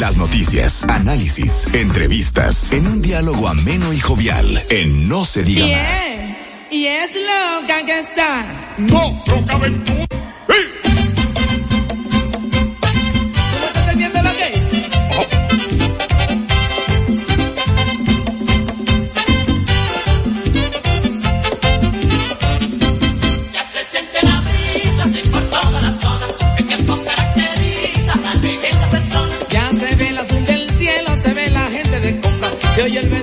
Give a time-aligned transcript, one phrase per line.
[0.00, 5.72] Las noticias, análisis, entrevistas, en un diálogo ameno y jovial, en No se diga y
[5.72, 5.98] más.
[5.98, 8.76] Es, y es loca que está.
[8.78, 9.22] No,
[32.80, 33.19] Se oye el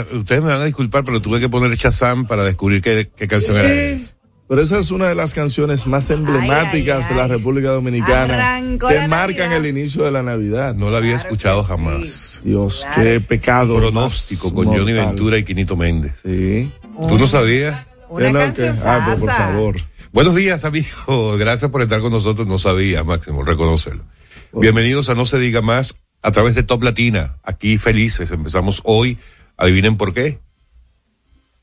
[0.00, 3.56] Ustedes me van a disculpar, pero tuve que poner Shazam para descubrir qué, qué canción
[3.56, 3.72] era.
[3.72, 4.10] esa.
[4.48, 7.26] Pero esa es una de las canciones más emblemáticas Ay, ay, de la.
[7.28, 9.56] República Dominicana Arrancó que marcan Navidad.
[9.56, 10.74] el inicio de la Navidad.
[10.74, 12.42] No la había Claro escuchado jamás.
[12.44, 13.02] Dios, Claro.
[13.02, 13.76] qué pecado.
[13.78, 14.92] Pronóstico con Johnny.
[14.92, 16.16] Ventura y Quinito Méndez.
[16.22, 16.70] Sí.
[17.08, 17.86] ¿Tú no sabías?
[18.10, 19.76] Una que- ah, pero por favor.
[20.12, 21.38] Buenos días, amigo.
[21.38, 22.46] Gracias por estar con nosotros.
[22.46, 24.04] No sabía, Máximo, reconocerlo.
[24.52, 27.36] Bienvenidos a No se diga más a través de Top Latina.
[27.42, 28.30] Aquí felices.
[28.30, 29.16] Empezamos hoy.
[29.62, 30.40] Adivinen por qué.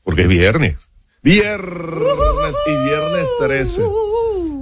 [0.04, 0.76] Porque es viernes.
[1.22, 3.82] Viernes y viernes 13.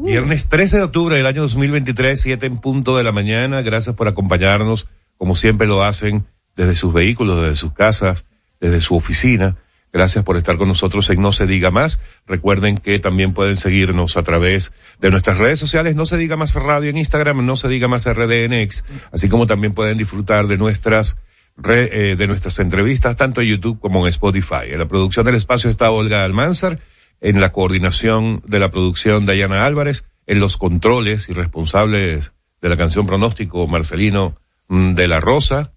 [0.03, 3.63] Viernes 13 de octubre del año 2023, 7 en punto de la mañana.
[3.63, 8.25] Gracias por acompañarnos, como siempre lo hacen, desde sus vehículos, desde sus casas,
[8.59, 9.57] desde su oficina.
[9.93, 12.01] Gracias por estar con nosotros en No se diga más.
[12.27, 16.57] Recuerden que también pueden seguirnos a través de nuestras redes sociales, No se diga más
[16.57, 21.21] radio en Instagram, No se diga más RDNX, así como también pueden disfrutar de nuestras
[21.59, 24.71] re- eh, de nuestras entrevistas tanto en YouTube como en Spotify.
[24.71, 26.79] En la producción del espacio está Olga Almanzar,
[27.21, 32.33] en la coordinación de la producción Dayana Álvarez, en los controles y responsables
[32.63, 34.37] de la canción Pronóstico Marcelino
[34.69, 35.73] mm, de la Rosa,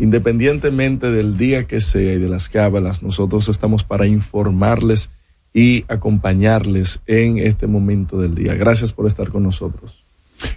[0.00, 5.12] Independientemente del día que sea y de las cábalas, nosotros estamos para informarles
[5.52, 8.54] y acompañarles en este momento del día.
[8.54, 10.04] Gracias por estar con nosotros.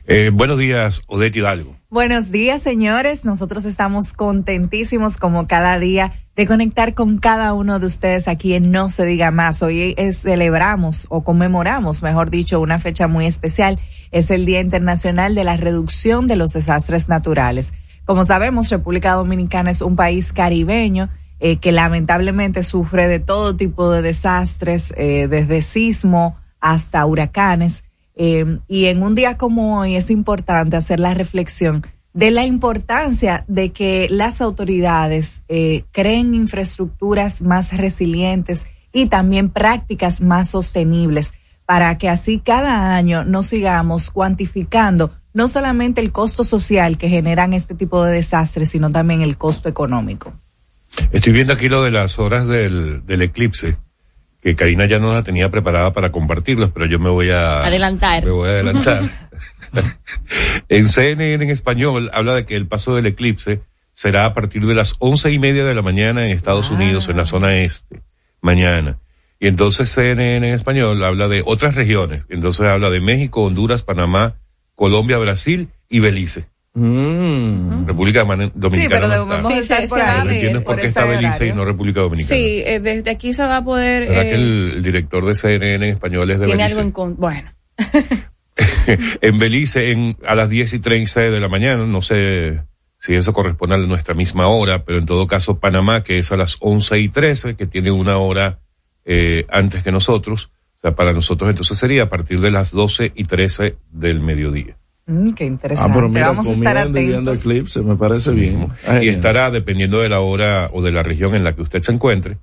[0.05, 1.75] Eh, buenos días, Odette Hidalgo.
[1.89, 3.25] Buenos días, señores.
[3.25, 8.69] Nosotros estamos contentísimos como cada día de conectar con cada uno de ustedes aquí en
[8.71, 9.61] No se diga más.
[9.63, 13.79] Hoy es- celebramos o conmemoramos, mejor dicho, una fecha muy especial.
[14.11, 17.73] Es el Día Internacional de la Reducción de los Desastres Naturales.
[18.05, 21.09] Como sabemos, República Dominicana es un país caribeño
[21.41, 27.83] eh, que lamentablemente sufre de todo tipo de desastres, eh, desde sismo hasta huracanes.
[28.15, 31.83] Eh, y en un día como hoy es importante hacer la reflexión
[32.13, 40.21] de la importancia de que las autoridades eh, creen infraestructuras más resilientes y también prácticas
[40.21, 41.33] más sostenibles
[41.65, 47.53] para que así cada año no sigamos cuantificando no solamente el costo social que generan
[47.53, 50.33] este tipo de desastres, sino también el costo económico.
[51.11, 53.77] Estoy viendo aquí lo de las horas del, del eclipse,
[54.41, 57.63] que Karina ya no la tenía preparada para compartirlos, pero yo me voy a...
[57.63, 58.25] Adelantar.
[58.25, 59.03] Me voy a adelantar.
[60.69, 63.61] en CNN en español habla de que el paso del eclipse
[63.93, 66.73] será a partir de las once y media de la mañana en Estados Ah.
[66.73, 68.01] Unidos, en la zona este,
[68.41, 68.97] mañana.
[69.39, 72.25] Y entonces CNN en español habla de otras regiones.
[72.29, 74.35] Entonces habla de México, Honduras, Panamá,
[74.75, 76.47] Colombia, Brasil y Belice.
[76.73, 77.85] Mm.
[77.85, 78.71] República Dominicana.
[78.71, 79.47] Sí, pero no debemos está.
[79.49, 80.07] Sí, estar se- por ahí.
[80.07, 82.35] a Lo que entiendo es por por qué está Belice y no República Dominicana.
[82.35, 84.07] Sí, eh, desde aquí se va a poder...
[84.07, 86.79] ¿Verdad eh, que el, el director de CNN en español es de tiene Belice?
[86.79, 87.17] algo en con...
[87.17, 87.51] Bueno.
[89.21, 92.61] en Belice en, a las 10 y 30 de la mañana, no sé
[92.99, 96.37] si eso corresponde a nuestra misma hora, pero en todo caso Panamá, que es a
[96.37, 98.59] las 11 y 13, que tiene una hora
[99.05, 103.11] eh, antes que nosotros, o sea, para nosotros entonces sería a partir de las 12
[103.15, 104.77] y 13 del mediodía.
[105.11, 105.93] Mm, qué Ah, interesante.
[105.93, 107.45] pero mira, Vamos a estar atentos.
[107.45, 108.67] eclipse, me parece bien.
[108.87, 111.83] Ah, y estará, dependiendo de la hora o de la región en la que usted
[111.83, 112.37] se encuentre,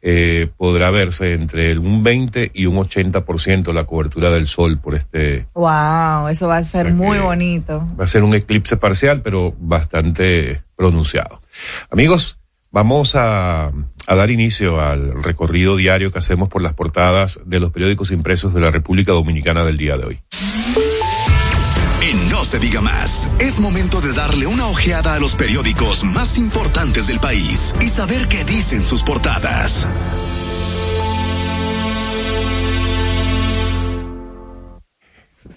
[0.00, 5.48] eh, podrá verse entre un 20 y un 80% la cobertura del sol por este,
[5.54, 7.86] Wow, eso va a ser O sea muy bonito.
[8.00, 11.40] Va a ser un eclipse parcial, pero bastante pronunciado.
[11.90, 12.38] Amigos,
[12.70, 13.66] vamos a,
[14.06, 18.54] a dar inicio al recorrido diario que hacemos por las portadas de los periódicos impresos
[18.54, 20.20] de la República Dominicana del día de hoy.
[22.48, 27.20] Se diga más, es momento de darle una ojeada a los periódicos más importantes del
[27.20, 29.86] país y saber qué dicen sus portadas.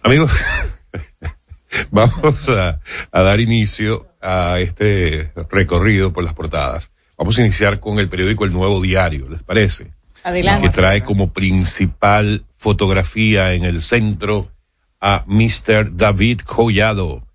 [0.04, 0.34] Amigos,
[1.92, 6.92] vamos a, a dar inicio a este recorrido por las portadas.
[7.18, 9.94] Vamos a iniciar con el periódico El Nuevo Diario, ¿les parece?
[10.26, 10.68] Adelante.
[10.68, 14.52] que trae como principal fotografía en el centro
[15.02, 15.98] a Mr.
[15.98, 17.28] David Collado,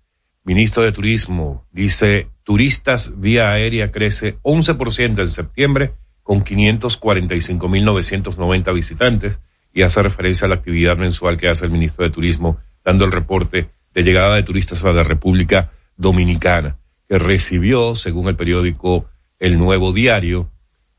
[0.43, 1.67] ministro de Turismo.
[1.71, 5.93] Dice, turistas vía aérea crece 11% en septiembre
[6.23, 9.41] con 545.990 visitantes
[9.73, 13.11] y hace referencia a la actividad mensual que hace el ministro de Turismo dando el
[13.11, 19.07] reporte de llegada de turistas a la República Dominicana, que recibió, según el periódico
[19.39, 20.49] El Nuevo Diario,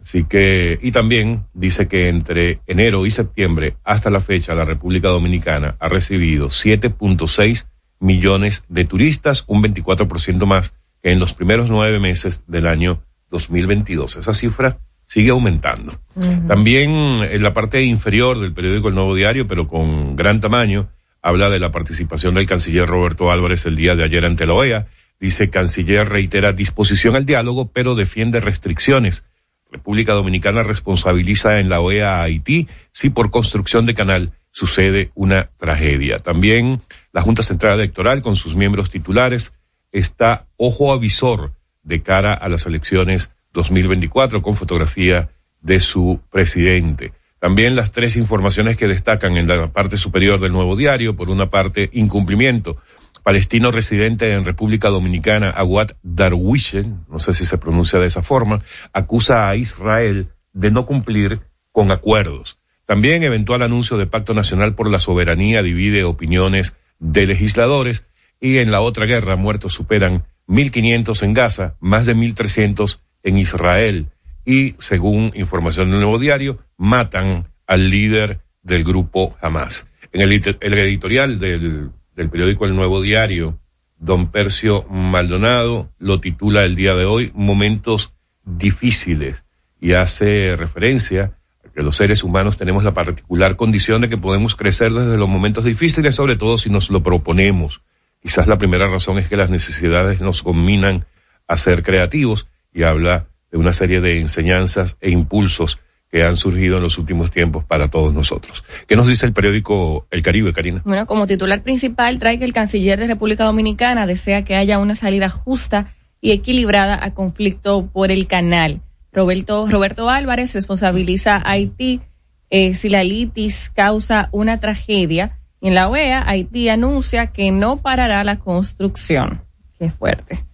[0.00, 5.08] Así que, y también dice que entre enero y septiembre hasta la fecha la República
[5.08, 7.66] Dominicana ha recibido 7.6
[7.98, 10.72] millones de turistas, un 24% más
[11.02, 14.18] que en los primeros nueve meses del año 2022.
[14.18, 16.00] Esa cifra sigue aumentando.
[16.46, 20.90] También en la parte inferior del periódico El Nuevo Diario, pero con gran tamaño,
[21.22, 24.86] habla de la participación del canciller Roberto Álvarez el día de ayer ante la OEA.
[25.20, 29.24] Dice, canciller reitera disposición al diálogo, pero defiende restricciones.
[29.70, 35.48] República Dominicana responsabiliza en la OEA a Haití si por construcción de canal sucede una
[35.56, 36.18] tragedia.
[36.18, 36.82] También
[37.12, 39.54] la Junta Central Electoral con sus miembros titulares
[39.92, 47.12] está ojo avisor de cara a las elecciones 2024 con fotografía de su presidente.
[47.42, 51.16] También las tres informaciones que destacan en la parte superior del nuevo diario.
[51.16, 52.76] Por una parte, incumplimiento.
[53.24, 58.62] Palestino residente en República Dominicana, Aguad Darwishen, no sé si se pronuncia de esa forma,
[58.92, 61.40] acusa a Israel de no cumplir
[61.72, 62.58] con acuerdos.
[62.86, 68.06] También eventual anuncio de Pacto Nacional por la Soberanía divide opiniones de legisladores
[68.38, 74.12] y en la otra guerra muertos superan 1.500 en Gaza, más de 1.300 en Israel
[74.44, 79.86] y, según información del Nuevo Diario, matan al líder del grupo Hamas.
[80.12, 83.60] En el, ed- el editorial del, del periódico El Nuevo Diario,
[83.98, 89.44] don Percio Maldonado lo titula el día de hoy Momentos difíciles
[89.80, 94.56] y hace referencia a que los seres humanos tenemos la particular condición de que podemos
[94.56, 97.82] crecer desde los momentos difíciles, sobre todo si nos lo proponemos.
[98.20, 101.06] Quizás la primera razón es que las necesidades nos combinan
[101.46, 105.78] a ser creativos y habla de una serie de enseñanzas e impulsos
[106.12, 108.62] que han surgido en los últimos tiempos para todos nosotros.
[108.86, 110.82] ¿Qué nos dice el periódico El Caribe, Karina?
[110.84, 114.94] Bueno, como titular principal trae que el canciller de República Dominicana desea que haya una
[114.94, 115.86] salida justa
[116.20, 118.82] y equilibrada a conflicto por el canal.
[119.10, 122.02] Roberto, Roberto Álvarez responsabiliza a Haití
[122.50, 125.38] eh, si la litis causa una tragedia.
[125.62, 129.40] Y en la OEA, Haití anuncia que no parará la construcción.
[129.78, 130.44] Qué fuerte.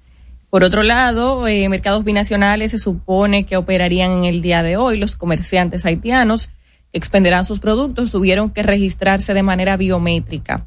[0.51, 4.99] Por otro lado, eh, mercados binacionales se supone que operarían en el día de hoy.
[4.99, 6.49] Los comerciantes haitianos
[6.91, 10.67] que expenderán sus productos tuvieron que registrarse de manera biométrica.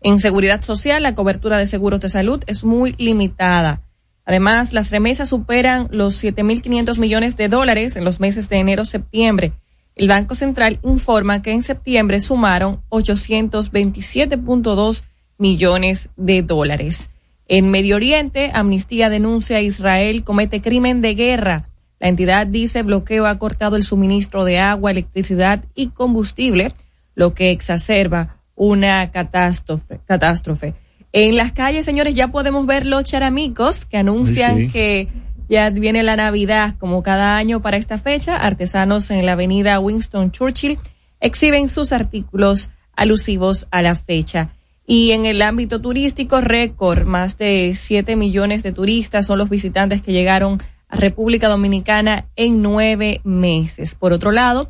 [0.00, 3.82] En seguridad social, la cobertura de seguros de salud es muy limitada.
[4.24, 9.52] Además, las remesas superan los 7.500 millones de dólares en los meses de enero-septiembre.
[9.94, 15.04] El Banco Central informa que en septiembre sumaron 827.2
[15.38, 17.10] millones de dólares.
[17.48, 21.64] En Medio Oriente, Amnistía denuncia a Israel comete crimen de guerra.
[21.98, 26.72] La entidad dice bloqueo ha cortado el suministro de agua, electricidad y combustible,
[27.14, 29.98] lo que exacerba una catástrofe.
[30.04, 30.74] catástrofe.
[31.12, 34.72] En las calles, señores, ya podemos ver los charamicos que anuncian Ay, sí.
[34.72, 35.08] que
[35.48, 38.36] ya viene la Navidad como cada año para esta fecha.
[38.36, 40.78] Artesanos en la avenida Winston Churchill
[41.20, 44.50] exhiben sus artículos alusivos a la fecha.
[44.88, 50.02] Y en el ámbito turístico, récord, más de 7 millones de turistas son los visitantes
[50.02, 53.94] que llegaron a República Dominicana en nueve meses.
[53.94, 54.68] Por otro lado,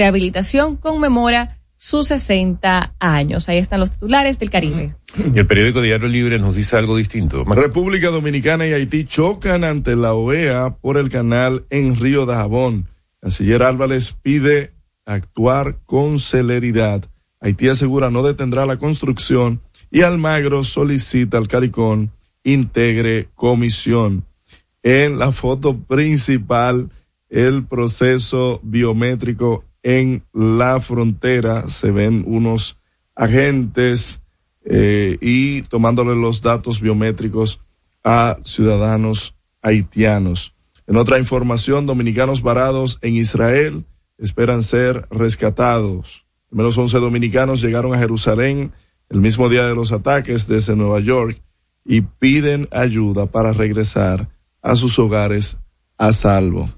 [0.00, 3.48] Rehabilitación conmemora sus 60 años.
[3.48, 4.94] Ahí están los titulares del Caribe.
[5.34, 7.44] Y el periódico Diario Libre nos dice algo distinto.
[7.44, 12.88] República Dominicana y Haití chocan ante la OEA por el canal en Río de Jabón.
[13.20, 14.72] Canciller Álvarez pide
[15.04, 17.04] actuar con celeridad.
[17.40, 22.12] Haití asegura no detendrá la construcción y Almagro solicita al CARICON
[22.44, 24.24] integre comisión.
[24.82, 26.90] En la foto principal,
[27.28, 32.78] el proceso biométrico en la frontera, se ven unos
[33.14, 34.22] agentes
[34.64, 37.60] eh, y tomándole los datos biométricos
[38.04, 40.54] a ciudadanos haitianos.
[40.86, 43.84] En otra información, dominicanos varados en Israel
[44.18, 46.26] esperan ser rescatados.
[46.50, 48.72] Al menos 11 dominicanos llegaron a Jerusalén
[49.08, 51.40] el mismo día de los ataques desde Nueva York
[51.84, 54.28] y piden ayuda para regresar
[54.62, 55.58] a sus hogares
[55.96, 56.70] a salvo.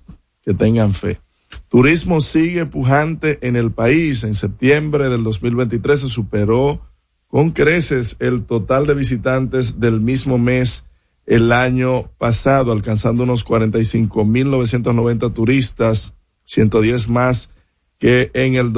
[0.42, 1.20] Que tengan fe.
[1.68, 4.24] Turismo sigue pujante en el país.
[4.24, 6.80] En septiembre del 2023 se superó
[7.28, 10.84] con creces el total de visitantes del mismo mes
[11.24, 16.14] el año pasado, alcanzando unos 45.990 turistas,
[16.44, 17.52] 110 más
[17.98, 18.72] que en el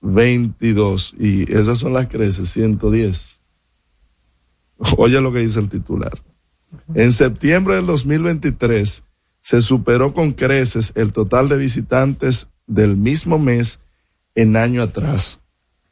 [0.00, 1.14] 2022.
[1.18, 3.40] Y esas son las creces, 110.
[4.96, 6.12] Oye lo que dice el titular.
[6.94, 9.04] En septiembre del 2023
[9.40, 13.80] se superó con creces el total de visitantes del mismo mes
[14.34, 15.40] en año atrás,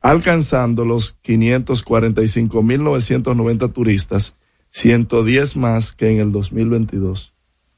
[0.01, 4.35] alcanzando los 545.990 turistas,
[4.71, 7.33] 110 más que en el 2022.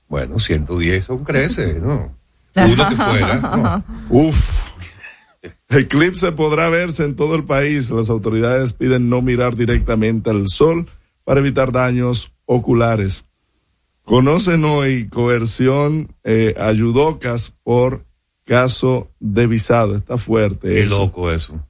[0.09, 2.17] Bueno, 110 son crece, ¿no?
[2.57, 3.37] Uno que fuera.
[3.57, 3.85] ¿no?
[4.11, 4.68] Uf.
[5.69, 7.91] Eclipse podrá verse en todo el país.
[7.91, 10.87] Las autoridades piden no mirar directamente al sol
[11.25, 13.27] para evitar daños oculares.
[14.03, 16.73] Conocen hoy coerción eh, a
[17.63, 18.07] por
[18.45, 19.97] caso de visado.
[19.97, 20.69] Está fuerte.
[20.69, 20.99] Qué eso.
[21.01, 21.63] loco eso.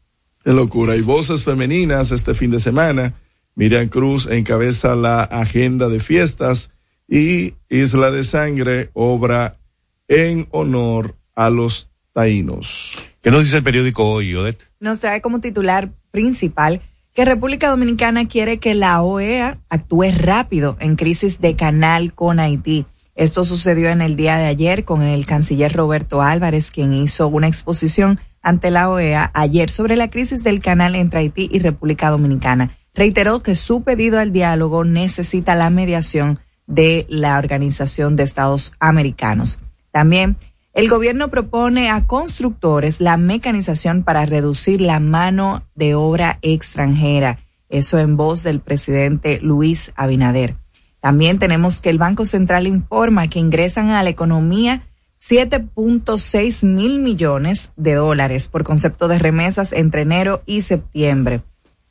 [0.45, 0.97] Qué locura.
[0.97, 3.15] Y voces femeninas este fin de semana.
[3.57, 6.73] Miriam Cruz encabeza la agenda de fiestas
[7.09, 9.59] y Isla de Sangre obra
[10.07, 13.08] en honor a los taínos.
[13.23, 14.71] ¿Qué nos dice el periódico hoy, Odette?
[14.81, 16.81] nos trae como titular principal
[17.15, 22.87] que República Dominicana quiere que la OEA actúe rápido en crisis de canal con Haití.
[23.17, 27.49] Esto sucedió en el día de ayer con el canciller Roberto Álvarez, quien hizo una
[27.49, 32.79] exposición ante la OEA ayer sobre la crisis del canal entre Haití y República Dominicana.
[32.95, 39.59] Reiteró que su pedido al diálogo necesita la mediación de la Organización de Estados Americanos.
[39.91, 40.37] También
[40.79, 47.41] el gobierno propone a constructores la mecanización para reducir la mano de obra extranjera.
[47.69, 50.55] Eso en voz del presidente Luis Abinader.
[51.01, 54.87] También tenemos que el Banco Central informa que ingresan a la economía
[55.21, 61.43] 7.6 mil millones de dólares por concepto de remesas entre enero y septiembre.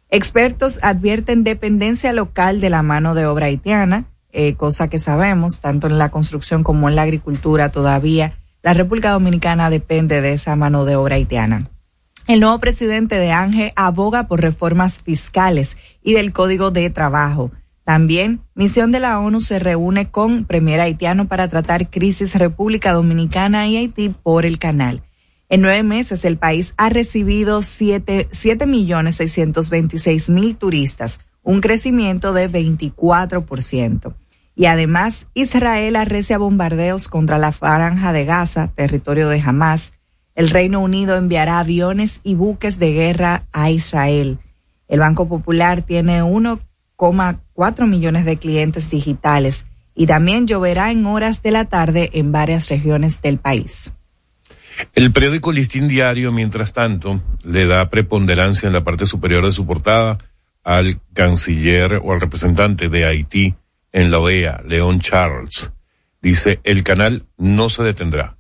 [0.10, 5.88] Expertos advierten dependencia local de la mano de obra haitiana, eh, cosa que sabemos, tanto
[5.88, 10.84] en la construcción como en la agricultura todavía la República Dominicana depende de esa mano
[10.84, 11.70] de obra haitiana.
[12.28, 17.50] El nuevo presidente de ANGE aboga por reformas fiscales y del Código de Trabajo.
[17.86, 23.70] También, misión de la ONU se reúne con Premier haitiano para tratar crisis República Dominicana
[23.70, 25.02] y Haití por el canal.
[25.48, 31.62] En nueve meses, el país ha recibido siete, siete millones seiscientos veintiséis mil turistas, un
[31.62, 34.14] crecimiento de 24%.
[34.58, 39.94] Y además, Israel arrecia bombardeos contra la franja de Gaza, territorio de Hamas.
[40.34, 44.40] El Reino Unido enviará aviones y buques de guerra a Israel.
[44.88, 51.44] El Banco Popular tiene 1,4 4 millones de clientes digitales y también lloverá en horas
[51.44, 53.94] de la tarde en varias regiones del país.
[54.96, 59.68] El periódico Listín Diario, mientras tanto, le da preponderancia en la parte superior de su
[59.68, 60.18] portada
[60.64, 63.56] al canciller o al representante de Haití
[63.98, 65.74] en la OEA, León Charles.
[66.22, 68.38] Dice, el canal no se detendrá.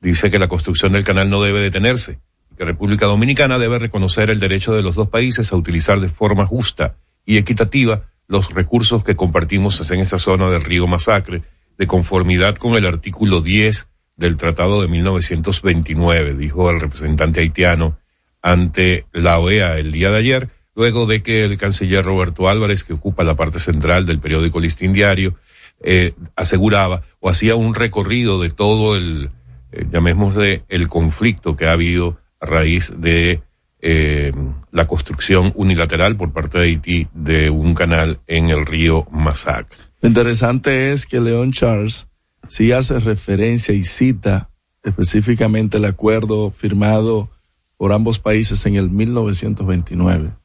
[0.00, 2.20] Dice que la construcción del canal no debe detenerse,
[2.58, 6.44] que República Dominicana debe reconocer el derecho de los dos países a utilizar de forma
[6.44, 11.42] justa y equitativa los recursos que compartimos en esa zona del río Masacre,
[11.78, 17.98] de conformidad con el artículo 10 del Tratado de 1929, dijo el representante haitiano
[18.42, 22.92] ante la OEA el día de ayer, luego de que el canciller Roberto Álvarez, que
[22.92, 25.34] ocupa la parte central del periódico Listín Diario,
[25.80, 29.30] eh, aseguraba o hacía un recorrido de todo el,
[29.72, 33.42] eh, llamémosle, el conflicto que ha habido a raíz de
[33.80, 34.32] eh,
[34.70, 39.78] la construcción unilateral por parte de Haití de un canal en el río Masacre.
[40.00, 42.06] Lo interesante es que León Charles
[42.48, 44.50] sí hace referencia y cita
[44.84, 47.30] específicamente el acuerdo firmado
[47.76, 50.37] por ambos países en el 1929.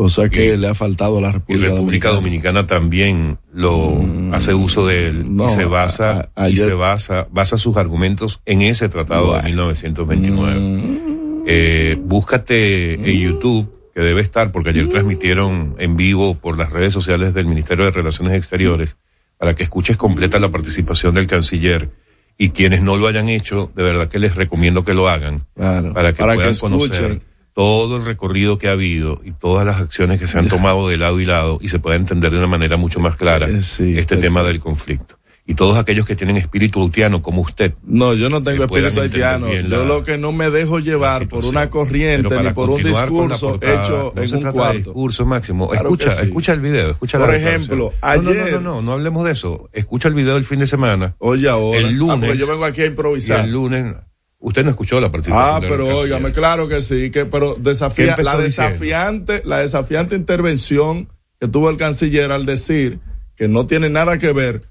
[0.00, 4.00] O sea que Y- le ha faltado a la Y República, República Dominicana también lo
[4.32, 7.26] hace uso de él Mm, no, y se basa a- a- y ayer- se basa
[7.32, 9.40] basa sus argumentos en ese tratado Bueno.
[9.40, 9.44] Mm.
[9.44, 11.42] de 1929.
[11.46, 14.74] Eh, búscate en YouTube que debe estar porque Mm.
[14.74, 18.96] ayer transmitieron en vivo por las redes sociales del Ministerio de Relaciones Exteriores
[19.38, 21.90] para que escuches completa la participación del canciller
[22.36, 25.92] y quienes no lo hayan hecho, de verdad que les recomiendo que lo hagan Claro,
[25.92, 26.78] para que para que puedan escuchen.
[26.80, 27.20] conocer
[27.58, 30.96] todo el recorrido que ha habido y todas las acciones que se han tomado de
[30.96, 33.82] lado y lado y se pueda entender de una manera mucho más clara Eh, sí,
[33.98, 34.20] este perfecto.
[34.20, 35.18] tema del conflicto.
[35.44, 39.52] Y todos aquellos que tienen espíritu hautiano como usted, No, yo no tengo espíritu haitiano.
[39.52, 43.82] Yo lo que no me dejo llevar por una corriente ni por un discurso portada,
[43.82, 44.78] hecho no en se un trata de cuarto.
[44.78, 45.68] discurso máximo.
[45.68, 46.22] Claro escucha, sí.
[46.26, 48.24] escucha el video, escucha Por la ejemplo, declaración.
[48.24, 49.68] No, no, ayer- no, no, no, no hablemos de eso.
[49.72, 51.16] Escucha el video del fin de semana.
[51.18, 51.78] Oye, ahora.
[51.78, 52.18] El Ah, lunes.
[52.30, 53.44] porque yo vengo aquí a Y improvisar.
[53.46, 53.94] el lunes,
[54.38, 58.06] usted no escuchó la participación Ah, pero óigame, claro que sí, que pero ¿Qué desafía,
[58.06, 58.42] la diciendo?
[58.42, 61.08] desafiante, la desafiante intervención
[61.40, 63.00] que tuvo el canciller al decir
[63.36, 64.62] que no tiene nada que ver.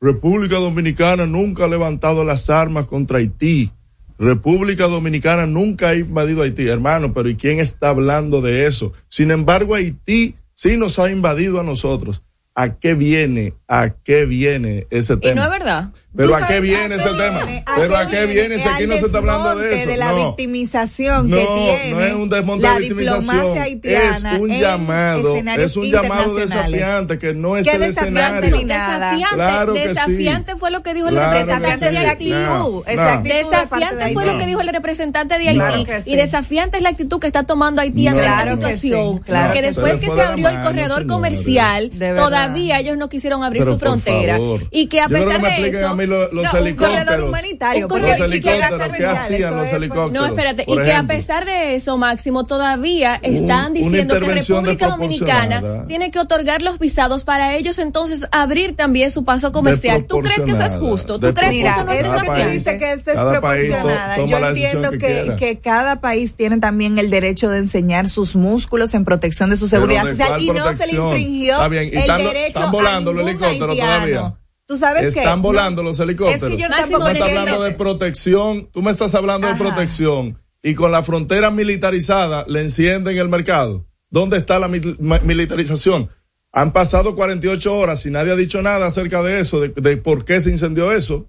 [0.00, 3.72] República Dominicana nunca ha levantado las armas contra Haití.
[4.18, 8.92] República Dominicana nunca ha invadido Haití, hermano, pero ¿y quién está hablando de eso?
[9.08, 12.22] Sin embargo, Haití sí nos ha invadido a nosotros.
[12.54, 13.54] ¿A qué viene?
[13.74, 15.34] ¿A qué viene ese Y tema?
[15.36, 15.84] no es verdad.
[16.14, 17.40] Pero ¿Tú ¿a qué viene ese tema?
[17.74, 19.88] Pero ¿a qué viene si aquí no se está hablando de eso?
[19.88, 20.26] de la No.
[20.26, 23.22] victimización No, que tiene no es un desmonte la de victimización.
[23.22, 28.18] diplomacia haitiana Es un llamado, es un llamado desafiante que no es ¿Qué el desafiante
[28.48, 28.56] escenario.
[28.58, 28.98] ni nada?
[29.12, 29.88] Desafiante, Claro que sí.
[29.88, 31.94] desafiante fue lo que dijo el Claro representante sí.
[31.94, 32.30] de Haití.
[32.30, 32.82] No.
[33.22, 35.48] Desafiante de fue lo que dijo el representante de.
[35.48, 35.84] Haití.
[35.86, 36.02] Claro.
[36.04, 39.18] Y desafiante es la actitud que está tomando Haití ante esta situación.
[39.20, 43.78] claro que después que Se abrió el corredor comercial, todavía ellos no quisieron abrir Su
[43.78, 44.34] frontera.
[44.36, 44.60] favor.
[44.70, 45.88] Y que a Yo pesar que de eso.
[45.88, 47.28] a mí lo- los No, un corredor helicópteros.
[47.28, 50.12] humanitario, Un corredor- Los helicópteros, ¿qué comercial, hacían eso los es- helicópteros?
[50.12, 54.88] No, espérate, y que a pesar de eso, Máximo, todavía están Un- diciendo que República
[54.88, 60.04] Dominicana tiene que otorgar los visados para ellos entonces abrir también su paso comercial.
[60.04, 61.18] ¿Tú crees que eso es justo?
[61.18, 64.16] ¿Tú crees que eso no es que dices que es desproporcionada.
[64.26, 69.04] Yo entiendo que que, cada país tiene también el derecho de enseñar sus músculos en
[69.04, 71.98] protección de su seguridad ¿de social y no se le infringió Está bien, y el
[71.98, 74.06] están- derecho están volando a los ningún helicópteros haitiano.
[74.20, 74.38] todavía.
[74.66, 75.20] ¿Tú sabes qué?
[75.20, 76.52] Están volando No, los helicópteros.
[76.52, 79.46] Es que yo Máximo, Tú tampoco me estás hablando de protección, tú me estás hablando
[79.48, 83.84] de protección y con la frontera militarizada le encienden el mercado.
[84.10, 86.08] ¿Dónde está la mil- ma- militarización?
[86.52, 90.24] Han pasado 48 horas y nadie ha dicho nada acerca de eso, de, de por
[90.24, 91.28] qué se incendió eso.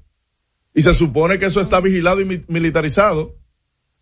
[0.76, 3.36] Y se supone que eso está vigilado y mi- militarizado.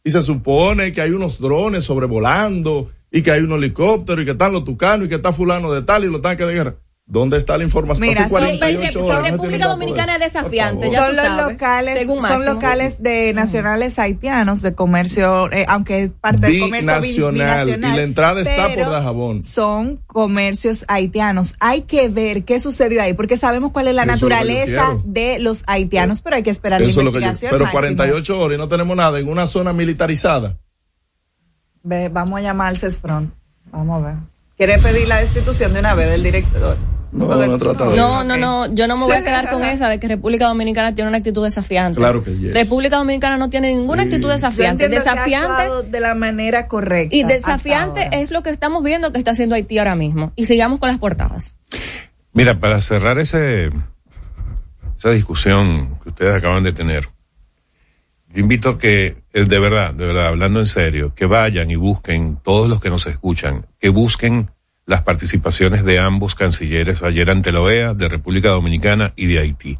[0.03, 4.31] Y se supone que hay unos drones sobrevolando y que hay un helicóptero y que
[4.31, 6.75] están los tucanos y que está fulano de tal y los tanques de guerra.
[7.07, 8.07] ¿Dónde está la información?
[8.07, 11.51] Mira, son- 48 y- y- horas no República Dominicana es desafiante, ya son los sabes,
[11.51, 12.43] locales, son Máximo.
[12.45, 17.95] locales de nacionales haitianos de comercio, eh, aunque es parte del comercio bi- Binacional, y
[17.97, 19.43] la entrada está por Dajabón.
[19.43, 21.55] Son comercios haitianos.
[21.59, 25.39] Hay que ver qué sucedió ahí, porque sabemos cuál es la Eso lo naturaleza de
[25.39, 27.49] los haitianos, pero hay que esperar la Eso es lo que yo, investigación.
[27.51, 27.79] pero Máximo.
[27.81, 30.57] 48 horas y no tenemos nada en una zona militarizada.
[31.83, 33.33] Ve, vamos a llamar al CESFRON.
[33.71, 34.15] Vamos a ver.
[34.61, 36.77] ¿Quiere pedir la destitución de una vez del director?
[37.11, 37.95] No, no he tratado.
[37.95, 40.93] No, no, no, yo no me voy a quedar con esa de que República Dominicana
[40.93, 41.97] tiene una actitud desafiante.
[41.97, 42.53] Claro que yes.
[42.53, 44.09] República Dominicana no tiene ninguna Sí.
[44.09, 44.83] actitud Yo desafiante.
[44.85, 47.15] entiendo que ha Desafiante de la manera correcta.
[47.15, 50.31] y desafiante es lo que estamos viendo que está haciendo Haití ahora mismo.
[50.35, 51.55] Y sigamos con las portadas.
[52.31, 53.71] Mira, para cerrar ese,
[54.95, 57.09] esa discusión que ustedes acaban de tener,
[58.33, 62.37] yo invito que, eh, de verdad, de verdad, hablando en serio, que vayan y busquen,
[62.43, 64.49] todos los que nos escuchan, que busquen
[64.85, 69.79] las participaciones de ambos cancilleres ayer ante la OEA, de República Dominicana y de Haití.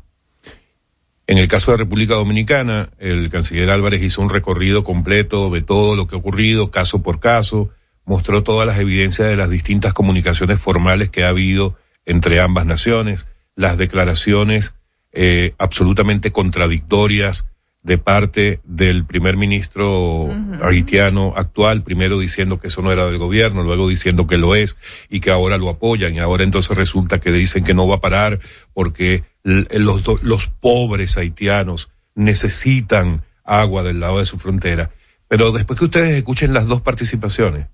[1.28, 5.96] En el caso de República Dominicana, el canciller Álvarez hizo un recorrido completo de todo
[5.96, 7.70] lo que ha ocurrido, caso por caso,
[8.06, 13.28] mostró todas las evidencias de las distintas comunicaciones formales que ha habido entre ambas naciones,
[13.56, 14.76] las declaraciones
[15.14, 17.48] eh, absolutamente contradictorias
[17.84, 20.30] de parte del primer ministro
[20.62, 24.78] haitiano actual, primero diciendo que eso no era del gobierno, luego diciendo que lo es
[25.10, 28.02] y que ahora lo apoyan y ahora entonces resulta que dicen que no va a
[28.02, 28.40] parar
[28.74, 34.92] porque los, los pobres haitianos necesitan agua del lado de su frontera.
[35.28, 37.68] Pero después que ustedes escuchen las dos participaciones,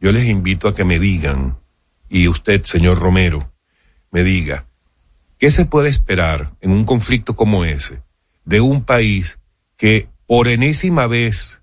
[0.00, 1.58] yo les invito a que me digan,
[2.08, 3.52] y usted, señor Romero,
[4.10, 4.66] me diga,
[5.38, 8.02] ¿qué se puede esperar en un conflicto como ese
[8.44, 9.38] de un país
[9.76, 11.62] que por enésima vez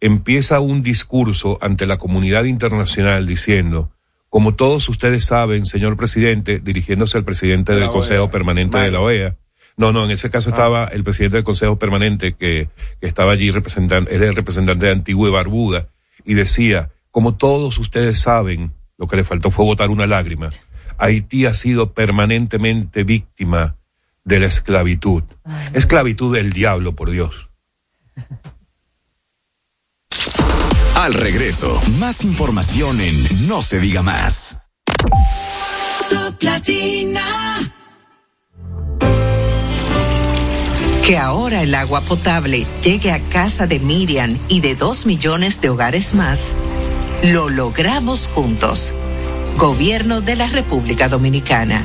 [0.00, 3.90] empieza un discurso ante la comunidad internacional diciendo,
[4.28, 9.36] como todos ustedes saben, señor presidente, dirigiéndose al presidente del Consejo Permanente de la OEA,
[9.76, 12.68] no, no, en ese caso estaba el presidente del Consejo Permanente que,
[13.00, 15.88] que estaba allí representando, era el representante de Antigua y Barbuda,
[16.24, 20.50] y decía, como todos ustedes saben, lo que le faltó fue botar una lágrima.
[20.98, 23.76] Haití ha sido permanentemente víctima
[24.24, 25.22] de la esclavitud.
[25.74, 27.50] esclavitud del diablo, por Dios.
[30.94, 34.58] Al regreso, más información en No se diga más.
[41.04, 45.68] Que ahora el agua potable llegue a casa de Miriam y de dos millones de
[45.68, 46.52] hogares más,
[47.22, 48.94] lo logramos juntos.
[49.58, 51.84] Gobierno de la República Dominicana.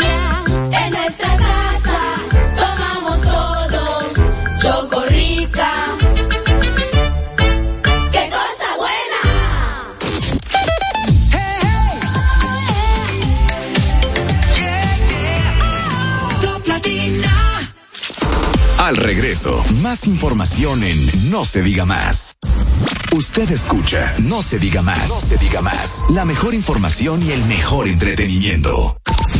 [18.91, 22.37] Al regreso, más información en No se diga más.
[23.15, 25.07] Usted escucha No se diga más.
[25.07, 26.03] No se diga más.
[26.09, 28.97] La mejor información y el mejor entretenimiento.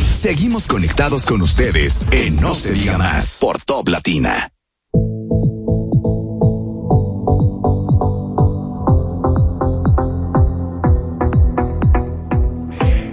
[0.10, 4.54] Seguimos conectados con ustedes en No se diga más por Top Latina.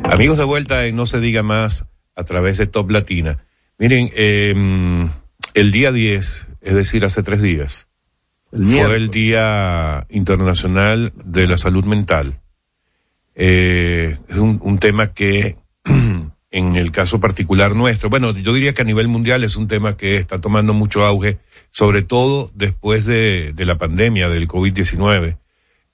[0.05, 3.45] Amigos de vuelta en No se diga más a través de Top Latina.
[3.77, 5.09] Miren, eh,
[5.59, 7.89] el día 10, es decir, hace tres días,
[8.51, 12.41] fue el Día Internacional de la Salud Mental.
[13.35, 15.57] Eh, es un, un tema que,
[16.51, 19.97] en el caso particular nuestro, bueno, yo diría que a nivel mundial es un tema
[19.97, 21.39] que está tomando mucho auge,
[21.71, 25.39] sobre todo después de, de la pandemia del COVID-19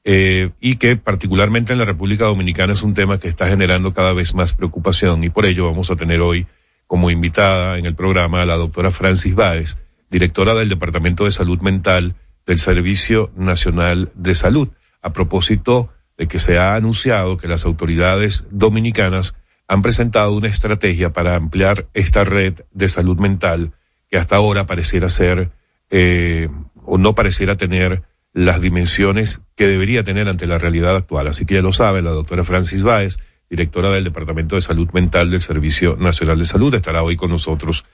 [0.05, 4.13] eh, y que particularmente en la República Dominicana es un tema que está generando cada
[4.13, 6.47] vez más preocupación y por ello vamos a tener hoy
[6.87, 9.79] como invitada en el programa a la doctora Francis Báez,
[10.11, 12.15] directora del Departamento de Salud Mental
[12.47, 14.69] del Servicio Nacional de Salud,
[15.03, 19.35] a propósito de que se ha anunciado que las autoridades dominicanas
[19.67, 23.73] han presentado una estrategia para ampliar esta red de salud mental
[24.11, 25.51] que hasta ahora pareciera ser
[25.91, 26.49] eh,
[26.85, 31.29] o no pareciera tener las dimensiones que debería tener ante la realidad actual.
[31.29, 33.19] Así que ya lo sabe, la doctora Francis Báez,
[33.51, 37.85] directora del Departamento de Salud Mental del Servicio Nacional de Salud, estará hoy con nosotros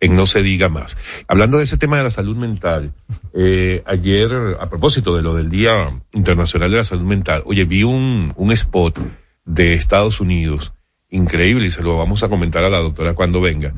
[0.00, 0.98] en No se diga más.
[1.28, 2.92] Hablando de ese tema de la salud mental,
[3.34, 7.82] eh, ayer, a propósito de lo del Día Internacional de la Salud Mental, oye, vi
[7.84, 8.98] un, un spot
[9.44, 10.74] de Estados Unidos,
[11.08, 13.72] increíble, y se lo vamos a comentar a la doctora cuando venga.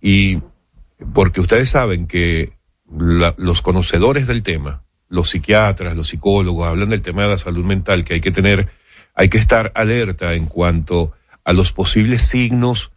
[0.00, 0.38] Y
[1.12, 2.52] porque ustedes saben que
[2.96, 7.64] la- los conocedores del tema, los psiquiatras, los psicólogos, hablan del tema de la salud
[7.64, 8.68] mental, que hay que tener,
[9.18, 12.92] hay que estar alerta en cuanto a los posibles signos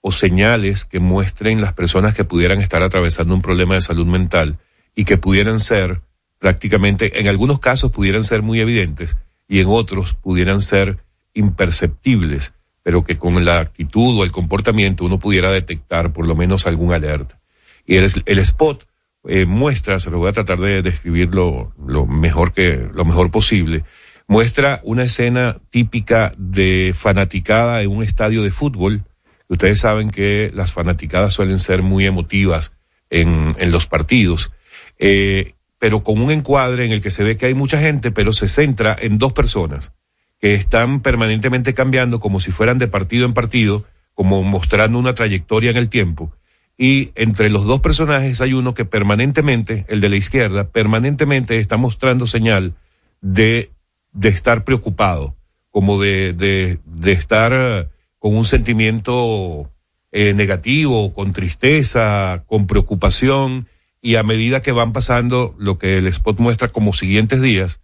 [0.00, 4.58] o señales que muestren las personas que pudieran estar atravesando un problema de salud mental
[4.94, 6.02] y que pudieran ser
[6.38, 9.16] prácticamente, en algunos casos pudieran ser muy evidentes
[9.48, 10.98] y en otros pudieran ser
[11.34, 16.68] imperceptibles, pero que con la actitud o el comportamiento uno pudiera detectar por lo menos
[16.68, 17.40] algún alerta.
[17.84, 18.86] Y el, el spot
[19.26, 23.82] eh, muestra, se lo voy a tratar de describirlo lo mejor que, lo mejor posible,
[24.26, 29.04] muestra una escena típica de fanaticada en un estadio de fútbol.
[29.48, 32.74] Ustedes saben que las fanaticadas suelen ser muy emotivas
[33.10, 34.52] en, en los partidos,
[34.98, 38.32] eh, pero con un encuadre en el que se ve que hay mucha gente, pero
[38.32, 39.92] se centra en dos personas
[40.40, 43.84] que están permanentemente cambiando como si fueran de partido en partido,
[44.14, 46.32] como mostrando una trayectoria en el tiempo.
[46.78, 51.78] Y entre los dos personajes hay uno que permanentemente, el de la izquierda, permanentemente está
[51.78, 52.74] mostrando señal
[53.22, 53.70] de,
[54.16, 55.36] de estar preocupado,
[55.70, 59.70] como de, de, de estar eh, con un sentimiento
[60.12, 63.68] eh, negativo, con tristeza, con preocupación,
[64.00, 67.80] y a medida que van pasando lo que el spot muestra como siguientes días,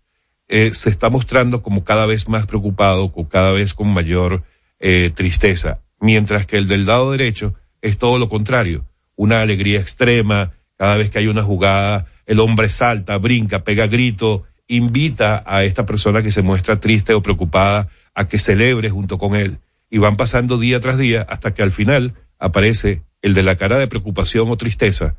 [0.49, 4.45] eh, se está mostrando como cada vez más preocupado, con cada vez con mayor
[4.81, 10.53] eh, tristeza, mientras que el del lado derecho es todo lo contrario, una alegría extrema,
[10.77, 15.87] cada vez que hay una jugada, el hombre salta, brinca, pega grito, invita a esta
[15.87, 19.59] persona que se muestra triste o preocupada a que celebre junto con él,
[19.91, 23.79] y van pasando día tras día hasta que al final aparece el de la cara
[23.79, 25.17] de preocupación o tristeza,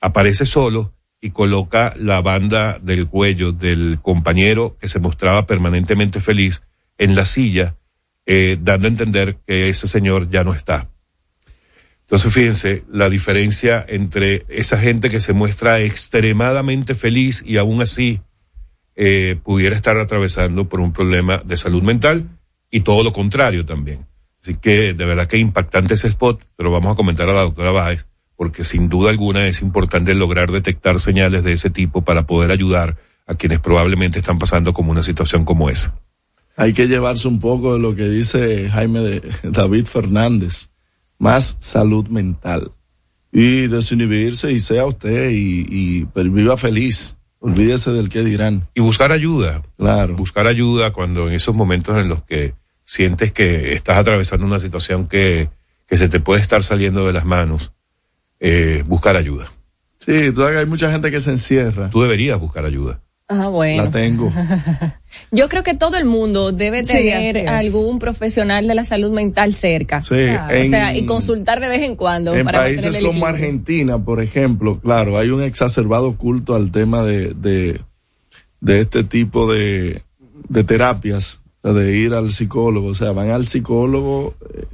[0.00, 6.62] aparece solo y coloca la banda del cuello del compañero que se mostraba permanentemente feliz
[6.98, 7.76] en la silla,
[8.26, 10.90] eh, dando a entender que ese señor ya no está.
[12.02, 18.20] Entonces, fíjense la diferencia entre esa gente que se muestra extremadamente feliz y aún así
[18.96, 22.28] eh, pudiera estar atravesando por un problema de salud mental
[22.70, 24.06] y todo lo contrario también.
[24.42, 27.72] Así que de verdad que impactante ese spot, pero vamos a comentar a la doctora
[27.72, 32.50] Báez, porque sin duda alguna es importante lograr detectar señales de ese tipo para poder
[32.50, 35.98] ayudar a quienes probablemente están pasando como una situación como esa.
[36.56, 40.68] Hay que llevarse un poco de lo que dice Jaime de David Fernández,
[41.18, 42.72] más salud mental
[43.32, 47.16] y desinhibirse y sea usted y, y viva feliz.
[47.44, 48.70] Olvídese del que dirán.
[48.74, 49.60] Y buscar ayuda.
[49.76, 50.16] Claro.
[50.16, 55.08] Buscar ayuda cuando en esos momentos en los que sientes que estás atravesando una situación
[55.08, 55.50] que,
[55.86, 57.74] que se te puede estar saliendo de las manos,
[58.40, 59.52] eh, buscar ayuda.
[59.98, 61.90] Sí, todavía hay mucha gente que se encierra.
[61.90, 63.02] Tú deberías buscar ayuda.
[63.28, 63.84] Ah, bueno.
[63.84, 64.30] La tengo.
[65.30, 70.02] Yo creo que todo el mundo debe tener algún profesional de la salud mental cerca.
[70.02, 72.34] Sí, o sea, y consultar de vez en cuando.
[72.34, 73.26] En para países como equilibrio.
[73.26, 77.80] Argentina, por ejemplo, claro, hay un exacerbado culto al tema de, de,
[78.60, 80.02] de este tipo de,
[80.48, 84.66] de terapias, de ir al psicólogo, o sea, van al psicólogo eh,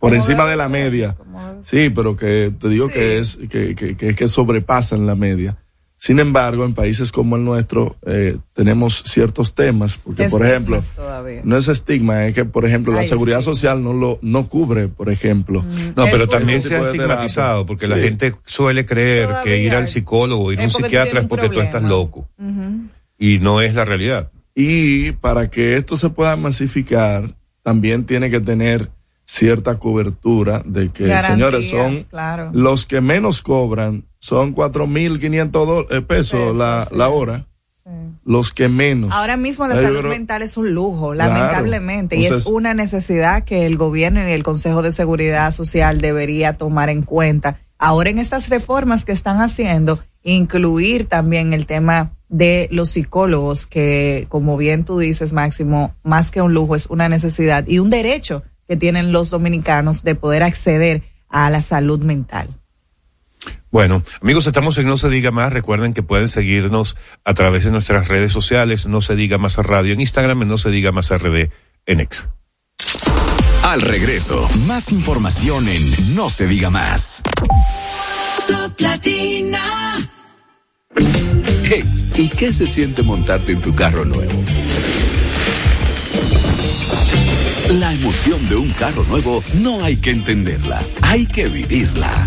[0.00, 1.14] por encima de la media.
[1.62, 5.56] Sí, pero que te digo que es que, que, que, que sobrepasan la media.
[6.02, 11.42] Sin embargo, en países como el nuestro eh, tenemos ciertos temas, porque por ejemplo, todavía.
[11.44, 13.44] no es estigma, es que por ejemplo la seguridad sí.
[13.44, 15.62] social no lo no cubre, por ejemplo.
[15.96, 17.66] No, pero también se ha estigmatizado terapia.
[17.66, 17.90] porque Sí.
[17.92, 21.60] la gente suele creer que ir al psicólogo, ir a un psiquiatra es porque tú
[21.60, 21.88] estás problema.
[21.90, 22.28] loco.
[23.18, 24.32] Y no es la realidad.
[24.54, 28.90] Y para que esto se pueda masificar, también tiene que tener
[29.26, 32.50] cierta cobertura de que, Garantías, señores, son claro.
[32.54, 36.94] los que menos cobran, son cuatro mil quinientos do- eh, pesos la, sí.
[36.96, 37.46] la hora.
[38.24, 39.12] Los que menos.
[39.12, 41.32] Ahora mismo la salud creo- mental es un lujo, Claro.
[41.32, 46.00] lamentablemente, y es Entonces- una necesidad que el gobierno y el Consejo de Seguridad Social
[46.00, 47.58] debería tomar en cuenta.
[47.78, 54.26] Ahora en estas reformas que están haciendo, incluir también el tema de los psicólogos, que
[54.28, 58.44] como bien tú dices, Máximo, más que un lujo, es una necesidad y un derecho
[58.68, 62.50] que tienen los dominicanos de poder acceder a la salud mental.
[63.70, 65.52] Bueno, amigos, estamos en No se diga más.
[65.52, 69.62] Recuerden que pueden seguirnos a través de nuestras redes sociales, No se diga más a
[69.62, 71.50] radio en Instagram, y No se diga más RD
[71.86, 72.28] en X.
[73.62, 77.22] Al regreso, más información en No se diga más.
[78.48, 80.10] Top Latina.
[81.62, 81.84] Hey,
[82.16, 84.32] ¿Y qué se siente montarte en tu carro nuevo?
[87.70, 92.26] La emoción de un carro nuevo no hay que entenderla, hay que vivirla.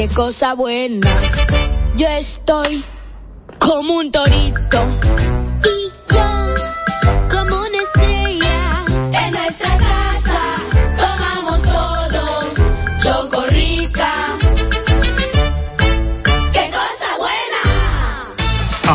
[0.00, 1.06] Qué cosa buena.
[1.94, 2.82] Yo estoy
[3.58, 4.78] como un torito
[5.62, 6.24] Y yo,
[7.28, 8.29] como una estrella,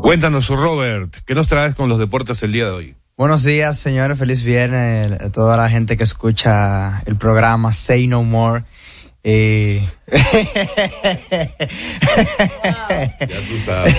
[0.00, 2.96] Cuéntanos, Robert, ¿qué nos traes con los deportes el día de hoy?
[3.18, 4.18] Buenos días, señores.
[4.18, 8.64] Feliz viernes a toda la gente que escucha el programa Say No More.
[9.26, 9.88] Eh,
[13.20, 13.96] Ya tú sabes.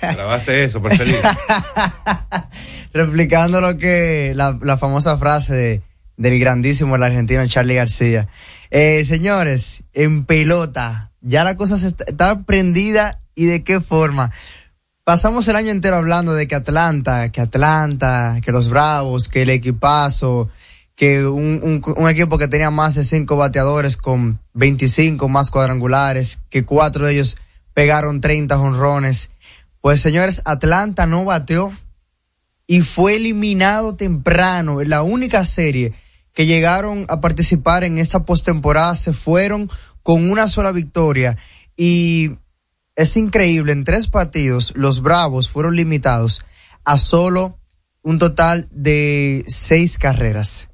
[0.00, 1.18] Grabaste eso, Marcelino.
[2.92, 5.82] replicando lo que la, la famosa frase de-
[6.16, 8.28] del grandísimo el argentino Charlie García.
[8.70, 14.30] Eh, señores, en pelota, ya la cosa se está, está prendida y de qué forma.
[15.04, 19.50] Pasamos el año entero hablando de que Atlanta, que Atlanta, que los Bravos, que el
[19.50, 20.48] equipazo,
[20.94, 27.06] que un, equipo que tenía más de cinco bateadores con 25 más cuadrangulares, que cuatro
[27.06, 27.36] de ellos
[27.72, 29.30] pegaron 30 jonrones.
[29.80, 31.72] Pues señores, Atlanta no bateó
[32.66, 34.82] y fue eliminado temprano.
[34.82, 35.92] La única serie
[36.32, 39.70] que llegaron a participar en esta postemporada se fueron
[40.02, 41.36] con una sola victoria
[41.76, 42.38] y
[42.96, 46.44] es increíble, en tres partidos los Bravos fueron limitados
[46.84, 47.58] a solo
[48.02, 50.68] un total de seis carreras.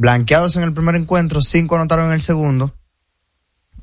[0.00, 2.74] Blanqueados en el primer encuentro, cinco anotaron en el segundo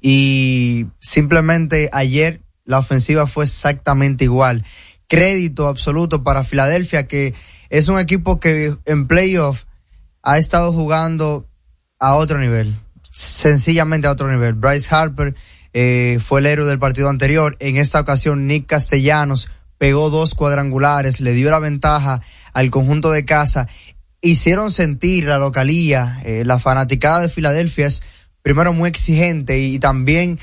[0.01, 4.65] y simplemente ayer la ofensiva fue exactamente igual.
[5.07, 7.35] Crédito absoluto para Filadelfia, que
[7.69, 9.65] es un equipo que en playoff
[10.23, 11.47] ha estado jugando
[11.99, 14.55] a otro nivel, sencillamente a otro nivel.
[14.55, 15.35] Bryce Harper
[15.73, 17.57] eh, fue el héroe del partido anterior.
[17.59, 22.21] En esta ocasión, Nick Castellanos pegó dos cuadrangulares, le dio la ventaja
[22.53, 23.67] al conjunto de casa.
[24.21, 28.03] Hicieron sentir la localía, eh, la fanaticada de Filadelfia es
[28.41, 30.39] primero muy exigente y también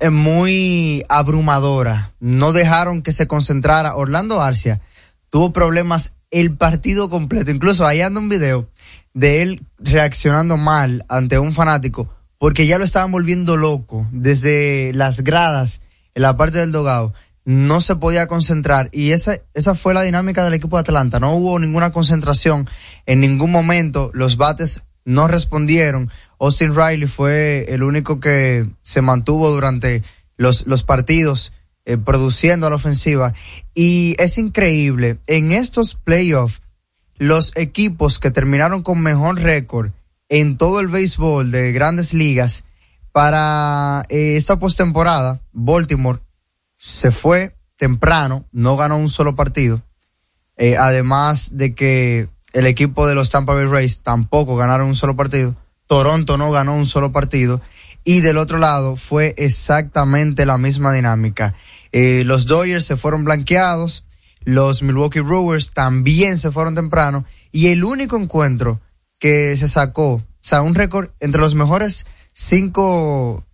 [0.00, 2.12] eh, muy abrumadora.
[2.20, 3.96] No dejaron que se concentrara.
[3.96, 4.80] Orlando Arcia
[5.30, 7.50] tuvo problemas el partido completo.
[7.50, 8.68] Incluso ahí anda un video
[9.14, 15.22] de él reaccionando mal ante un fanático porque ya lo estaban volviendo loco desde las
[15.22, 15.80] gradas
[16.14, 17.14] en la parte del dogado.
[17.44, 21.20] No se podía concentrar y esa, esa fue la dinámica del equipo de Atlanta.
[21.20, 22.68] No hubo ninguna concentración
[23.04, 24.10] en ningún momento.
[24.14, 26.10] Los bates no respondieron.
[26.38, 30.02] Austin Riley fue el único que se mantuvo durante
[30.36, 31.52] los, los partidos
[31.86, 33.34] eh, produciendo a la ofensiva.
[33.74, 36.62] Y es increíble, en estos playoffs,
[37.16, 39.90] los equipos que terminaron con mejor récord
[40.30, 42.64] en todo el béisbol de grandes ligas
[43.12, 46.20] para eh, esta postemporada, Baltimore
[46.76, 49.82] se fue temprano, no ganó un solo partido.
[50.56, 55.16] Eh, además de que el equipo de los Tampa Bay Rays tampoco ganaron un solo
[55.16, 55.56] partido.
[55.86, 57.60] Toronto no ganó un solo partido.
[58.04, 61.54] Y del otro lado fue exactamente la misma dinámica.
[61.90, 64.04] Eh, los Dodgers se fueron blanqueados,
[64.44, 68.80] los Milwaukee Brewers también se fueron temprano y el único encuentro
[69.18, 73.44] que se sacó sea, un récord entre los mejores cinco,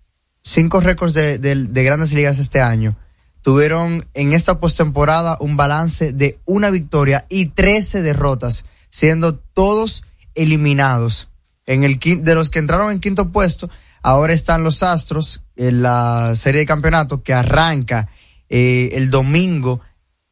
[0.43, 2.97] cinco récords de, de grandes ligas este año.
[3.43, 11.29] Tuvieron en esta postemporada un balance de una victoria y 13 derrotas, siendo todos eliminados.
[11.67, 13.71] En el de los que entraron en quinto puesto,
[14.03, 18.09] ahora están los Astros en la serie de campeonato que arranca
[18.49, 19.81] eh, el domingo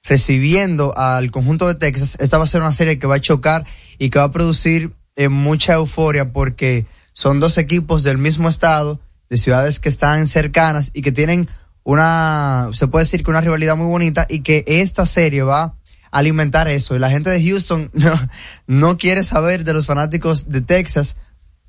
[0.03, 2.17] recibiendo al conjunto de Texas.
[2.19, 3.65] Esta va a ser una serie que va a chocar
[3.99, 9.01] y que va a producir eh, mucha euforia porque son dos equipos del mismo estado,
[9.29, 11.49] de ciudades que están cercanas y que tienen
[11.89, 15.75] una, se puede decir que una rivalidad muy bonita y que esta serie va a
[16.11, 16.95] alimentar eso.
[16.95, 18.13] Y la gente de Houston no,
[18.67, 21.17] no quiere saber de los fanáticos de Texas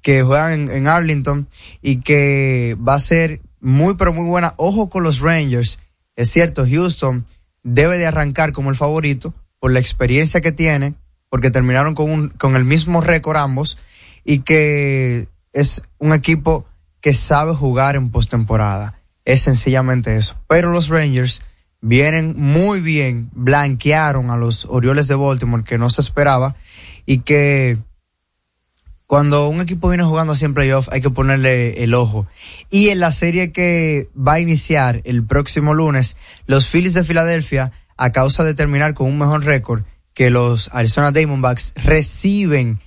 [0.02, 1.48] que juegan en, en Arlington
[1.82, 4.56] y que va a ser muy pero muy buena.
[4.58, 5.80] Ojo con los Rangers.
[6.18, 7.26] Es cierto, Houston
[7.64, 10.96] debe de arrancar como el favorito por la experiencia que tiene,
[11.30, 13.78] porque terminaron con, un, con el mismo récord ambos
[14.26, 16.66] y que es un equipo
[17.00, 18.99] que sabe jugar en postemporada.
[19.26, 20.38] Es sencillamente eso.
[20.48, 21.42] Pero los Rangers
[21.82, 26.56] vienen muy bien, blanquearon a los Orioles de Baltimore que no se esperaba
[27.06, 27.78] y que
[29.06, 32.28] cuando un equipo viene jugando así en playoff hay que ponerle el ojo.
[32.70, 36.16] Y en la serie que va a iniciar el próximo lunes,
[36.46, 41.12] los Phillies de Filadelfia, a causa de terminar con un mejor récord que los Arizona
[41.12, 42.80] Diamondbacks, reciben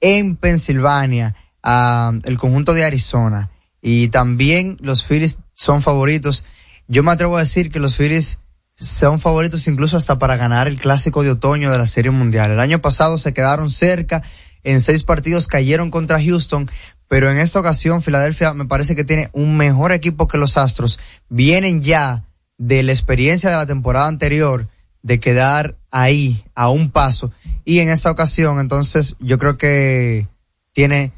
[0.00, 3.50] en Pensilvania a el conjunto de Arizona.
[3.82, 6.44] Y también los Phillies son favoritos.
[6.86, 8.38] Yo me atrevo a decir que los Phillies
[8.76, 12.52] son favoritos incluso hasta para ganar el clásico de otoño de la Serie Mundial.
[12.52, 14.22] El año pasado se quedaron cerca,
[14.62, 16.70] en seis partidos cayeron contra Houston,
[17.08, 21.00] pero en esta ocasión Filadelfia me parece que tiene un mejor equipo que los Astros.
[21.28, 22.24] Vienen ya
[22.58, 24.68] de la experiencia de la temporada anterior
[25.02, 27.32] de quedar ahí a un paso
[27.64, 30.26] y en esta ocasión entonces yo creo que
[30.72, 31.12] tiene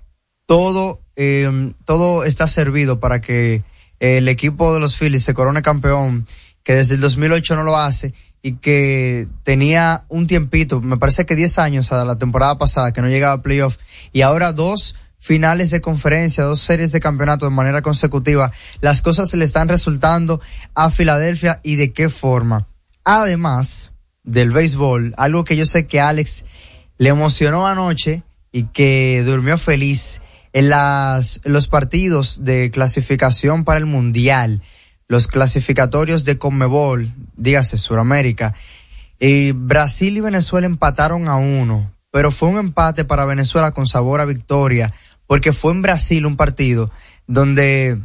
[0.47, 3.63] todo eh, todo está servido para que
[4.01, 6.25] el equipo de los Phillies se corone campeón
[6.63, 11.35] que desde el 2008 no lo hace y que tenía un tiempito, me parece que
[11.35, 13.79] 10 años a la temporada pasada que no llegaba a playoff
[14.13, 19.29] y ahora dos finales de conferencia, dos series de campeonato de manera consecutiva, las cosas
[19.31, 20.41] se le están resultando
[20.75, 22.69] a Filadelfia y de qué forma.
[23.05, 23.93] Además
[24.23, 26.45] del béisbol, algo que yo sé que Alex
[26.99, 28.23] le emocionó anoche
[28.53, 30.21] y que durmió feliz
[30.53, 34.63] en las los partidos de clasificación para el mundial,
[35.09, 38.55] los clasificatorios de Conmebol, dígase Suramérica.
[39.19, 44.21] Y Brasil y Venezuela empataron a uno, pero fue un empate para Venezuela con sabor
[44.21, 44.95] a victoria,
[45.27, 46.91] porque fue en Brasil un partido
[47.27, 47.99] donde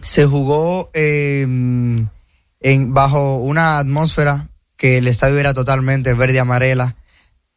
[0.00, 6.96] se jugó eh, en bajo una atmósfera que el estadio era totalmente verde amarela,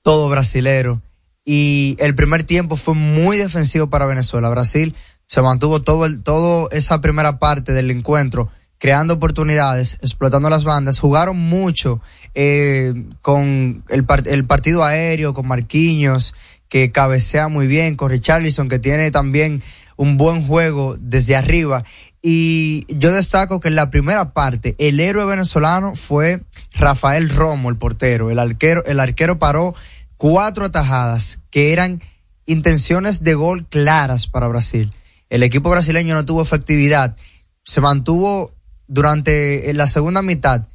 [0.01, 1.01] todo brasilero.
[1.43, 4.49] Y el primer tiempo fue muy defensivo para Venezuela.
[4.49, 8.49] Brasil se mantuvo todo el, todo esa primera parte del encuentro
[8.81, 12.01] creando oportunidades, explotando las bandas, jugaron mucho
[12.33, 16.33] eh, con el, el partido aéreo, con Marquinhos,
[16.67, 19.61] que cabecea muy bien, con Richarlison, que tiene también
[19.97, 21.83] un buen juego desde arriba.
[22.23, 26.41] Y yo destaco que en la primera parte, el héroe venezolano fue
[26.73, 28.31] Rafael Romo, el portero.
[28.31, 29.75] El arquero, el arquero paró
[30.21, 31.99] cuatro atajadas que eran
[32.45, 34.93] intenciones de gol claras para Brasil.
[35.31, 37.17] El equipo brasileño no tuvo efectividad.
[37.63, 38.53] Se mantuvo
[38.85, 40.67] durante la segunda mitad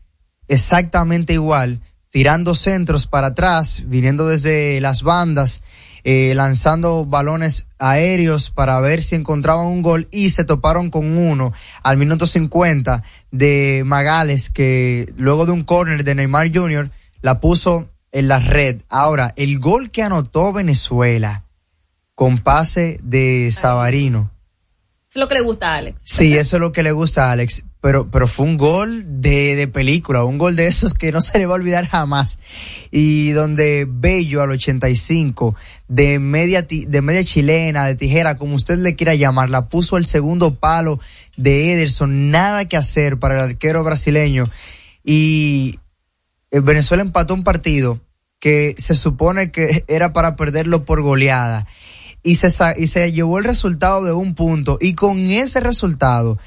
[0.48, 1.80] exactamente igual,
[2.10, 5.62] tirando centros para atrás, viniendo desde las bandas,
[6.02, 11.52] eh, lanzando balones aéreos para ver si encontraban un gol y se toparon con uno
[11.84, 16.90] al minuto 50 de Magales que luego de un córner de Neymar Jr.
[17.20, 18.80] la puso en la red.
[18.88, 21.44] Ahora, el gol que anotó Venezuela
[22.14, 24.30] con pase de Savarino.
[25.10, 26.00] Es lo que le gusta a Alex.
[26.02, 29.54] Sí, eso es lo que le gusta a Alex, pero, pero fue un gol de,
[29.54, 32.38] de película, un gol de esos que no se le va a olvidar jamás.
[32.90, 35.54] Y donde Bello al 85,
[35.88, 40.06] de media, de media chilena, de tijera, como usted le quiera llamar, la puso el
[40.06, 41.00] segundo palo
[41.36, 44.44] de Ederson, nada que hacer para el arquero brasileño.
[45.04, 45.80] Y
[46.50, 48.00] eh, Venezuela empató un partido
[48.40, 51.66] que se supone que era para perderlo por goleada
[52.22, 56.38] y se, y se llevó el resultado de un punto y con ese resultado,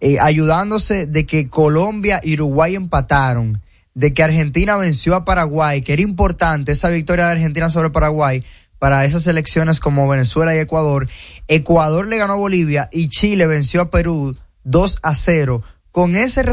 [0.00, 3.62] eh, ayudándose de que Colombia y Uruguay empataron,
[3.94, 8.44] de que Argentina venció a Paraguay, que era importante esa victoria de Argentina sobre Paraguay
[8.80, 11.08] para esas elecciones como Venezuela y Ecuador.
[11.46, 15.62] Ecuador le ganó a Bolivia y Chile venció a Perú 2 a 0.
[15.92, 16.44] Con ese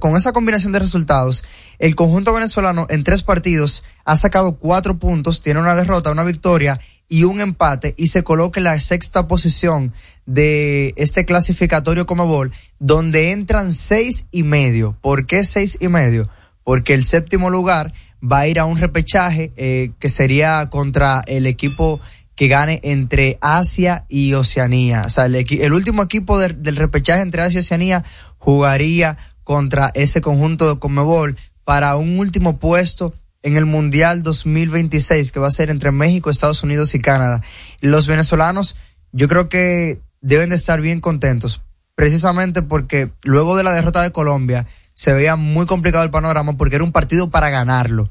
[0.00, 1.44] con esa combinación de resultados,
[1.78, 6.78] el conjunto venezolano en tres partidos ha sacado cuatro puntos, tiene una derrota, una victoria
[7.08, 9.92] y un empate y se coloca en la sexta posición
[10.26, 14.96] de este clasificatorio Comebol, donde entran seis y medio.
[15.00, 16.28] ¿Por qué seis y medio?
[16.62, 17.92] Porque el séptimo lugar
[18.22, 22.00] va a ir a un repechaje eh, que sería contra el equipo
[22.36, 25.04] que gane entre Asia y Oceanía.
[25.06, 28.04] O sea, el, el último equipo del- repechaje entre Asia y Oceanía
[28.38, 35.40] jugaría contra ese conjunto de Comebol para un último puesto en el Mundial 2026 que
[35.40, 37.42] va a ser entre México, Estados Unidos y Canadá.
[37.80, 38.76] Los venezolanos
[39.12, 41.60] yo creo que deben de estar bien contentos
[41.94, 46.76] precisamente porque luego de la derrota de Colombia se veía muy complicado el panorama porque
[46.76, 48.10] era un partido para ganarlo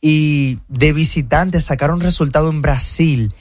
[0.00, 3.34] y de visitante sacar un resultado en Brasil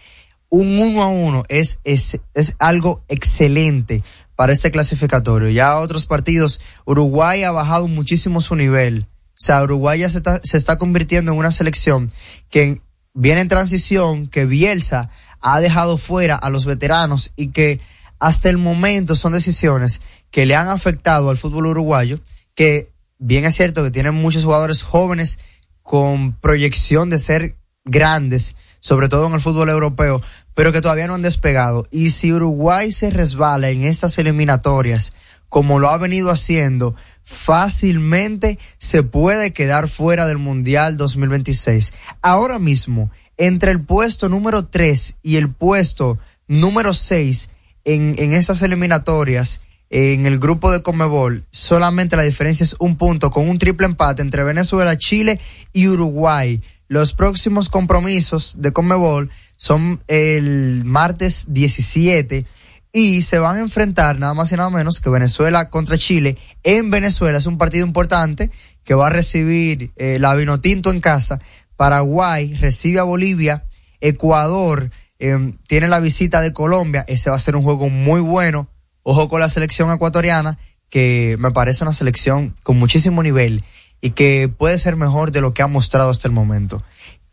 [0.49, 4.03] un uno a uno es, es, es algo excelente
[4.35, 5.49] para este clasificatorio.
[5.49, 9.07] Ya otros partidos, Uruguay ha bajado muchísimo su nivel.
[9.31, 12.11] O sea, Uruguay ya se está, se está convirtiendo en una selección
[12.49, 12.81] que
[13.13, 15.09] viene en transición, que Bielsa
[15.41, 17.79] ha dejado fuera a los veteranos y que
[18.19, 22.19] hasta el momento son decisiones que le han afectado al fútbol uruguayo,
[22.55, 25.39] que bien es cierto que tienen muchos jugadores jóvenes
[25.81, 30.21] con proyección de ser grandes, sobre todo en el fútbol europeo,
[30.53, 31.87] pero que todavía no han despegado.
[31.91, 35.13] Y si Uruguay se resbala en estas eliminatorias,
[35.49, 41.93] como lo ha venido haciendo, fácilmente se puede quedar fuera del Mundial 2026.
[42.21, 46.17] Ahora mismo, entre el puesto número 3 y el puesto
[46.47, 47.49] número 6
[47.85, 53.31] en, en estas eliminatorias, en el grupo de Comebol, solamente la diferencia es un punto
[53.31, 55.39] con un triple empate entre Venezuela, Chile
[55.71, 56.61] y Uruguay.
[56.87, 62.45] Los próximos compromisos de Comebol son el martes 17
[62.93, 66.37] y se van a enfrentar nada más y nada menos que Venezuela contra Chile.
[66.63, 68.51] En Venezuela es un partido importante
[68.83, 71.41] que va a recibir eh, la Vinotinto en casa.
[71.75, 73.65] Paraguay recibe a Bolivia.
[73.99, 77.03] Ecuador eh, tiene la visita de Colombia.
[77.07, 78.69] Ese va a ser un juego muy bueno.
[79.03, 80.57] Ojo con la selección ecuatoriana,
[80.89, 83.63] que me parece una selección con muchísimo nivel
[84.01, 86.83] y que puede ser mejor de lo que ha mostrado hasta el momento.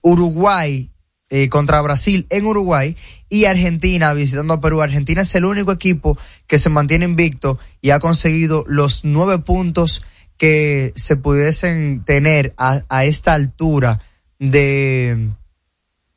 [0.02, 0.90] Uruguay
[1.30, 2.96] eh, contra Brasil en Uruguay
[3.28, 4.82] y Argentina visitando a Perú.
[4.82, 10.04] Argentina es el único equipo que se mantiene invicto y ha conseguido los nueve puntos
[10.36, 14.00] que se pudiesen tener a, a esta altura
[14.38, 15.30] de,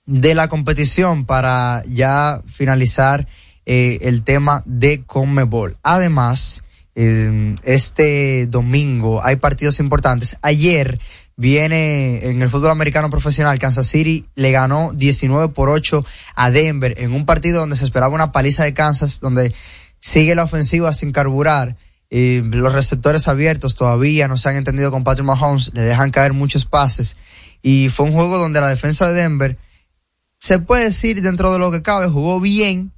[0.05, 3.27] de la competición para ya finalizar
[3.65, 5.77] eh, el tema de Conmebol.
[5.83, 6.63] Además,
[6.99, 10.39] eh, este domingo hay partidos importantes.
[10.41, 10.99] Ayer
[11.35, 16.95] viene en el fútbol americano profesional, Kansas City le ganó 19 por 8 a Denver
[16.97, 19.53] en un partido donde se esperaba una paliza de Kansas, donde
[19.99, 21.77] sigue la ofensiva sin carburar.
[22.09, 26.65] Los receptores abiertos todavía no se han entendido con Patrick Mahomes, le dejan caer muchos
[26.65, 27.15] pases.
[27.61, 29.59] Y fue un juego donde la defensa de Denver,
[30.39, 32.91] se puede decir dentro de lo que cabe, jugó bien.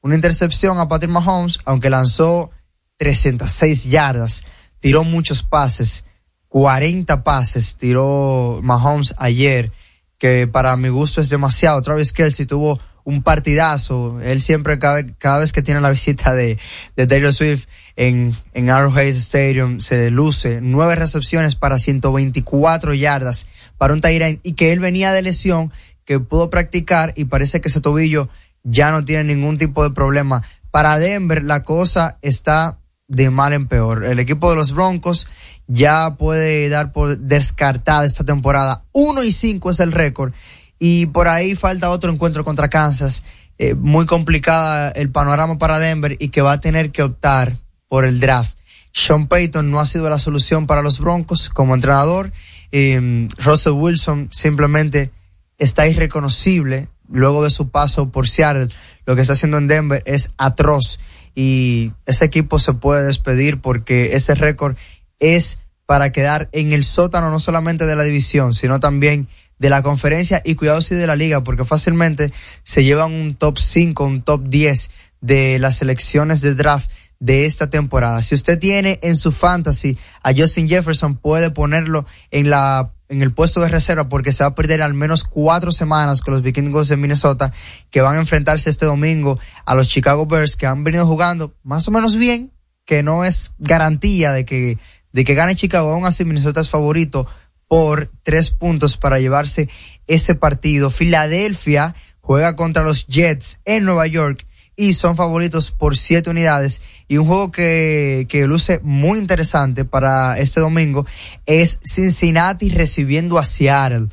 [0.00, 2.50] Una intercepción a Patrick Mahomes, aunque lanzó
[2.96, 4.44] 306 yardas,
[4.80, 6.04] tiró muchos pases,
[6.48, 9.72] 40 pases tiró Mahomes ayer,
[10.18, 11.82] que para mi gusto es demasiado.
[11.82, 14.20] Travis Kelsey tuvo un partidazo.
[14.20, 16.58] Él siempre, cada, cada vez que tiene la visita de,
[16.96, 20.60] de Taylor Swift en, en Arrowhead Stadium, se luce.
[20.60, 23.46] Nueve recepciones para 124 yardas
[23.78, 25.72] para un Tyrant y que él venía de lesión,
[26.04, 28.28] que pudo practicar y parece que ese tobillo
[28.64, 30.42] ya no tiene ningún tipo de problema.
[30.70, 34.04] Para Denver la cosa está de mal en peor.
[34.04, 35.28] El equipo de los Broncos
[35.66, 38.84] ya puede dar por descartada esta temporada.
[38.92, 40.32] 1 y 5 es el récord.
[40.78, 43.24] Y por ahí falta otro encuentro contra Kansas.
[43.58, 47.56] Eh, muy complicada el panorama para Denver y que va a tener que optar
[47.88, 48.58] por el draft.
[48.92, 52.32] Sean Payton no ha sido la solución para los Broncos como entrenador.
[52.72, 55.12] Eh, Russell Wilson simplemente
[55.58, 58.68] está irreconocible luego de su paso por Seattle.
[59.06, 60.98] Lo que está haciendo en Denver es atroz
[61.36, 64.74] y ese equipo se puede despedir porque ese récord
[65.20, 69.28] es para quedar en el sótano no solamente de la división, sino también
[69.58, 72.32] de la conferencia y cuidado si de la liga, porque fácilmente
[72.62, 77.68] se llevan un top 5, un top 10 de las selecciones de draft de esta
[77.68, 78.22] temporada.
[78.22, 83.32] Si usted tiene en su fantasy a Justin Jefferson, puede ponerlo en la en el
[83.32, 86.88] puesto de reserva porque se va a perder al menos cuatro semanas con los vikingos
[86.88, 87.52] de Minnesota
[87.90, 91.86] que van a enfrentarse este domingo a los Chicago Bears que han venido jugando más
[91.88, 92.52] o menos bien,
[92.84, 94.78] que no es garantía de que,
[95.12, 97.28] de que gane Chicago, aún así Minnesota es favorito
[97.68, 99.68] por tres puntos para llevarse
[100.06, 100.90] ese partido.
[100.90, 104.45] Filadelfia juega contra los Jets en Nueva York
[104.76, 106.82] y son favoritos por siete unidades.
[107.08, 111.06] Y un juego que, que luce muy interesante para este domingo
[111.46, 114.06] es Cincinnati recibiendo a Seattle.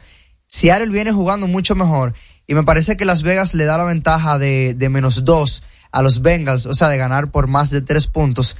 [0.47, 2.13] Seattle viene jugando mucho mejor
[2.45, 6.01] Y me parece que Las Vegas le da la ventaja de, de menos dos a
[6.01, 8.57] los Bengals, o sea, de ganar por más de tres puntos,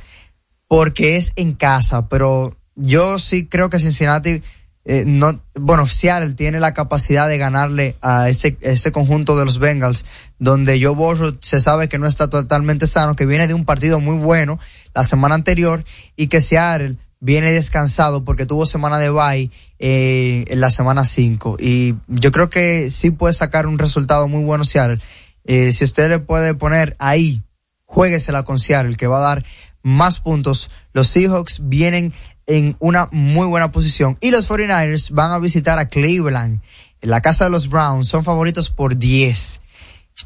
[0.67, 2.07] porque es en casa.
[2.07, 4.43] Pero yo sí creo que Cincinnati,
[4.85, 9.59] eh, no, bueno, Seattle tiene la capacidad de ganarle a este, este conjunto de los
[9.59, 10.05] Bengals,
[10.39, 14.01] donde Joe Burrow se sabe que no está totalmente sano, que viene de un partido
[14.01, 14.59] muy bueno
[14.93, 15.85] la semana anterior
[16.17, 21.55] y que Seattle viene descansado porque tuvo semana de bye eh, en la semana 5
[21.57, 24.99] y yo creo que sí puede sacar un resultado muy bueno Seattle.
[25.45, 27.41] Eh, si usted le puede poner ahí,
[27.85, 29.45] jueguesela con Seattle que va a dar
[29.83, 30.71] más puntos.
[30.93, 32.13] Los Seahawks vienen
[32.47, 36.61] en una muy buena posición y los 49ers van a visitar a Cleveland
[37.01, 38.07] en la casa de los Browns.
[38.07, 39.61] Son favoritos por 10.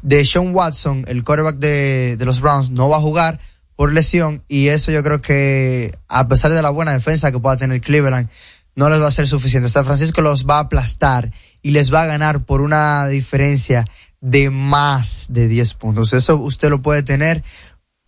[0.02, 3.40] De Sean Watson, el quarterback de, de los Browns, no va a jugar
[3.74, 7.56] por lesión y eso yo creo que a pesar de la buena defensa que pueda
[7.56, 8.28] tener Cleveland,
[8.74, 9.68] no les va a ser suficiente.
[9.68, 13.84] San Francisco los va a aplastar y les va a ganar por una diferencia
[14.20, 16.12] de más de 10 puntos.
[16.12, 17.42] Eso usted lo puede tener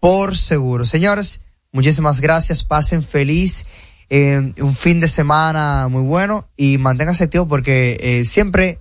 [0.01, 0.85] por seguro.
[0.85, 1.41] Señores,
[1.73, 2.65] muchísimas gracias.
[2.65, 3.67] Pasen feliz.
[4.11, 8.81] Eh, un fin de semana muy bueno y manténganse activos porque eh, siempre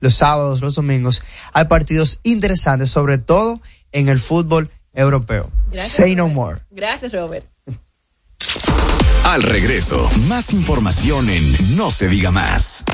[0.00, 1.22] los sábados, los domingos
[1.52, 3.60] hay partidos interesantes, sobre todo
[3.92, 5.50] en el fútbol europeo.
[5.70, 6.60] Gracias, Say no more.
[6.70, 7.46] Gracias, Robert.
[9.24, 12.84] Al regreso, más información en No se diga más.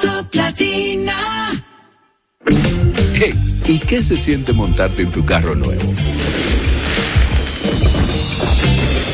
[0.00, 1.64] Top Latina.
[3.14, 5.94] Hey, ¿y qué se siente montarte en tu carro nuevo?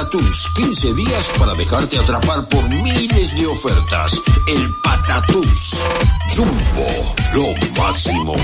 [0.00, 4.18] Patatús, 15 días para dejarte atrapar por miles de ofertas.
[4.46, 5.76] El Patatús.
[6.34, 6.86] Jumbo,
[7.34, 7.48] lo
[7.78, 8.34] máximo.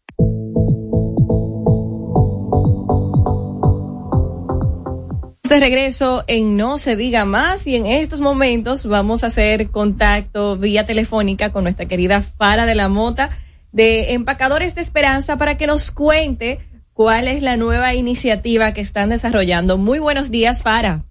[5.48, 10.56] De regreso en No se diga más y en estos momentos vamos a hacer contacto
[10.56, 13.28] vía telefónica con nuestra querida Fara de la Mota
[13.70, 16.60] de Empacadores de Esperanza para que nos cuente
[16.94, 19.76] cuál es la nueva iniciativa que están desarrollando.
[19.76, 21.04] Muy buenos días, Fara.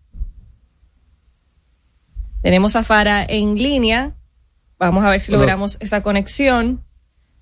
[2.42, 4.14] Tenemos a Fara en línea.
[4.80, 5.42] Vamos a ver si Hola.
[5.42, 6.84] logramos esa conexión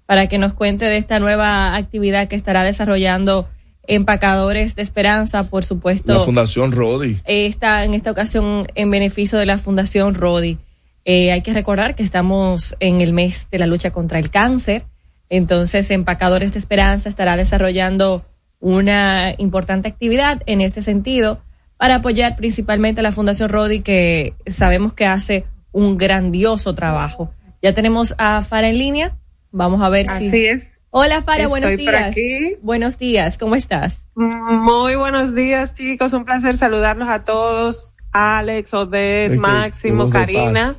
[0.05, 3.47] para que nos cuente de esta nueva actividad que estará desarrollando
[3.91, 6.13] Empacadores de Esperanza, por supuesto.
[6.13, 7.19] La Fundación Rodi.
[7.25, 10.57] Eh, está en esta ocasión en beneficio de la Fundación Rodi.
[11.03, 14.85] Eh, hay que recordar que estamos en el mes de la lucha contra el cáncer.
[15.29, 18.23] Entonces, Empacadores de Esperanza estará desarrollando
[18.61, 21.41] una importante actividad en este sentido
[21.75, 27.33] para apoyar principalmente a la Fundación Rodi, que sabemos que hace un grandioso trabajo.
[27.61, 29.17] Ya tenemos a Fara en línea.
[29.51, 30.27] Vamos a ver si.
[30.27, 30.80] Así es.
[30.93, 32.11] Hola, Fara, buenos por días.
[32.11, 32.55] aquí.
[32.63, 34.07] Buenos días, ¿cómo estás?
[34.13, 36.11] Muy buenos días, chicos.
[36.11, 37.95] Un placer saludarlos a todos.
[38.11, 40.73] Alex, Odette, Máximo, Karina.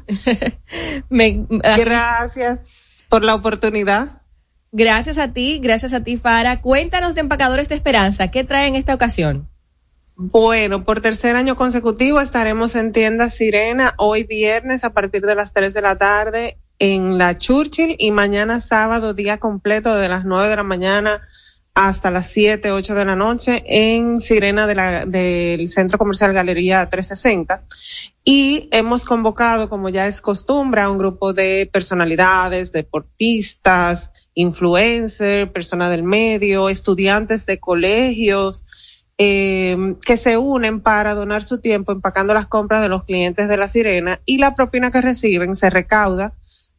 [1.09, 4.21] Me- Gracias por la oportunidad.
[4.71, 6.61] Gracias a ti, gracias a ti, Fara.
[6.61, 9.49] Cuéntanos de Empacadores de Esperanza, ¿qué trae en esta ocasión?
[10.15, 15.55] Bueno, por tercer año consecutivo estaremos en tienda Sirena hoy viernes a partir de las
[15.55, 20.49] 3 de la tarde en la Churchill y mañana sábado día completo de las 9
[20.49, 21.23] de la mañana
[21.75, 26.87] hasta las 7, 8 de la noche en Sirena de la, del Centro Comercial Galería
[26.89, 27.65] 360.
[28.25, 35.91] Y hemos convocado, como ya es costumbre, a un grupo de personalidades, deportistas, influencers, personas
[35.91, 38.63] del medio, estudiantes de colegios,
[39.17, 43.57] eh, que se unen para donar su tiempo empacando las compras de los clientes de
[43.57, 46.35] la Sirena y la propina que reciben se recauda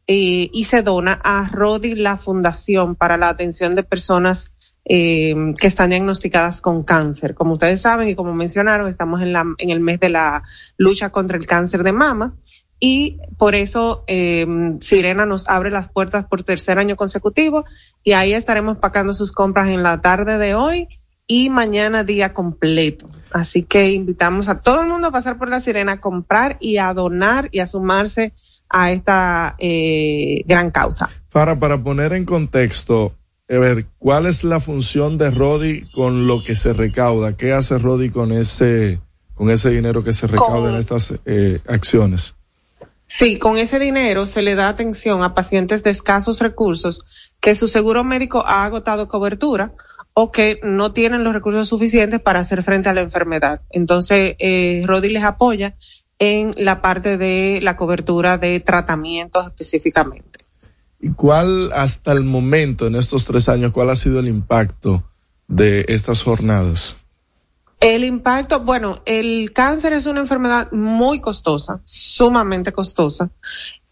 [0.06, 4.52] eh, y se dona a Rodi la Fundación para la atención de personas
[4.84, 7.34] eh, que están diagnosticadas con cáncer.
[7.34, 10.42] Como ustedes saben y como mencionaron, estamos en, la, en el mes de la
[10.76, 12.34] lucha contra el cáncer de mama
[12.80, 14.46] y por eso eh,
[14.80, 17.64] Sirena nos abre las puertas por tercer año consecutivo
[18.02, 20.88] y ahí estaremos pacando sus compras en la tarde de hoy
[21.26, 23.08] y mañana día completo.
[23.32, 26.76] Así que invitamos a todo el mundo a pasar por la Sirena a comprar y
[26.76, 28.34] a donar y a sumarse
[28.76, 31.08] a esta eh, gran causa.
[31.30, 33.14] Para, para poner en contexto,
[33.48, 37.36] a ver, ¿cuál es la función de Rodi con lo que se recauda?
[37.36, 38.98] ¿Qué hace Rodi con ese,
[39.34, 42.34] con ese dinero que se recauda en estas eh, acciones?
[43.06, 47.68] Sí, con ese dinero se le da atención a pacientes de escasos recursos que su
[47.68, 49.72] seguro médico ha agotado cobertura
[50.14, 53.60] o que no tienen los recursos suficientes para hacer frente a la enfermedad.
[53.70, 55.76] Entonces, eh, Rodi les apoya
[56.18, 60.40] en la parte de la cobertura de tratamientos específicamente.
[61.00, 65.04] ¿Y cuál hasta el momento, en estos tres años, cuál ha sido el impacto
[65.48, 67.04] de estas jornadas?
[67.80, 73.30] El impacto, bueno, el cáncer es una enfermedad muy costosa, sumamente costosa.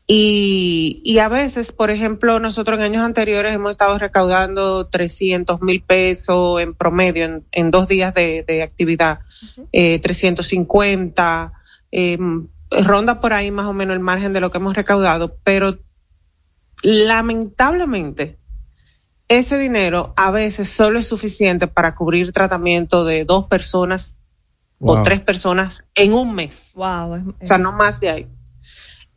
[0.07, 5.83] Y, y a veces, por ejemplo, nosotros en años anteriores hemos estado recaudando 300 mil
[5.83, 9.21] pesos en promedio en, en dos días de, de actividad,
[9.73, 11.53] eh, 350,
[11.93, 12.19] eh,
[12.85, 15.79] ronda por ahí más o menos el margen de lo que hemos recaudado, pero
[16.83, 18.39] lamentablemente
[19.29, 24.17] ese dinero a veces solo es suficiente para cubrir tratamiento de dos personas
[24.79, 26.73] o tres personas en un mes.
[26.75, 27.15] Wow.
[27.15, 28.29] es- O sea, no más de ahí.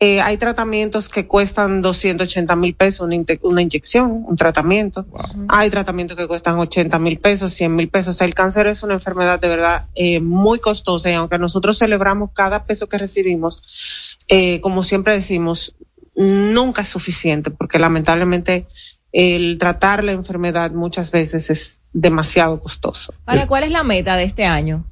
[0.01, 5.05] Eh, hay tratamientos que cuestan 280 mil pesos una, una inyección, un tratamiento.
[5.47, 8.15] Hay tratamientos que cuestan 80 mil pesos, 100 mil pesos.
[8.15, 11.79] O sea, el cáncer es una enfermedad de verdad eh, muy costosa y aunque nosotros
[11.79, 15.75] celebramos cada peso que recibimos, eh, como siempre decimos,
[16.13, 18.67] nunca es suficiente porque lamentablemente
[19.13, 23.13] el tratar la enfermedad muchas veces es demasiado costoso.
[23.25, 24.83] Ahora, ¿cuál es la meta de este año?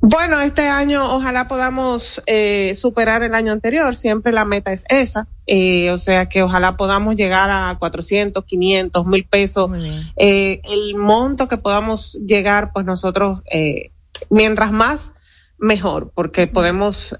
[0.00, 3.96] Bueno, este año ojalá podamos eh, superar el año anterior.
[3.96, 5.26] Siempre la meta es esa.
[5.46, 9.70] Eh, o sea que ojalá podamos llegar a 400, 500, mil pesos.
[10.16, 13.90] Eh, el monto que podamos llegar, pues nosotros, eh,
[14.30, 15.12] mientras más,
[15.58, 17.16] mejor, porque podemos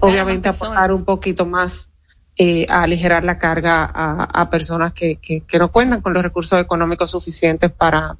[0.00, 1.91] obviamente aportar un poquito más
[2.36, 6.58] eh, a aligerar la carga a, personas que, que, que no cuentan con los recursos
[6.60, 8.16] económicos suficientes para,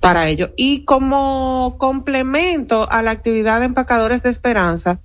[0.00, 0.52] para ello.
[0.56, 5.00] Y como complemento a la actividad de empacadores de esperanza,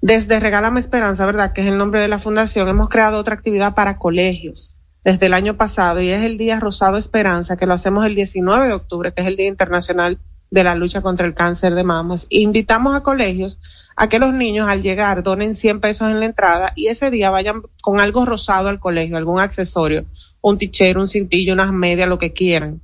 [0.00, 1.52] desde Regálame Esperanza, ¿verdad?
[1.52, 5.34] Que es el nombre de la fundación, hemos creado otra actividad para colegios desde el
[5.34, 9.12] año pasado y es el Día Rosado Esperanza, que lo hacemos el 19 de octubre,
[9.12, 10.18] que es el Día Internacional
[10.50, 12.26] de la lucha contra el cáncer de mamas.
[12.30, 13.60] Invitamos a colegios
[13.96, 17.30] a que los niños al llegar donen 100 pesos en la entrada y ese día
[17.30, 20.06] vayan con algo rosado al colegio, algún accesorio,
[20.40, 22.80] un tichero, un cintillo, unas medias, lo que quieran.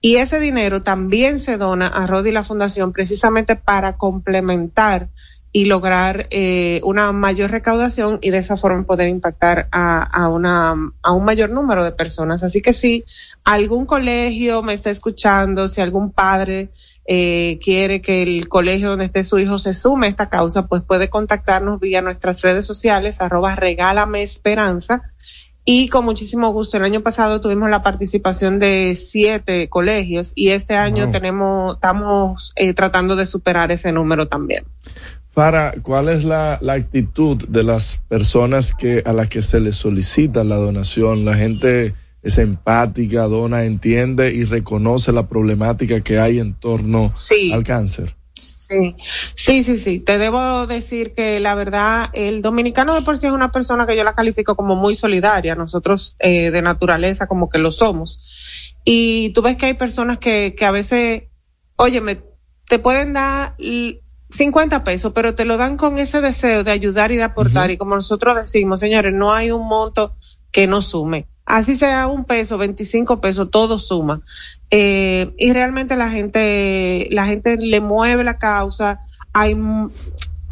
[0.00, 5.08] Y ese dinero también se dona a Rodi y la Fundación precisamente para complementar
[5.52, 10.74] y lograr eh, una mayor recaudación y de esa forma poder impactar a, a, una,
[11.02, 12.42] a un mayor número de personas.
[12.42, 13.04] Así que si
[13.44, 16.70] algún colegio me está escuchando, si algún padre
[17.06, 20.82] eh, quiere que el colegio donde esté su hijo se sume a esta causa, pues
[20.82, 25.02] puede contactarnos vía nuestras redes sociales, arroba regálame esperanza.
[25.64, 30.74] Y con muchísimo gusto, el año pasado tuvimos la participación de siete colegios y este
[30.74, 31.12] año Wow.
[31.12, 34.64] tenemos, estamos eh, tratando de superar ese número también.
[35.34, 39.76] Para, ¿cuál es la, la actitud de las personas que a las que se les
[39.76, 41.24] solicita la donación?
[41.24, 47.52] La gente es empática, dona, entiende y reconoce la problemática que hay en torno Sí.
[47.52, 48.14] al cáncer.
[48.34, 48.96] Sí,
[49.34, 50.00] sí, sí, sí.
[50.00, 53.96] Te debo decir que la verdad, el dominicano de por sí es una persona que
[53.96, 55.54] yo la califico como muy solidaria.
[55.54, 58.72] Nosotros eh, de naturaleza como que lo somos.
[58.84, 61.24] Y tú ves que hay personas que, que a veces,
[61.76, 62.20] oye, me,
[62.66, 64.00] te pueden dar l-
[64.30, 67.70] 50 pesos, pero te lo dan con ese deseo de ayudar y de aportar.
[67.70, 70.14] Y como nosotros decimos, señores, no hay un monto
[70.50, 71.26] que no sume.
[71.44, 74.20] Así sea un peso, 25 pesos, todo suma.
[74.70, 79.00] Eh, y realmente la gente, la gente le mueve la causa.
[79.32, 79.56] Hay,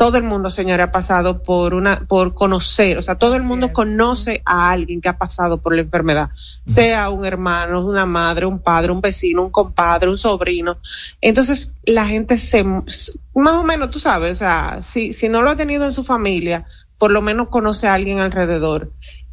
[0.01, 3.71] todo el mundo, señora, ha pasado por una, por conocer, o sea, todo el mundo
[3.71, 6.31] conoce a alguien que ha pasado por la enfermedad,
[6.65, 10.79] sea un hermano, una madre, un padre, un vecino, un compadre, un sobrino.
[11.21, 15.51] Entonces, la gente se, más o menos, tú sabes, o sea, si, si no lo
[15.51, 16.65] ha tenido en su familia,
[16.97, 18.93] por lo menos conoce a alguien alrededor.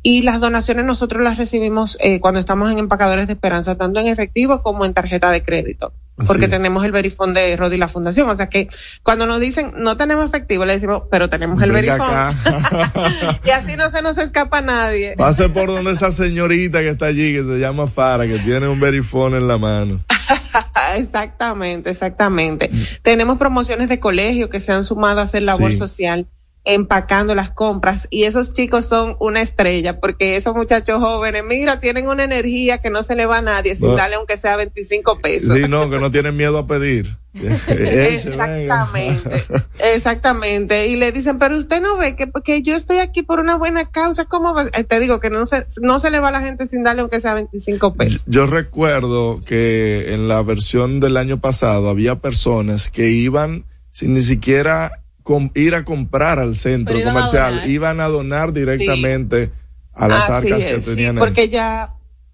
[0.10, 4.08] Y las donaciones nosotros las recibimos eh, cuando estamos en empacadores de esperanza, tanto en
[4.08, 5.91] efectivo como en tarjeta de crédito,
[6.26, 6.49] porque es.
[6.49, 8.30] tenemos el verifón de Rodi y la Fundación.
[8.30, 8.70] O sea que
[9.03, 12.08] cuando nos dicen no tenemos efectivo, le decimos, pero tenemos el verifón.
[13.43, 15.16] y así no se nos escapa nadie.
[15.18, 18.80] Pase por donde esa señorita que está allí, que se llama Fara, que tiene un
[18.80, 19.99] verifón en la mano.
[20.97, 22.72] exactamente, exactamente.
[23.01, 25.76] Tenemos promociones de colegio que se han sumado a hacer labor Sí.
[25.76, 26.28] social
[26.70, 32.07] empacando las compras y esos chicos son una estrella porque esos muchachos jóvenes, mira, tienen
[32.09, 33.95] una energía que no se le va a nadie sin No.
[33.95, 35.53] darle aunque sea 25 pesos.
[35.55, 37.18] Sí, no, que no tienen miedo a pedir.
[37.68, 39.43] Exactamente,
[39.80, 40.88] exactamente.
[40.88, 43.86] Y le dicen, pero usted no ve que, que yo estoy aquí por una buena
[43.86, 44.65] causa, ¿cómo va?
[44.76, 47.01] Eh, Te digo que no se, no se le va a la gente sin darle
[47.01, 48.24] aunque sea 25 pesos.
[48.28, 54.22] Yo recuerdo que en la versión del año pasado había personas que iban sin ni
[54.22, 54.91] siquiera
[55.28, 59.52] com- ir a comprar al centro iban comercial, iban a donar directamente
[59.94, 61.20] a las Así arcas que es, sí, tenían ahí.
[61.20, 61.94] porque ya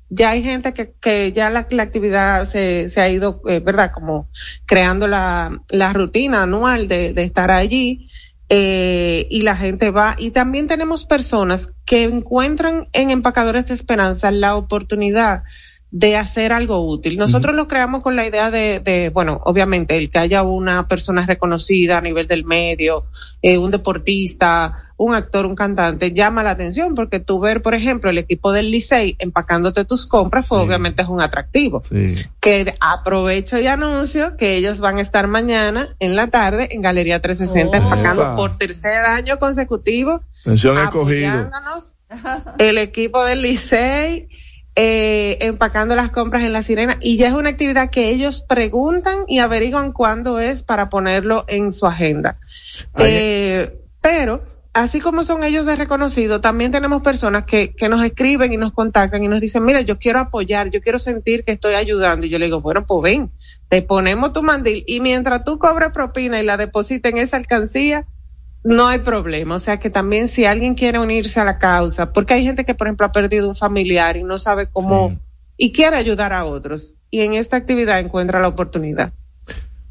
[0.10, 3.90] ya hay gente que, que ya la, la actividad se, se ha ido, eh, ¿verdad?
[3.92, 4.28] Como
[4.68, 8.08] creando la, la rutina anual de, de estar allí
[8.48, 10.16] eh, y la gente va.
[10.20, 15.42] Y también tenemos personas que encuentran en Empacadores de Esperanza la oportunidad
[15.96, 17.20] de hacer algo útil.
[17.20, 21.24] Nosotros lo creamos con la idea de, de, bueno, obviamente, el que haya una persona
[21.24, 23.06] reconocida a nivel del medio,
[23.44, 28.10] eh, un deportista, un actor, un cantante, llama la atención porque tú ver, por ejemplo,
[28.10, 31.84] el equipo del Licey empacándote tus compras, pues obviamente es un atractivo.
[31.84, 32.16] Sí.
[32.40, 37.22] Que aprovecho y anuncio que ellos van a estar mañana en la tarde en Galería
[37.22, 38.36] 360 empacando Epa.
[38.36, 41.52] por tercer año consecutivo Mención escogido.
[42.58, 44.28] el equipo del Licey
[44.76, 49.20] eh, empacando las compras en la sirena y ya es una actividad que ellos preguntan
[49.28, 52.40] y averiguan cuándo es para ponerlo en su agenda.
[52.98, 54.44] Eh, pero
[54.74, 58.74] así como son ellos de reconocido, también tenemos personas que, que nos escriben y nos
[58.74, 62.26] contactan y nos dicen, mira, yo quiero apoyar, yo quiero sentir que estoy ayudando.
[62.26, 63.32] Y yo le digo, bueno, pues ven,
[63.70, 68.08] te ponemos tu mandil y mientras tú cobres propina y la deposites en esa alcancía,
[68.64, 69.56] no hay problema.
[69.56, 72.74] O sea que también si alguien quiere unirse a la causa, porque hay gente que,
[72.76, 75.20] por ejemplo, ha perdido un familiar y no sabe cómo,
[75.58, 76.96] y quiere ayudar a otros.
[77.12, 79.14] Y en esta actividad encuentra la oportunidad.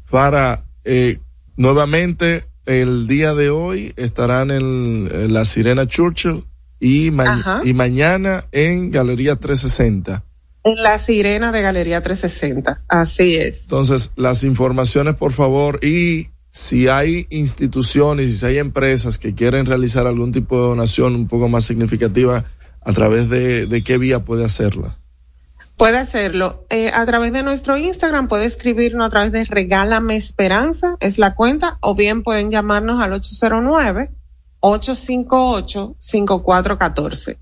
[0.05, 1.19] Fara, eh,
[1.55, 6.43] nuevamente el día de hoy estarán en, en la Sirena Churchill
[6.79, 10.23] y, ma- y mañana en Galería 360.
[10.65, 12.81] En la sirena de Galería 360.
[12.87, 13.63] Así es.
[13.63, 19.65] Entonces, las informaciones, por favor, y si hay instituciones y si hay empresas que quieren
[19.65, 22.45] realizar algún tipo de donación un poco más significativa,
[22.81, 24.99] a través de, de qué vía puede hacerla.
[25.77, 30.95] Puede hacerlo eh, a través de nuestro Instagram, puede escribirnos a través de Regálame Esperanza,
[30.99, 33.13] es la cuenta, o bien pueden llamarnos al
[34.61, 37.37] 809-858-5414.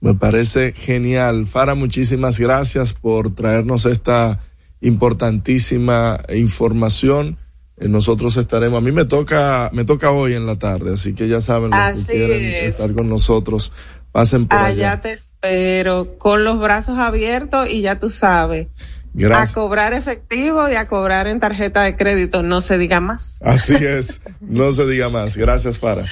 [0.00, 1.44] Me parece genial.
[1.44, 4.40] Fara, muchísimas gracias por traernos esta
[4.80, 7.36] importantísima información.
[7.80, 11.28] Eh, Nosotros estaremos, a mí me toca, me toca hoy en la tarde, así que
[11.28, 12.64] ya saben los Así que quieren es.
[12.70, 13.72] estar con nosotros,
[14.12, 14.92] pasen por allá.
[14.92, 18.68] Allá te espero con los brazos abiertos y ya tú sabes.
[19.12, 19.56] Gracias.
[19.56, 23.38] A cobrar efectivo y a cobrar en tarjeta de crédito, no se diga más.
[23.42, 25.36] Así es, no se diga más.
[25.36, 26.04] Gracias, Fara.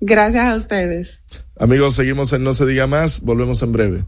[0.00, 1.22] Gracias a ustedes.
[1.58, 4.04] Amigos, seguimos en No se diga más, volvemos en breve.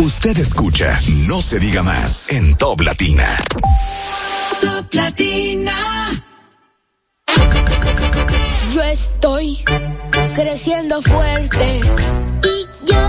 [0.00, 3.36] Usted escucha No se diga más en Top Latina.
[4.60, 5.72] Top Latina.
[8.72, 9.64] Yo estoy
[10.34, 11.80] creciendo fuerte.
[12.42, 13.00] Y yo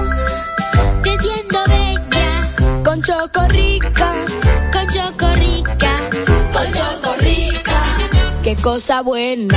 [1.01, 2.83] creciendo bella.
[2.83, 4.13] Con Chocorrica.
[4.73, 5.91] Con Chocorrica.
[6.53, 7.83] Con Chocorrica.
[8.43, 9.55] Qué cosa buena.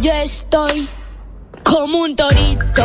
[0.00, 0.88] Yo estoy
[1.62, 2.84] como un torito.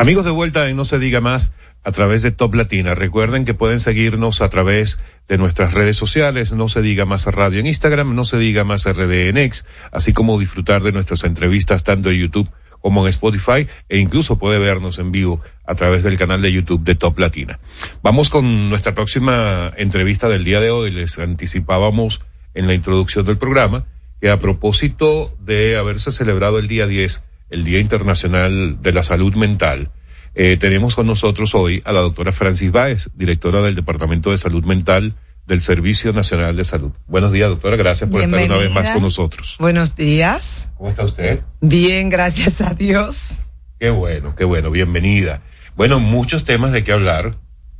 [0.00, 1.52] Amigos de vuelta en No se diga más
[1.84, 2.94] a través de Top Latina.
[2.94, 4.98] Recuerden que pueden seguirnos a través
[5.28, 8.90] de nuestras redes sociales, No se diga más radio en Instagram, No se diga más
[8.90, 12.48] RD en X, así como disfrutar de nuestras entrevistas tanto en YouTube
[12.80, 16.82] como en Spotify e incluso puede vernos en vivo a través del canal de YouTube
[16.82, 17.58] de Top Latina.
[18.02, 20.92] Vamos con nuestra próxima entrevista del día de hoy.
[20.92, 22.22] Les anticipábamos
[22.54, 23.84] en la introducción del programa
[24.18, 29.34] que a propósito de haberse celebrado el día 10, el Día Internacional de la Salud
[29.34, 29.90] Mental,
[30.34, 34.64] eh, tenemos con nosotros hoy a la doctora Francis Báez, directora del Departamento de Salud
[34.64, 35.14] Mental
[35.46, 36.92] del Servicio Nacional de Salud.
[37.08, 37.76] Buenos días, doctora.
[37.76, 39.56] Gracias por estar una vez más con nosotros.
[39.58, 40.70] Buenos días.
[40.76, 41.40] ¿Cómo está usted?
[41.60, 43.40] Bien, gracias a Dios.
[43.80, 44.70] Qué bueno, qué bueno.
[44.70, 45.42] Bienvenida.
[45.74, 47.36] Bueno, muchos temas de qué hablar,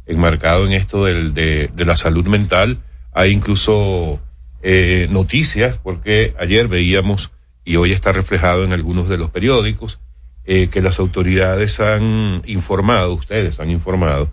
[0.07, 2.79] enmarcado en esto del, de, de la salud mental.
[3.13, 4.21] Hay incluso
[4.63, 7.31] eh, noticias, porque ayer veíamos,
[7.65, 10.01] y hoy está reflejado en algunos de los periódicos,
[10.45, 14.31] eh, que las autoridades han informado, ustedes han informado,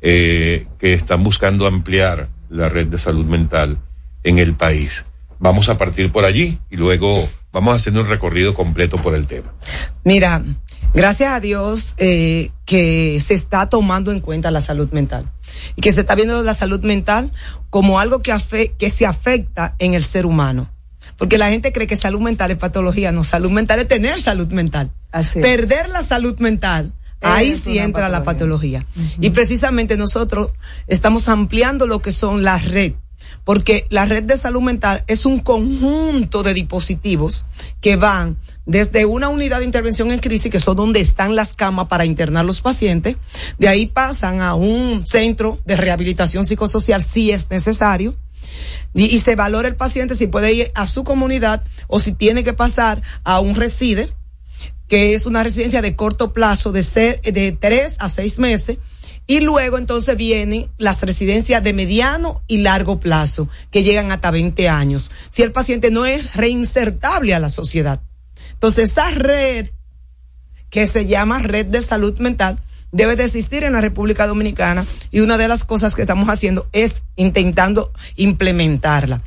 [0.00, 3.78] eh, que están buscando ampliar la red de salud mental
[4.22, 5.04] en el país.
[5.40, 9.52] Vamos a partir por allí y luego vamos haciendo un recorrido completo por el tema.
[10.04, 10.42] Mira,
[10.94, 15.30] gracias a Dios eh, que se está tomando en cuenta la salud mental
[15.76, 17.32] y que se está viendo la salud mental
[17.70, 20.70] como algo que, que se afecta en el ser humano.
[21.18, 24.48] Porque la gente cree que salud mental es patología, no, salud mental es tener salud
[24.48, 24.92] mental.
[25.10, 25.44] Así es.
[25.44, 28.86] Perder la salud mental, ahí Es sí entra la patología.
[29.20, 30.52] Y precisamente nosotros
[30.86, 32.92] estamos ampliando lo que son las red.
[33.44, 37.46] Porque la red de salud mental es un conjunto de dispositivos
[37.80, 41.88] que van desde una unidad de intervención en crisis, que son donde están las camas
[41.88, 43.16] para internar los pacientes,
[43.58, 48.14] de ahí pasan a un centro de rehabilitación psicosocial si es necesario,
[48.94, 52.52] y, se valora el paciente si puede ir a su comunidad o si tiene que
[52.52, 54.12] pasar a un reside,
[54.88, 58.78] que es una residencia de corto plazo de, se- de tres a seis meses.
[59.26, 64.70] Y luego entonces vienen las residencias de mediano y largo plazo, que llegan hasta 20
[64.70, 68.00] años, si el paciente no es reinsertable a la sociedad.
[68.54, 69.68] Entonces esa red,
[70.70, 72.58] que se llama red de salud mental,
[72.92, 76.68] debe de existir en la República Dominicana y una de las cosas que estamos haciendo
[76.72, 79.22] es intentando implementarla.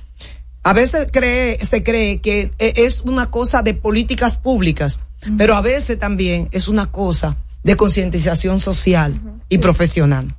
[0.63, 5.01] A veces cree, se cree que e- es una cosa de políticas públicas,
[5.37, 10.35] pero a veces también es una cosa de concientización social y profesional.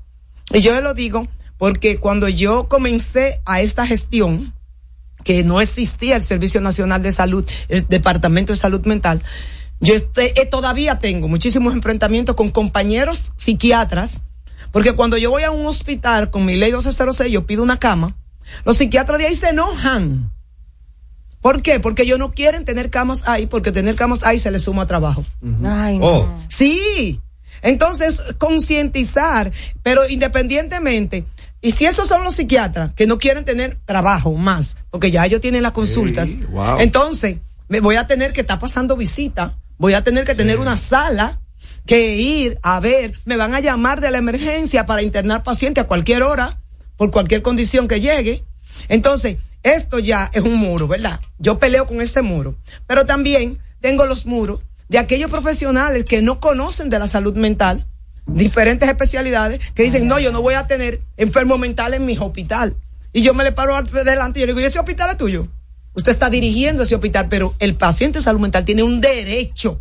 [0.52, 1.26] Y yo lo digo
[1.58, 4.52] porque cuando yo comencé a esta gestión,
[5.24, 9.22] que no existía el Servicio Nacional de Salud, el Departamento de Salud Mental,
[9.82, 14.22] yo eh, todavía tengo muchísimos enfrentamientos con compañeros psiquiatras,
[14.70, 18.16] porque cuando yo voy a un hospital con mi ley 1206, yo pido una cama,
[18.64, 20.30] los psiquiatras de ahí se enojan.
[21.40, 21.80] ¿Por qué?
[21.80, 25.24] Porque ellos no quieren tener camas ahí, porque tener camas ahí se les suma trabajo.
[25.64, 26.28] Ay, Oh.
[26.48, 27.20] Sí.
[27.62, 29.50] Entonces, concientizar,
[29.82, 31.24] pero independientemente,
[31.60, 35.40] y si esos son los psiquiatras que no quieren tener trabajo más, porque ya ellos
[35.40, 36.78] tienen las consultas, wow.
[36.78, 40.76] entonces me voy a tener que estar pasando visita, voy a tener que tener una
[40.76, 41.40] sala
[41.86, 45.86] que ir a ver, me van a llamar de la emergencia para internar paciente a
[45.86, 46.60] cualquier hora,
[46.96, 48.44] por cualquier condición que llegue.
[48.88, 51.20] Entonces, esto ya es un muro, ¿verdad?
[51.38, 52.56] Yo peleo con este muro.
[52.86, 57.86] Pero también tengo los muros de aquellos profesionales que no conocen de la salud mental,
[58.26, 62.76] diferentes especialidades, que dicen, no, yo no voy a tener enfermo mental en mi hospital.
[63.12, 65.48] Y yo me le paro delante y yo le digo, ¿y ese hospital es tuyo?
[65.94, 69.80] Usted está dirigiendo ese hospital, pero el paciente de salud mental tiene un derecho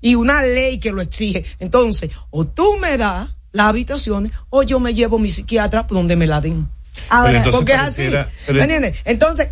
[0.00, 1.44] y una ley que lo exige.
[1.58, 6.26] Entonces, o tú me das las habitaciones o yo me llevo mi psiquiatra donde me
[6.26, 6.68] la den.
[7.08, 8.02] Ahora, porque es así.
[8.52, 8.96] ¿Me entiendes?
[9.04, 9.48] Entonces,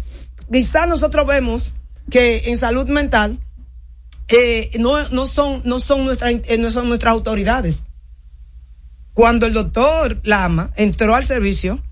[0.51, 1.75] quizás nosotros vemos
[2.11, 3.39] que en salud mental
[4.29, 7.85] eh, no, no son, no son nuestras, eh, no son nuestras autoridades.
[9.15, 11.83] Cuando el doctor Lama entró al servicio,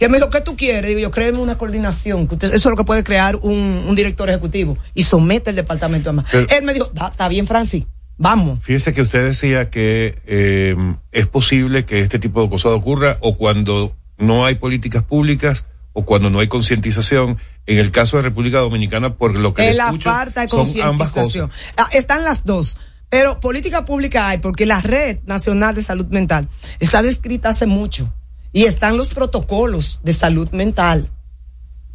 [0.00, 0.88] que me dijo, ¿qué tú quieres?
[0.88, 3.94] Digo, yo créeme una coordinación, que usted- eso es lo que puede crear un, un
[3.94, 6.24] director ejecutivo y somete el departamento a más.
[6.32, 7.84] Pero- Él me dijo, "Da- está bien, Francis,
[8.16, 8.58] vamos.
[8.62, 10.74] Fíjese que usted decía que eh,
[11.12, 16.04] es posible que este tipo de cosas ocurra o cuando no hay políticas públicas o
[16.04, 17.36] cuando no hay concientización.
[17.66, 21.50] En el caso de República Dominicana, por lo que Es la escucho, falta de concientización.
[21.76, 22.78] Ah, están las dos.
[23.10, 26.48] Pero política pública hay porque la Red Nacional de Salud Mental
[26.78, 28.12] está descrita hace mucho
[28.52, 31.10] y están los protocolos de salud mental.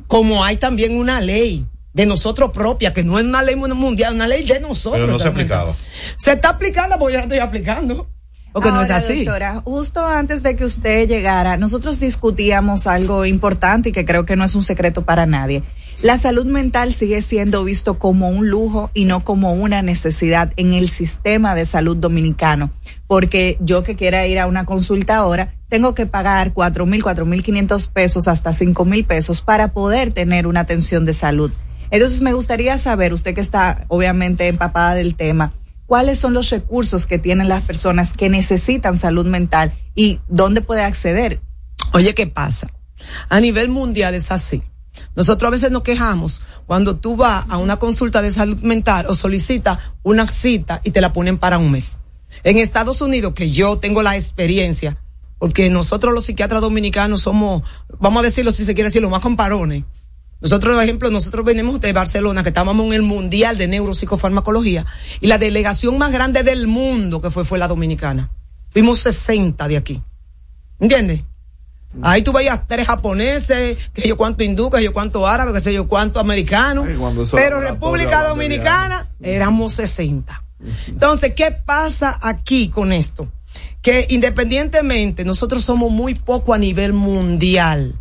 [0.07, 4.27] Como hay también una ley de nosotros propia, que no es una ley mundial, una
[4.27, 5.01] ley de nosotros.
[5.01, 5.73] Pero no se aplicaba.
[6.17, 8.09] Se está aplicando porque yo la estoy aplicando.
[8.51, 9.25] Porque no es Ahora, así.
[9.25, 14.37] Doctora, justo antes de que usted llegara, nosotros discutíamos algo importante y que creo que
[14.37, 15.61] no es un secreto para nadie.
[16.03, 20.73] La salud mental sigue siendo visto como un lujo y no como una necesidad en
[20.73, 22.69] el sistema de salud dominicano.
[23.07, 27.25] Porque yo que quiera ir a una consulta ahora, tengo que pagar cuatro mil, cuatro
[27.25, 31.51] mil quinientos pesos hasta cinco mil pesos para poder tener una atención de salud.
[31.91, 35.53] Entonces me gustaría saber, usted que está obviamente empapada del tema,
[35.85, 40.83] cuáles son los recursos que tienen las personas que necesitan salud mental y dónde puede
[40.83, 41.39] acceder.
[41.93, 42.69] Oye, ¿qué pasa?
[43.29, 44.63] A nivel mundial es así.
[45.15, 49.15] Nosotros a veces nos quejamos cuando tú vas a una consulta de salud mental o
[49.15, 51.97] solicitas una cita y te la ponen para un mes.
[52.43, 54.97] En Estados Unidos, que yo tengo la experiencia,
[55.39, 57.63] porque nosotros los psiquiatras dominicanos somos,
[57.99, 59.83] vamos a decirlo si se quiere decir, los más comparones.
[60.41, 64.85] Nosotros, por ejemplo, nosotros venimos de Barcelona, que estábamos en el Mundial de Neuropsicofarmacología,
[65.21, 68.31] y la delegación más grande del mundo que fue fue la dominicana.
[68.71, 70.03] Fuimos 60 de aquí.
[70.79, 71.23] ¿Entiendes?
[72.01, 75.73] Ahí tú veías tres japoneses, que yo cuánto hindú, que yo cuánto árabe, que sé
[75.73, 76.85] yo cuánto americano.
[77.33, 80.43] Pero República Dominicana éramos 60.
[80.87, 83.31] Entonces, ¿qué pasa aquí con esto?
[83.81, 87.95] Que independientemente, nosotros somos muy poco a nivel mundial.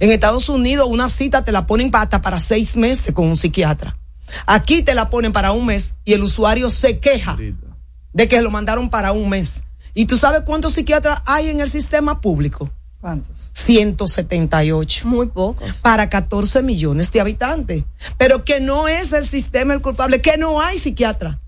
[0.00, 3.96] En Estados Unidos una cita te la ponen hasta para seis meses con un psiquiatra.
[4.46, 7.36] Aquí te la ponen para un mes y el usuario se queja
[8.12, 9.62] de que lo mandaron para un mes.
[9.94, 12.70] ¿Y tú sabes cuántos psiquiatras hay en el sistema público?
[13.08, 13.50] ¿Cuántos?
[13.52, 15.06] 178.
[15.06, 15.62] Muy poco.
[15.82, 17.84] Para 14 millones de habitantes.
[18.16, 21.38] Pero que no es el sistema el culpable, que no hay psiquiatra.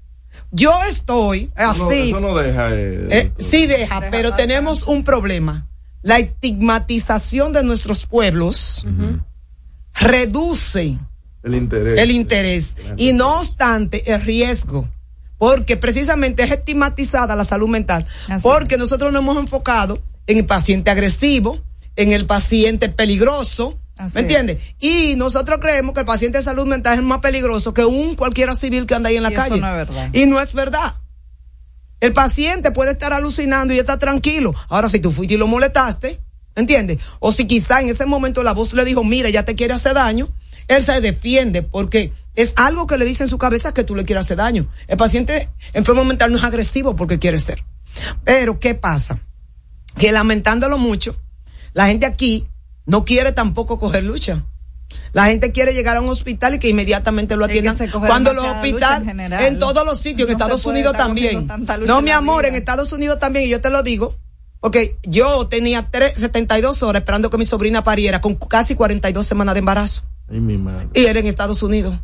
[0.51, 2.09] Yo estoy No, así.
[2.11, 2.75] eso no deja.
[2.75, 5.67] eh, Eh, sí deja, pero tenemos un problema.
[6.03, 8.85] La estigmatización de nuestros pueblos
[9.95, 10.99] reduce
[11.43, 11.99] el interés.
[11.99, 12.77] el interés.
[12.99, 14.91] Y no obstante, el riesgo.
[15.39, 18.07] Porque precisamente es estigmatizada la salud mental.
[18.43, 21.59] porque nosotros nos hemos enfocado en el paciente agresivo,
[21.97, 23.79] en el paciente peligroso.
[23.97, 24.59] Así ¿Me entiendes?
[24.79, 28.55] Y nosotros creemos que el paciente de salud mental es más peligroso que un cualquiera
[28.55, 29.61] civil que anda ahí en la Y eso calle.
[29.61, 30.11] no es verdad.
[30.13, 30.95] Y no es verdad.
[32.01, 34.55] El paciente puede estar alucinando y está tranquilo.
[34.69, 36.21] Ahora, si tú fuiste y lo molestaste,
[36.55, 36.99] ¿entiendes?
[37.21, 39.95] O si quizá en ese momento la voz le dijo, mira, ya te quiere hacer
[39.95, 40.29] daño,
[40.69, 44.05] él se defiende porque es algo que le dice en su cabeza que tú le
[44.05, 44.69] quieres hacer daño.
[44.89, 47.65] El paciente enfermo mental no es agresivo porque quiere ser.
[48.25, 49.21] Pero, ¿qué pasa?
[49.99, 51.17] Que lamentándolo mucho,
[51.73, 52.47] la gente aquí
[52.85, 54.45] no quiere tampoco coger lucha.
[55.13, 57.91] La gente quiere llegar a un hospital y que inmediatamente lo Es que atiendan.
[58.07, 59.09] Cuando los hospitales,
[59.41, 61.49] en todos los sitios, en No Estados Unidos también.
[61.87, 62.49] No, mi amor, vida.
[62.51, 64.15] en Estados Unidos también, y yo te lo digo,
[64.61, 69.55] porque yo tenía tres, 72 horas esperando que mi sobrina pariera con casi 42 semanas
[69.55, 70.03] de embarazo.
[70.31, 70.89] Ay, mi madre.
[70.93, 71.99] Y era en Estados Unidos.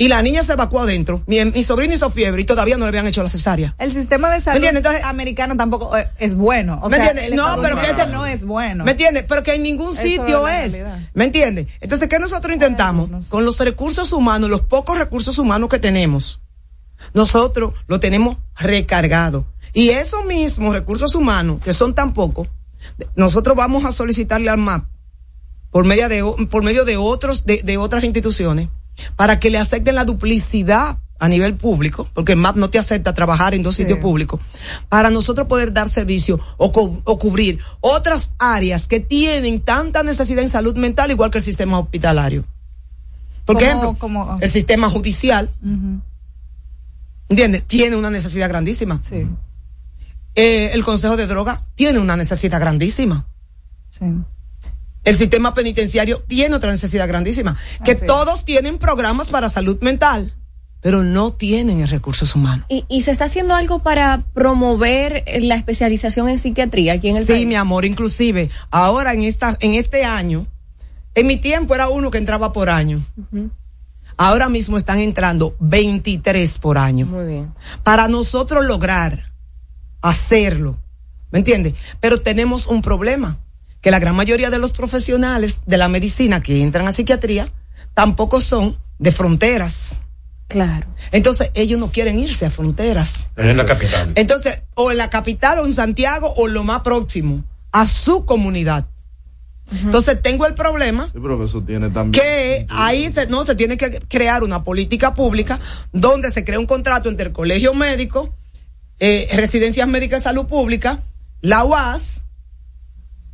[0.00, 1.22] Y la niña se evacuó adentro.
[1.26, 3.74] Mi, mi sobrina hizo fiebre y todavía no le habían hecho la cesárea.
[3.78, 4.64] El sistema de salud?
[4.64, 6.78] Entonces- americano tampoco eh, es bueno.
[6.84, 7.34] O ¿Me sea, entiendes?
[7.36, 8.84] No, pero que eso- no es bueno.
[8.84, 9.24] ¿Me entiendes?
[9.28, 10.86] Pero que en ningún Eso sitio es.
[11.14, 11.66] ¿Me entiendes?
[11.80, 13.26] Entonces, ¿qué nosotros intentamos?
[13.28, 16.40] Con los recursos humanos, los pocos recursos humanos que tenemos,
[17.12, 19.46] nosotros lo tenemos recargado.
[19.72, 22.46] Y esos mismos recursos humanos, que son tan pocos,
[23.16, 24.84] nosotros vamos a solicitarle al MAP
[25.70, 28.68] por medio de, por medio de otros, de, de otras instituciones,
[29.16, 33.12] para que le acepten la duplicidad a nivel público, porque el MAP no te acepta
[33.12, 34.40] trabajar en dos sitios públicos,
[34.88, 40.42] para nosotros poder dar servicio o, cu- o cubrir otras áreas que tienen tanta necesidad
[40.44, 42.44] en salud mental igual que el sistema hospitalario.
[43.44, 45.50] Por Como- ejemplo, como- el sistema judicial.
[47.28, 47.64] ¿entiendes?
[47.66, 49.00] Tiene una necesidad grandísima.
[50.34, 53.26] Eh, el Consejo de Droga tiene una necesidad grandísima.
[53.90, 54.04] Sí.
[55.04, 57.56] El sistema penitenciario tiene otra necesidad grandísima.
[57.84, 60.32] Que Así todos tienen programas para salud mental,
[60.80, 62.66] pero no tienen el recursos humanos.
[62.68, 67.26] Y, y se está haciendo algo para promover la especialización en psiquiatría aquí en el
[67.26, 67.46] sí, país.
[67.46, 70.46] mi amor, inclusive ahora en esta, en este año,
[71.14, 73.02] en mi tiempo era uno que entraba por año.
[74.16, 77.06] Ahora mismo están entrando 23 por año.
[77.06, 77.54] Muy bien.
[77.82, 79.32] Para nosotros lograr
[80.00, 80.78] hacerlo,
[81.30, 81.74] ¿me entiendes?
[82.00, 83.38] Pero tenemos un problema,
[83.80, 87.52] que la gran mayoría de los profesionales de la medicina que entran a psiquiatría
[87.94, 90.02] tampoco son de fronteras.
[90.48, 90.86] Claro.
[91.12, 93.28] Entonces ellos no quieren irse a fronteras.
[93.36, 94.12] En la capital.
[94.14, 98.86] Entonces, o en la capital o en Santiago o lo más próximo, a su comunidad.
[99.70, 102.12] Entonces tengo el problema Sí, pero eso tiene también.
[102.24, 105.60] que ahí se, no se tiene que crear una política pública
[105.92, 108.34] donde se crea un contrato entre el colegio médico,
[108.98, 111.02] eh, residencias médicas de salud pública,
[111.42, 112.24] la UAS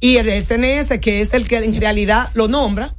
[0.04, 2.94] y el SNS, que es el que en realidad lo nombra,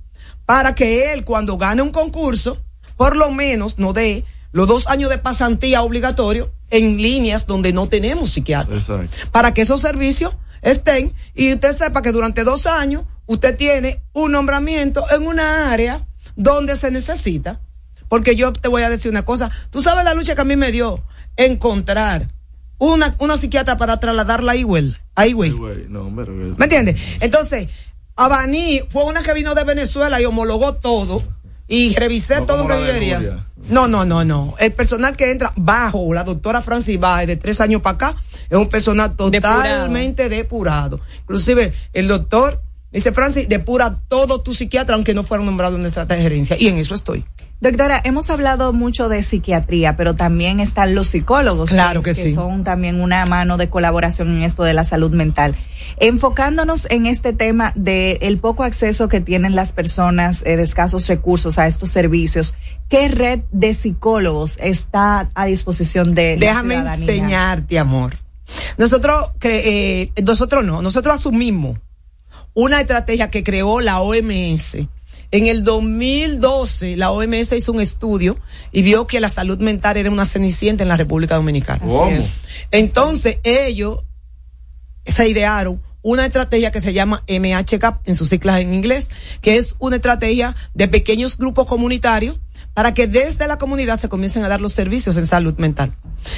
[0.47, 2.57] para que él cuando gane un concurso,
[2.97, 7.87] por lo menos no dé los dos años de pasantía obligatorio en líneas donde no
[7.87, 9.29] tenemos psiquiatras Exacto.
[9.31, 14.31] para que esos servicios estén y usted sepa que durante dos años usted tiene un
[14.31, 17.61] nombramiento en una área donde se necesita.
[18.09, 20.55] Porque yo te voy a decir una cosa, tú sabes la lucha que a mí
[20.55, 21.03] me dio
[21.37, 22.33] encontrar
[22.77, 25.55] una, una psiquiatra para trasladarla a Ewell, a Ewell.
[25.89, 27.17] No, pero ¿Me entiendes?
[27.19, 27.69] Entonces,
[28.15, 31.21] Abani fue una que vino de Venezuela y homologó todo
[31.67, 33.43] y revisé No todo lo que de quería.
[33.69, 34.53] No, no, no, no.
[34.59, 38.15] El personal que entra bajo la doctora Francis Baez de tres años para acá
[38.49, 40.99] es un personal totalmente depurado.
[41.21, 42.61] Inclusive el doctor
[42.91, 46.77] dice Francis depura todo tu psiquiatra aunque no fuera nombrado en nuestra gerencia y en
[46.77, 47.25] eso estoy.
[47.61, 51.71] Doctora, hemos hablado mucho de psiquiatría, pero también están los psicólogos.
[51.71, 52.33] Claro que sí.
[52.33, 55.55] son también una mano de colaboración en esto de la salud mental.
[55.97, 61.07] Enfocándonos en este tema de el poco acceso que tienen las personas eh, de escasos
[61.07, 62.53] recursos a estos servicios,
[62.89, 67.05] ¿qué red de psicólogos está a disposición de la Déjame ciudadanía?
[67.13, 68.15] enseñarte, amor.
[68.77, 71.79] Nosotros, cre- eh, nosotros no, nosotros asumimos
[72.53, 74.77] una estrategia que creó la OMS.
[75.35, 78.37] En el 2012, la OMS hizo un estudio
[78.71, 81.79] y vio que la salud mental era una cenicienta en la República Dominicana.
[81.85, 82.09] ¿Cómo?
[82.71, 84.05] Entonces, ellos
[85.05, 89.09] se idearon una estrategia que se llama MHCAP en sus siglas en inglés,
[89.41, 92.39] que es una estrategia de pequeños grupos comunitarios
[92.73, 95.93] para que desde la comunidad se comiencen a dar los servicios en salud mental.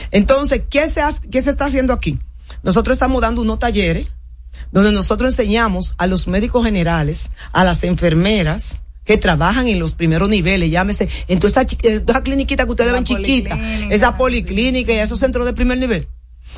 [0.10, 2.18] Entonces, ¿qué se, ha- qué se está haciendo aquí?
[2.64, 4.08] Nosotros estamos dando unos talleres
[4.72, 10.30] donde nosotros enseñamos a los médicos generales, a las enfermeras que trabajan en los primeros
[10.30, 13.56] niveles, llámese, en toda esa, chi- en toda esa cliniquita que ustedes La ven chiquita,
[13.56, 16.08] policlínica, esa policlínica y esos centros de primer nivel.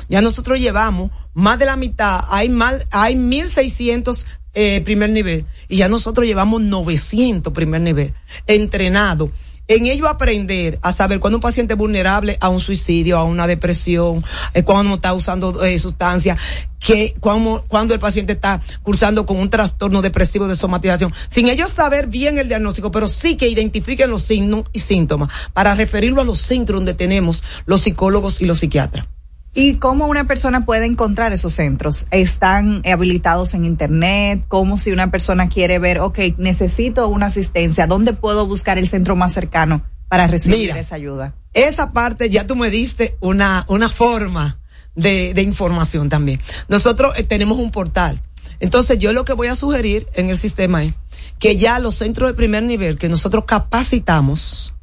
[0.08, 5.46] Ya nosotros llevamos más de la mitad, hay más, hay 1600 eh, primer nivel.
[5.68, 8.12] Y ya nosotros llevamos 900 primer nivel
[8.48, 9.30] entrenado
[9.70, 13.46] en ello aprender a saber cuando un paciente es vulnerable a un suicidio, a una
[13.46, 16.38] depresión, eh, cuando está usando eh, sustancias,
[16.80, 21.70] que cuando, cuando el paciente está cursando con un trastorno depresivo de somatización, sin ellos
[21.70, 26.24] saber bien el diagnóstico, pero sí que identifiquen los signos y síntomas para referirlo a
[26.24, 29.06] los centros donde tenemos los psicólogos y los psiquiatras.
[29.52, 32.06] ¿Y cómo una persona puede encontrar esos centros?
[32.12, 34.44] ¿Están habilitados en Internet?
[34.46, 39.16] ¿Cómo si una persona quiere ver, ok, necesito una asistencia, ¿dónde puedo buscar el centro
[39.16, 40.78] más cercano para recibir Mira.
[40.78, 41.34] esa ayuda?
[41.52, 44.60] esa parte ya tú me diste una, una forma
[44.94, 46.40] de, de información también.
[46.68, 48.22] Nosotros eh, tenemos un portal.
[48.60, 50.94] Entonces yo lo que voy a sugerir en el sistema es
[51.38, 54.74] que ya los centros de primer nivel que nosotros capacitamos,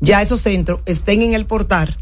[0.00, 1.96] ya esos centros estén en el portal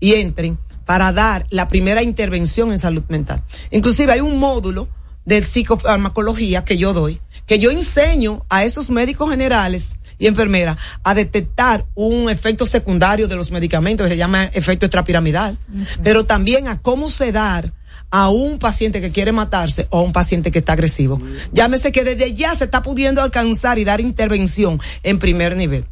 [0.00, 3.42] y entren para dar la primera intervención en salud mental.
[3.70, 4.88] Inclusive hay un módulo
[5.26, 11.14] de psicofarmacología que yo doy, que yo enseño a esos médicos generales y enfermeras a
[11.14, 15.58] detectar un efecto secundario de los medicamentos que se llama efecto extrapiramidal,
[16.02, 17.72] pero también a cómo sedar
[18.10, 21.20] a un paciente que quiere matarse o a un paciente que está agresivo.
[21.52, 25.86] Llámese que desde ya se está pudiendo alcanzar y dar intervención en primer nivel.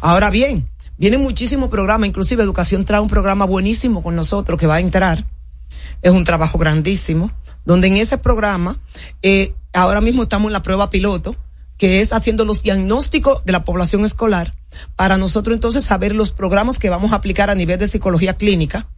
[0.00, 0.68] Ahora bien,
[1.00, 5.26] vienen muchísimos programas, inclusive Educación trae un programa buenísimo con nosotros que va a entrar.
[6.02, 7.32] Es un trabajo grandísimo,
[7.64, 8.78] donde en ese programa,
[9.22, 11.34] eh, ahora mismo estamos en la prueba piloto,
[11.78, 14.54] que es haciendo los diagnósticos de la población escolar,
[14.96, 18.88] para nosotros entonces saber los programas que vamos a aplicar a nivel de psicología clínica.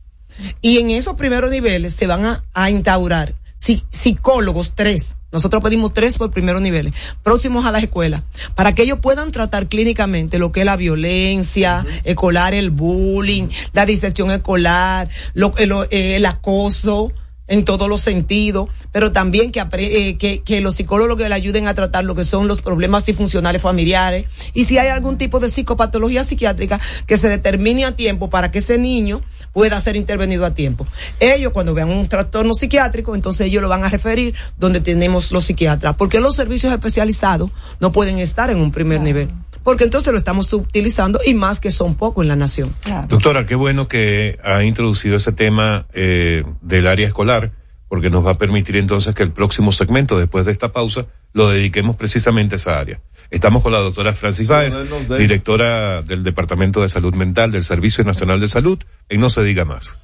[0.61, 5.15] Y en esos primeros niveles se van a, a instaurar psi- psicólogos, tres.
[5.33, 6.93] Nosotros pedimos tres por primeros niveles,
[7.23, 8.23] próximos a las escuelas,
[8.55, 13.87] para que ellos puedan tratar clínicamente lo que es la violencia escolar, el bullying, la
[13.87, 17.13] disección escolar, lo, el, el acoso,
[17.53, 21.75] en todos los sentidos, pero también que, eh, que, que los psicólogos le ayuden a
[21.75, 24.25] tratar lo que son los problemas disfuncionales familiares.
[24.55, 28.61] Y si hay algún tipo de psicopatología psiquiátrica que se determine a tiempo para que
[28.61, 29.21] ese niño
[29.53, 30.87] pueda ser intervenido a tiempo.
[31.21, 35.45] Ellos cuando vean un trastorno psiquiátrico, entonces ellos lo van a referir donde tenemos los
[35.45, 37.51] psiquiatras, porque los servicios especializados
[37.81, 39.31] no pueden estar en un primer nivel,
[39.63, 42.75] porque entonces lo estamos utilizando y más que son pocos en la nación.
[43.09, 47.53] Doctora, qué bueno que ha introducido ese tema eh, del área escolar,
[47.89, 51.49] porque nos va a permitir entonces que el próximo segmento, después de esta pausa, lo
[51.49, 53.01] dediquemos precisamente a esa área.
[53.33, 54.77] Estamos con la doctora Francis Báez,
[55.19, 58.79] directora del Departamento de Salud Mental del Servicio Nacional de Salud,
[59.09, 59.97] en No se diga más.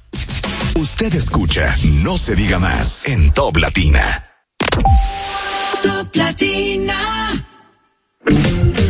[0.75, 4.25] Usted escucha No se diga más en Top Latina.
[5.83, 7.45] Top Latina.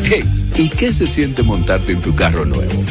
[0.06, 2.86] Hey, ¿y qué se siente montarte en tu carro nuevo?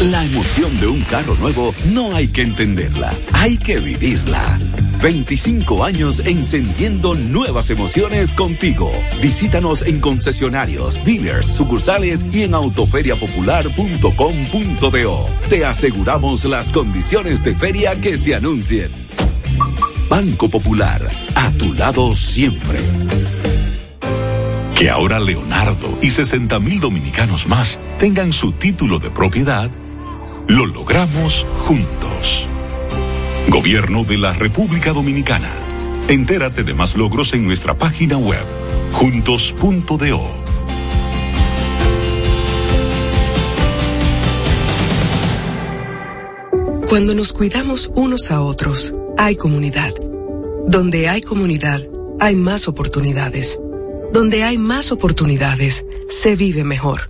[0.00, 4.58] La emoción de un carro nuevo no hay que entenderla, hay que vivirla.
[5.02, 8.90] 25 años encendiendo nuevas emociones contigo.
[9.20, 15.28] Visítanos en concesionarios, dealers, sucursales y en autoferiapopular.com.do.
[15.50, 18.90] Te aseguramos las condiciones de feria que se anuncien.
[20.08, 22.80] Banco Popular, a tu lado siempre.
[24.80, 29.70] Que ahora Leonardo y 60 mil dominicanos más tengan su título de propiedad,
[30.50, 32.46] lo logramos juntos.
[33.48, 35.50] Gobierno de la República Dominicana.
[36.08, 38.44] Entérate de más logros en nuestra página web,
[38.90, 40.20] juntos.do.
[46.88, 49.94] Cuando nos cuidamos unos a otros, hay comunidad.
[50.66, 51.80] Donde hay comunidad,
[52.18, 53.60] hay más oportunidades.
[54.12, 57.09] Donde hay más oportunidades, se vive mejor.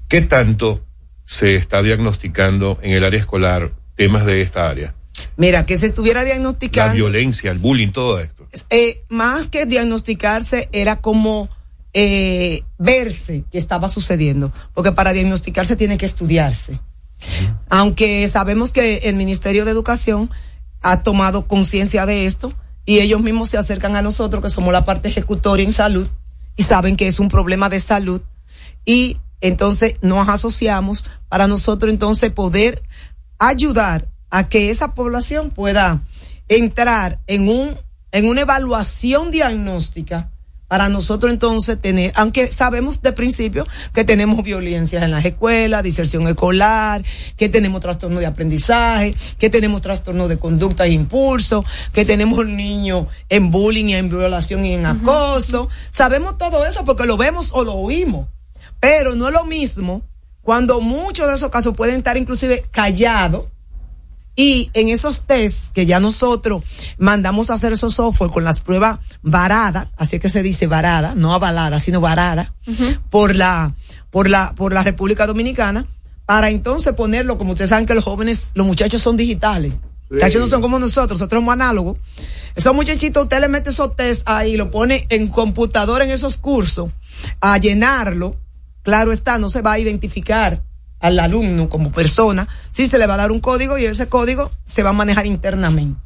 [0.07, 0.83] ¿Qué tanto
[1.23, 4.95] se está diagnosticando en el área escolar temas de esta área?
[5.37, 6.95] Mira, que se estuviera La diagnosticando.
[6.95, 8.47] violencia, el bullying, todo esto.
[8.69, 11.47] eh, más que diagnosticarse, era como
[11.93, 16.79] eh, verse que estaba sucediendo, porque para diagnosticarse tiene que estudiarse.
[17.69, 20.29] Aunque sabemos que el Ministerio de Educación
[20.81, 22.51] ha tomado conciencia de esto
[22.91, 26.09] y ellos mismos se acercan a nosotros, que somos la parte ejecutoria en salud,
[26.57, 28.21] y saben que es un problema de salud,
[28.83, 32.83] y entonces nos asociamos para nosotros entonces poder
[33.39, 36.01] ayudar a que esa población pueda
[36.49, 37.77] entrar en un
[38.11, 40.29] en una evaluación diagnóstica
[40.71, 46.25] para nosotros entonces tener, aunque sabemos de principio que tenemos violencia en las escuelas, diserción
[46.29, 47.03] escolar,
[47.35, 53.07] que tenemos trastorno de aprendizaje, que tenemos trastorno de conducta e impulso, que tenemos niños
[53.27, 55.67] en bullying, en violación y en acoso.
[55.89, 58.29] Sabemos todo eso porque lo vemos o lo oímos.
[58.79, 60.03] Pero no es lo mismo
[60.41, 63.43] cuando muchos de esos casos pueden estar inclusive callados
[64.43, 66.63] Y en esos test que ya nosotros
[66.97, 71.35] mandamos a hacer esos software con las pruebas varadas, así que se dice varada, no
[71.35, 72.51] avalada, sino varada,
[73.11, 73.75] por la,
[74.09, 75.85] por la, por la República Dominicana,
[76.25, 79.73] para entonces ponerlo, como ustedes saben que los jóvenes, los muchachos son digitales.
[79.73, 80.15] Sí.
[80.15, 81.99] Muchachos no son como nosotros, nosotros somos análogos.
[82.55, 86.91] Esos muchachitos, usted le mete esos test ahí, lo pone en computador en esos cursos,
[87.41, 88.35] a llenarlo.
[88.81, 90.63] Claro está, no se va a identificar
[91.01, 94.49] al alumno como persona, sí se le va a dar un código y ese código
[94.63, 95.99] se va a manejar internamente.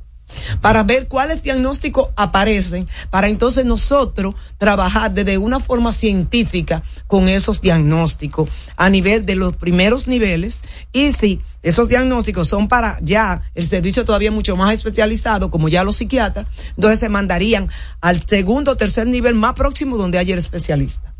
[0.59, 7.61] Para ver cuáles diagnósticos aparecen, para entonces nosotros trabajar desde una forma científica con esos
[7.61, 10.63] diagnósticos a nivel de los primeros niveles.
[10.91, 15.84] Y si esos diagnósticos son para ya el servicio todavía mucho más especializado, como ya
[15.84, 17.69] los psiquiatras, entonces se mandarían
[18.01, 21.15] al segundo o tercer nivel más próximo donde haya el especialista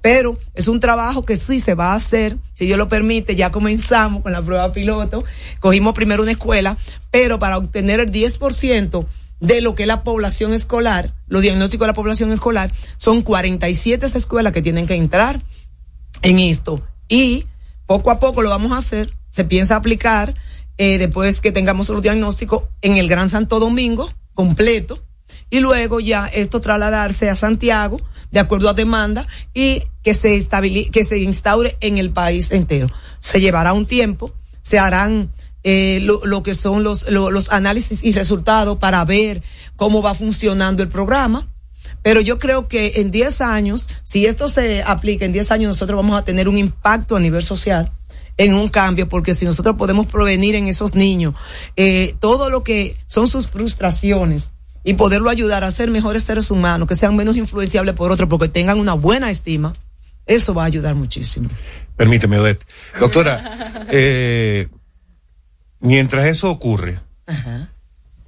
[0.00, 3.50] pero es un trabajo que sí se va a hacer, si Dios lo permite, ya
[3.50, 5.24] comenzamos con la prueba piloto,
[5.60, 6.76] cogimos primero una escuela,
[7.10, 9.06] pero para obtener el 10%
[9.40, 14.06] de lo que es la población escolar, los diagnósticos de la población escolar, son 47
[14.06, 15.42] escuelas que tienen que entrar
[16.22, 16.82] en esto.
[17.08, 17.46] Y
[17.86, 20.34] poco a poco lo vamos a hacer, se piensa aplicar
[20.78, 25.02] eh, después que tengamos los diagnósticos en el Gran Santo Domingo completo,
[25.50, 28.00] y luego ya esto trasladarse a Santiago
[28.30, 32.88] de acuerdo a demanda y que se estabili que se instaure en el país entero.
[33.18, 34.32] Se llevará un tiempo,
[34.62, 35.30] se harán
[35.62, 39.42] eh, lo, lo, que son los, lo, los análisis y resultados para ver
[39.76, 41.48] cómo va funcionando el programa.
[42.02, 45.96] Pero yo creo que en 10 años, si esto se aplica en 10 años, nosotros
[45.96, 47.92] vamos a tener un impacto a nivel social
[48.38, 51.34] en un cambio, porque si nosotros podemos provenir en esos niños
[51.76, 54.48] eh, todo lo que son sus frustraciones,
[54.84, 58.48] y poderlo ayudar a ser mejores seres humanos, que sean menos influenciables por otros, porque
[58.48, 59.72] tengan una buena estima,
[60.26, 61.48] eso va a ayudar muchísimo.
[61.96, 62.64] Permíteme, Odette.
[62.98, 64.68] Doctora, eh,
[65.80, 66.98] mientras eso ocurre,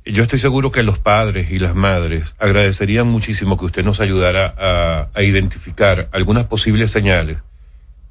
[0.05, 4.55] yo estoy seguro que los padres y las madres agradecerían muchísimo que usted nos ayudara
[4.59, 7.39] a, a identificar algunas posibles señales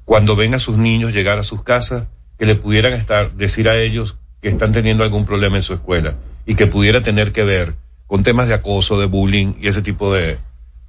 [0.04, 2.06] cuando ven a sus niños llegar a sus casas,
[2.38, 6.16] que le pudieran estar, decir a ellos que están teniendo algún problema en su escuela
[6.44, 7.76] y que pudiera tener que ver
[8.12, 10.36] con temas de acoso, de bullying y ese tipo de,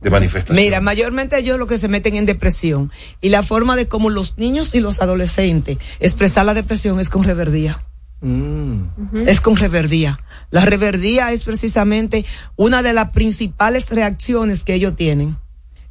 [0.02, 0.62] de manifestaciones.
[0.62, 2.92] Mira, mayormente ellos lo que se meten en depresión
[3.22, 7.24] y la forma de cómo los niños y los adolescentes expresar la depresión es con
[7.24, 7.82] reverdía.
[8.20, 9.26] Mm.
[9.26, 10.20] Es con reverdía.
[10.52, 12.26] La reverdía es precisamente
[12.58, 15.38] una de las principales reacciones que ellos tienen.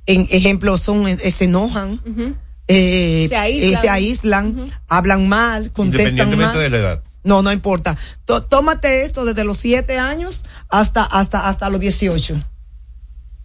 [0.04, 1.98] En ejemplo, son, eh, se enojan,
[2.68, 3.72] eh, Se aíslan.
[3.72, 4.56] eh, se aíslan,
[4.86, 6.62] hablan mal, contestan Independientemente mal.
[6.62, 7.02] de la edad.
[7.24, 7.96] No, no importa.
[8.24, 12.40] Tó- tómate esto desde los siete años hasta, hasta, hasta los 18.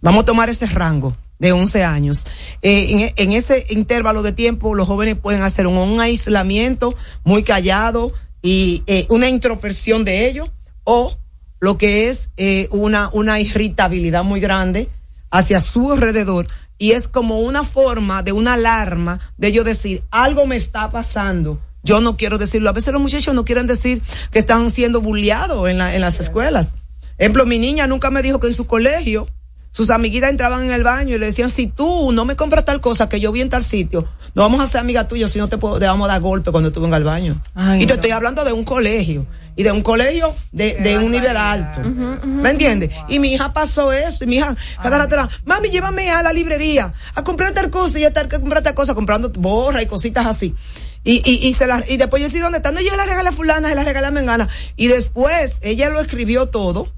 [0.00, 2.26] Vamos a tomar ese rango de 11 años.
[2.62, 6.94] Eh, en, ese intervalo de tiempo, los jóvenes pueden hacer un, un aislamiento
[7.24, 10.50] muy callado y eh, una introversión de ellos
[10.84, 11.16] o
[11.60, 14.88] lo que es eh, una, una irritabilidad muy grande
[15.30, 16.48] hacia su alrededor
[16.78, 21.60] y es como una forma de una alarma de ellos decir algo me está pasando.
[21.82, 22.70] Yo no quiero decirlo.
[22.70, 24.00] A veces los muchachos no quieren decir
[24.30, 26.74] que están siendo bulleados en, la, en las escuelas.
[27.18, 29.26] Ejemplo, mi niña nunca me dijo que en su colegio
[29.70, 32.80] sus amiguitas entraban en el baño y le decían, si tú no me compras tal
[32.80, 35.46] cosa que yo vi en tal sitio, no vamos a ser amiga tuya si no
[35.48, 37.42] te, puedo- te vamos a dar golpe cuando tú vengas al baño.
[37.82, 39.26] y te estoy hablando de un colegio.
[39.56, 41.80] Y de un colegio de, de un nivel alto.
[42.24, 42.90] ¿Me entiendes?
[43.08, 44.22] Y mi hija pasó eso.
[44.22, 47.98] Y mi hija, cada rato era, mami, llévame a la librería a comprar tal cosa
[47.98, 50.54] y a tal, que comprar tal cosa, comprando borra y cositas así.
[51.02, 52.70] Y, y, y, se la, y después yo sí, ¿dónde está?
[52.70, 54.48] No, yo la regalé a fulana, se la regalé a mengana.
[54.76, 56.92] Y después ella lo escribió todo.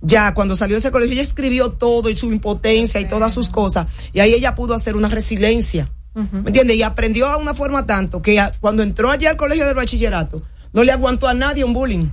[0.00, 3.50] Ya, cuando salió de ese colegio, ella escribió todo y su impotencia y todas sus
[3.50, 3.86] cosas.
[4.12, 5.90] Y ahí ella pudo hacer una resiliencia.
[6.14, 6.76] ¿Me entiendes?
[6.76, 10.42] Y aprendió a una forma tanto que a- cuando entró allá al colegio del bachillerato,
[10.72, 12.06] no le aguantó a nadie un bullying.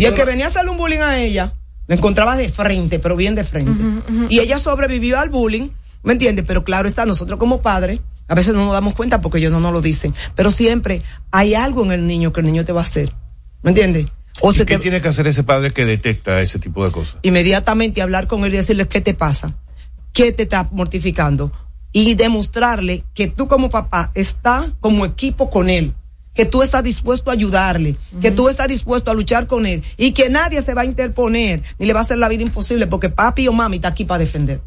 [0.00, 1.54] Y el que venía a hacerle un bullying a ella,
[1.86, 3.82] lo encontraba de frente, pero bien de frente.
[4.28, 5.70] Y ella sobrevivió al bullying,
[6.02, 6.44] ¿me entiendes?
[6.46, 9.60] Pero claro está, nosotros como padres, a veces no nos damos cuenta porque ellos no
[9.60, 10.14] nos lo dicen.
[10.34, 13.12] Pero siempre hay algo en el niño que el niño te va a hacer.
[13.62, 14.06] ¿Me entiendes?
[14.40, 16.92] O ¿Y se qué te, tiene que hacer ese padre que detecta ese tipo de
[16.92, 17.16] cosas?
[17.22, 19.54] inmediatamente hablar con él y decirle qué te pasa,
[20.12, 21.52] qué te está mortificando
[21.92, 25.94] y demostrarle que tú como papá estás como equipo con él,
[26.34, 30.12] que tú estás dispuesto a ayudarle, que tú estás dispuesto a luchar con él y
[30.12, 33.08] que nadie se va a interponer ni le va a hacer la vida imposible porque
[33.08, 34.60] papi o mami está aquí para defender.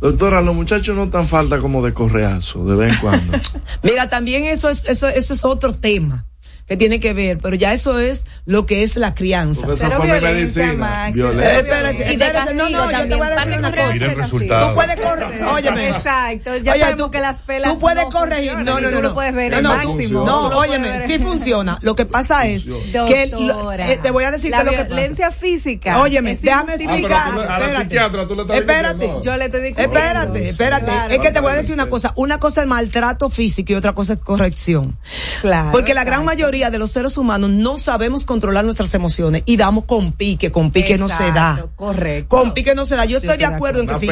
[0.00, 3.38] Doctora, los muchachos no tan falta como de correazo, de vez en cuando.
[3.82, 6.26] Mira, también eso es, eso, eso es otro tema.
[6.66, 9.66] Que tiene que ver, pero ya eso es lo que es la crianza.
[9.66, 11.58] Porque Pero violencia, Max, violencia.
[11.58, 13.70] Espérate, espérate, Y de espérate, no, castigo no, yo te también, voy a decir una
[13.70, 13.92] cosa.
[13.92, 14.68] Mira el resultado.
[14.68, 15.88] Tú puedes corregir, óyeme.
[15.88, 18.88] Exacto, ya Oye, sabemos tú- que las pelas Tú puedes no corregir, no, y no,
[18.88, 19.02] tú no.
[19.02, 20.24] lo puedes ver no, el no, máximo.
[20.24, 21.78] No, lo óyeme, sí funciona.
[21.82, 24.76] Lo que pasa es que Doctora, eh, te voy a decir la que lo que
[24.78, 24.88] pasa.
[24.88, 26.00] violencia física.
[26.00, 27.28] Óyeme, déjame explicar.
[27.28, 27.82] a la espérate.
[27.82, 29.10] psiquiatra tú le estás Espérate.
[29.22, 29.96] Yo le estoy discutiendo.
[29.98, 31.14] Espérate, espérate.
[31.14, 32.12] Es que te voy a decir una cosa.
[32.16, 34.96] Una cosa es maltrato físico y otra cosa es corrección.
[35.42, 36.30] Claro, Porque la gran exacto.
[36.54, 40.70] Mayoría de los seres humanos no sabemos controlar nuestras emociones y damos con pique, con
[40.70, 41.66] pique no se da.
[41.74, 42.28] Correcto.
[42.36, 43.04] Con pique no se da.
[43.04, 44.06] Yo Sí, estoy de estoy de acuerdo en que si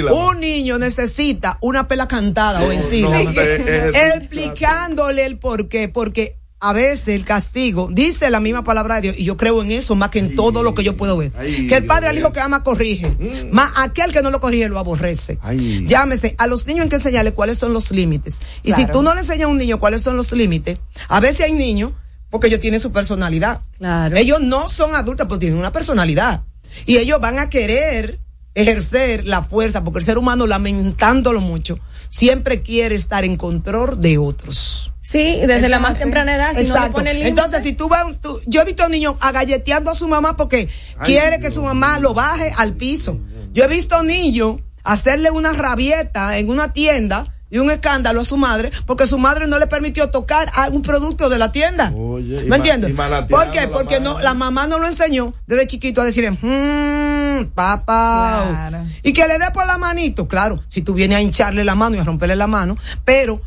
[0.00, 6.37] un niño necesita una pela cantada o en no, es- explicándole el por qué, porque
[6.60, 9.94] a veces el castigo, dice la misma palabra de Dios, y yo creo en eso
[9.94, 12.18] más que en todo lo que yo puedo ver, ay, que el padre Dios al
[12.18, 13.16] hijo que ama corrige,
[13.52, 15.38] más aquel que no lo corrige lo aborrece.
[15.40, 15.84] Ay.
[15.86, 18.40] Llámese, a los niños hay que enseñarles cuáles son los límites.
[18.64, 20.78] Y si tú no le enseñas a un niño cuáles son los límites,
[21.08, 21.92] a veces hay niños,
[22.30, 23.62] porque ellos tienen su personalidad.
[23.78, 24.16] Claro.
[24.16, 26.42] Ellos no son adultos, pero tienen una personalidad.
[26.86, 28.18] Y ellos van a querer
[28.54, 31.78] ejercer la fuerza, porque el ser humano, lamentándolo mucho,
[32.08, 34.92] siempre quiere estar en control de otros.
[35.00, 37.30] Sí, desde Eso la más temprana edad, si no le ponen límites.
[37.30, 40.68] Entonces, si tú un- tú- yo he visto niños agalleteando a su mamá porque
[40.98, 43.18] Ay, quiere que su mamá lo baje al piso.
[43.52, 48.36] Yo he visto niños hacerle una rabieta en una tienda y un escándalo a su
[48.36, 51.92] madre porque su madre no le permitió tocar a un producto de la tienda.
[51.96, 52.92] Oye, ¿Me entiendes?
[53.28, 53.62] ¿Por qué?
[53.62, 58.44] la Porque no, la mamá no lo enseñó desde chiquito a decirle, mmm, papá.
[58.68, 58.84] Claro.
[59.02, 60.28] Y que le dé por la manito.
[60.28, 63.40] Claro, si tú vienes a hincharle la mano y a romperle la mano, pero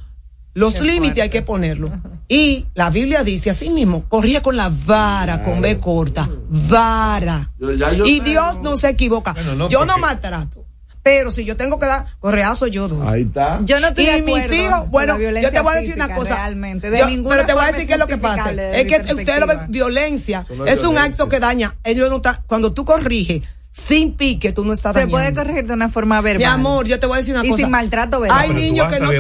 [0.53, 1.91] los límites hay que ponerlo.
[2.27, 7.51] Y la Biblia dice así mismo, corría con la vara, con B corta, vara.
[7.59, 8.75] Yo- ya yo y Dios no.
[8.75, 9.33] se equivoca.
[9.33, 10.60] Bueno, no, yo no maltrato.
[11.03, 13.07] Pero si yo tengo que dar correazo, yo doy.
[13.07, 13.59] Ahí está.
[13.63, 15.95] Yo no estoy y de mis acuerdo hijos, con bueno, yo te voy a decir
[15.95, 16.35] una cosa.
[16.35, 18.51] realmente, de Yo- ninguna pero te voy a decir qué es lo que pasa.
[18.51, 20.45] Es que ustedes lo violencia.
[20.67, 21.75] Es es un acto que daña.
[21.83, 23.41] Ellos no están- cuando tú corriges
[23.73, 25.15] sin pique, tú no estás Se dañando.
[25.17, 26.39] puede corregir de una forma verbal.
[26.39, 27.61] Mi amor, yo te voy a decir una y cosa.
[27.63, 28.39] sin maltrato verbal.
[28.41, 29.19] Hay niños que no te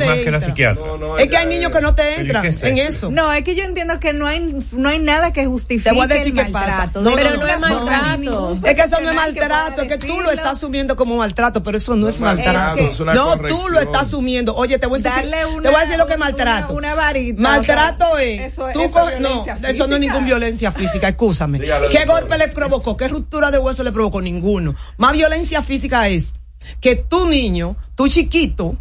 [0.53, 0.73] que.
[0.75, 3.09] No, no, Es que hay niños es- que no te ¿y entran es en eso?
[3.09, 6.03] No, es que yo entiendo que no hay, no hay nada que justifique Te voy
[6.03, 7.01] a decir el maltrato.
[7.01, 8.17] No, Pero no, no es maltrato.
[8.17, 11.63] ningún Es que eso no es maltrato, es que tú lo estás asumiendo como maltrato,
[11.63, 12.79] pero eso no es, maltrato.
[12.81, 14.53] es una no, tú lo estás asumiendo.
[14.55, 16.25] Oye, te voy a decir, Darle te una- voy a decir lo que es una-
[16.25, 16.73] maltrato.
[16.73, 20.25] una varita, Maltrato es, eso- tú eso co- es no, violencia eso no es ninguna
[20.25, 21.61] violencia física, escúchame.
[21.89, 22.97] ¿Qué golpe le provocó?
[22.97, 24.21] ¿Qué ruptura de hueso le provocó?
[24.41, 24.75] Ninguno.
[24.97, 26.33] Más violencia física es
[26.81, 28.75] que tu niño, tu chiquito,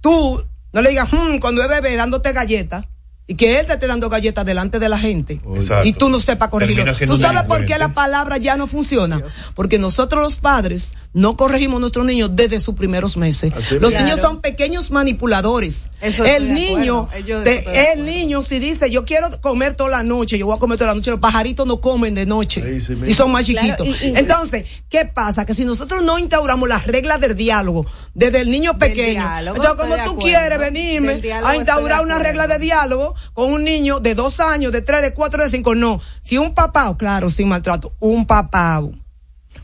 [0.00, 2.86] tú no le digas, "Hmm", cuando es bebé dándote galletas
[3.26, 5.88] y que él te esté dando galletas delante de la gente Exacto.
[5.88, 6.92] y tú no sepas corregirlo.
[7.06, 9.22] ¿Tú sabes por qué la palabra ya no funciona?
[9.54, 13.50] Porque nosotros los padres no corregimos a nuestros niños desde sus primeros meses.
[13.56, 14.22] Así los niños Claro.
[14.34, 15.88] son pequeños manipuladores.
[16.02, 17.08] Eso el niño,
[17.44, 20.76] te- el niño si dice yo quiero comer toda la noche, yo voy a comer
[20.76, 23.06] toda la noche, los pajaritos no comen de noche Ahí sí mismo.
[23.06, 24.02] y son más Claro, chiquitos.
[24.02, 25.46] y- y- Entonces, ¿qué pasa?
[25.46, 29.80] Que si nosotros no instauramos las reglas del diálogo desde el niño pequeño, diálogo, entonces
[29.82, 30.18] como tú acuerdo.
[30.20, 34.82] quieres venirme a instaurar una regla de diálogo con un niño de dos años, de
[34.82, 36.00] tres, de cuatro, de cinco, no.
[36.22, 38.82] Si un papá, claro, sin maltrato, un papá,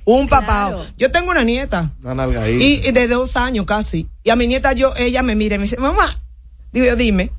[0.05, 0.68] un papá.
[0.68, 0.85] Claro.
[0.97, 4.09] Yo tengo una nieta Una y, y de dos años casi.
[4.22, 6.09] Y a mi nieta yo, ella me mira y me dice, mamá,
[6.72, 7.31] digo dime,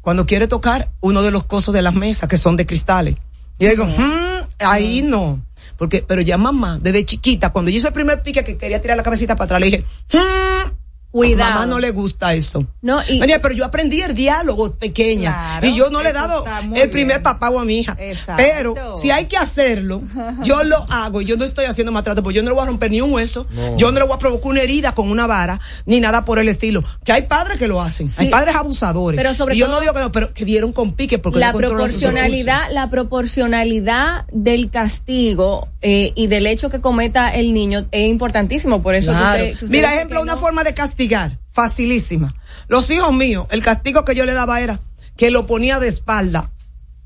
[0.00, 3.16] cuando quiere tocar uno de los cosos de las mesas que son de cristales.
[3.58, 5.42] Y yo digo, "Mm, ahí no.
[5.76, 8.96] Porque, pero ya mamá, desde chiquita, cuando yo hice el primer pique que quería tirar
[8.96, 10.70] la cabecita para atrás, le dije, "Mm,
[11.16, 11.52] Cuidado.
[11.54, 12.66] Mamá no le gusta eso.
[12.82, 15.32] No, y- pero yo aprendí el diálogo pequeña.
[15.32, 16.44] Claro, y yo no le he dado
[16.74, 17.22] el primer bien.
[17.22, 17.96] papá o a mi hija.
[17.98, 18.42] Exacto.
[18.44, 20.02] Pero si hay que hacerlo,
[20.42, 21.20] yo lo hago.
[21.22, 23.46] Yo no estoy haciendo maltrato, porque yo no le voy a romper ni un hueso.
[23.50, 23.76] No.
[23.76, 26.48] Yo no le voy a provocar una herida con una vara, ni nada por el
[26.48, 26.84] estilo.
[27.04, 28.08] Que hay padres que lo hacen.
[28.08, 28.24] Sí.
[28.24, 29.16] Hay padres abusadores.
[29.18, 31.38] Pero sobre y yo todo- no digo que no, pero que dieron con pique porque
[31.38, 37.86] la no proporcionalidad, la proporcionalidad del castigo eh, y del hecho que cometa el niño
[37.92, 38.82] es importantísimo.
[38.82, 39.44] Por eso que Claro.
[39.44, 40.40] usted- que usted Mira, ejemplo, una no.
[40.40, 40.74] forma de
[41.08, 42.34] castigar, facilísima.
[42.68, 44.80] Los hijos míos, el castigo que yo le daba era
[45.16, 46.50] que lo ponía de espalda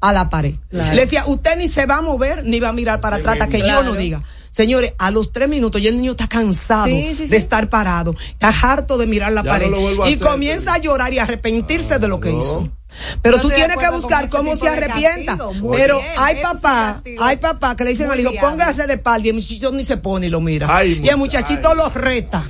[0.01, 0.55] a la pared.
[0.70, 0.94] Claro.
[0.94, 3.48] Le decía, usted ni se va a mover ni va a mirar para atrás hasta
[3.48, 3.82] que yo Claro.
[3.85, 4.22] no diga.
[4.51, 7.31] Señores, a los tres minutos ya el niño está cansado Sí, sí, sí.
[7.31, 10.74] de estar parado, está harto de mirar la Ya pared no lo y hacer, comienza
[10.74, 12.68] a llorar y a arrepentirse de lo que hizo.
[13.23, 15.39] Pero No tú tienes que buscar cómo se arrepienta.
[15.73, 19.27] Pero bien, hay papá, hay papá que le dicen muy al hijo, póngase de espalda
[19.27, 20.67] y el muchachito ni se pone y lo mira.
[20.71, 21.49] Ay, y el muchacho.
[21.51, 22.45] muchachito lo reta.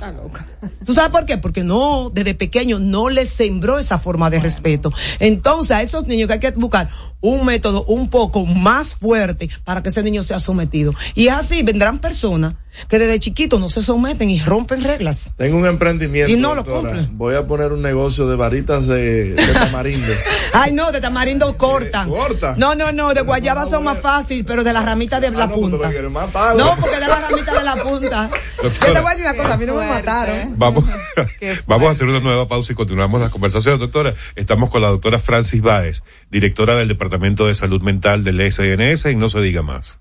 [0.85, 1.37] ¿Tú sabes por qué?
[1.37, 4.93] Porque no, desde pequeño no les sembró esa forma de respeto.
[5.19, 6.89] Entonces, a esos niños que hay que buscar
[7.21, 10.93] un método un poco más fuerte para que ese niño sea sometido.
[11.15, 12.55] Y así vendrán personas
[12.87, 15.31] que desde chiquitos no se someten y rompen reglas.
[15.37, 16.31] Tengo un emprendimiento.
[16.31, 16.93] Y no lo doctora.
[16.95, 17.17] cumplen.
[17.17, 20.13] Voy a poner un negocio de varitas de, de tamarindo.
[20.53, 22.09] Ay, no, de tamarindo cortan.
[22.09, 22.55] ¿Corta?
[22.57, 25.47] No, no, no, de guayaba son más fácil, pero de la ramita de la Ah,
[25.47, 26.09] no, pues tú punta.
[26.09, 28.29] matar, No, porque de la ramita de la punta.
[28.63, 30.53] Yo te voy a decir una cosa, a mí no me mataron.
[30.57, 30.85] Vamos,
[31.67, 34.13] vamos a hacer una nueva pausa y continuamos la conversación, doctora.
[34.35, 39.15] Estamos con la doctora Francis Báez, directora del Departamento de Salud Mental del SNS y
[39.15, 39.99] no se diga más.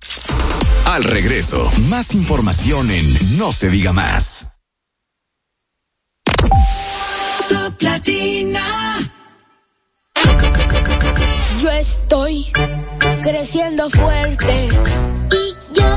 [0.85, 4.47] Al regreso, más información en No se diga más.
[7.49, 8.61] Top Latina.
[11.63, 12.53] Yo estoy
[13.23, 14.69] creciendo fuerte
[15.33, 15.97] Y yo,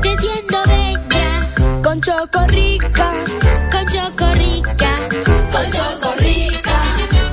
[0.00, 3.12] creciendo bella, con Chocorrica,
[3.70, 5.08] con chocorrica.
[5.52, 6.82] con Chocorrica.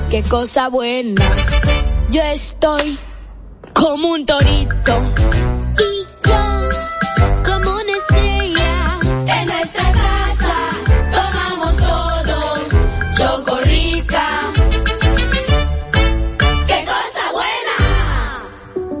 [0.08, 1.24] Qué cosa buena.
[2.10, 2.96] Yo estoy
[3.74, 5.14] como un torito
[5.78, 6.59] Y yo,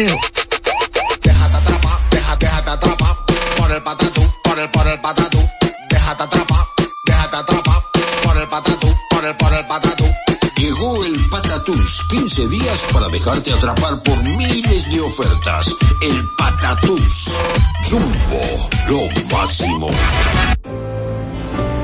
[1.22, 3.16] Déjate atrapar, déjate, déjate atrapar
[3.56, 5.38] por el patatú, por el, por el patatú.
[5.88, 6.64] Déjate atrapar,
[7.06, 7.82] déjate atrapar
[8.24, 10.04] por el patatú, por el, por el patatú.
[10.58, 15.72] Llegó el Patatús, 15 días para dejarte atrapar por miles de ofertas.
[16.02, 17.30] El Patatús.
[17.88, 19.88] Jumbo, lo máximo.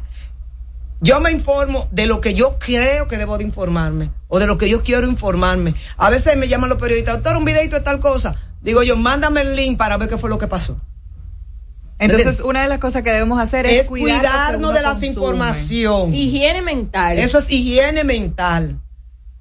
[1.00, 4.56] Yo me informo de lo que yo creo que debo de informarme, o de lo
[4.56, 5.74] que yo quiero informarme.
[5.98, 8.34] A veces me llaman los periodistas, doctor, un videito de tal cosa.
[8.62, 10.80] Digo yo, mándame el link para ver qué fue lo que pasó.
[11.98, 16.14] Entonces, una de las cosas que debemos hacer es, cuidarnos de la información.
[16.14, 17.18] Higiene mental.
[17.18, 18.80] Eso es higiene mental.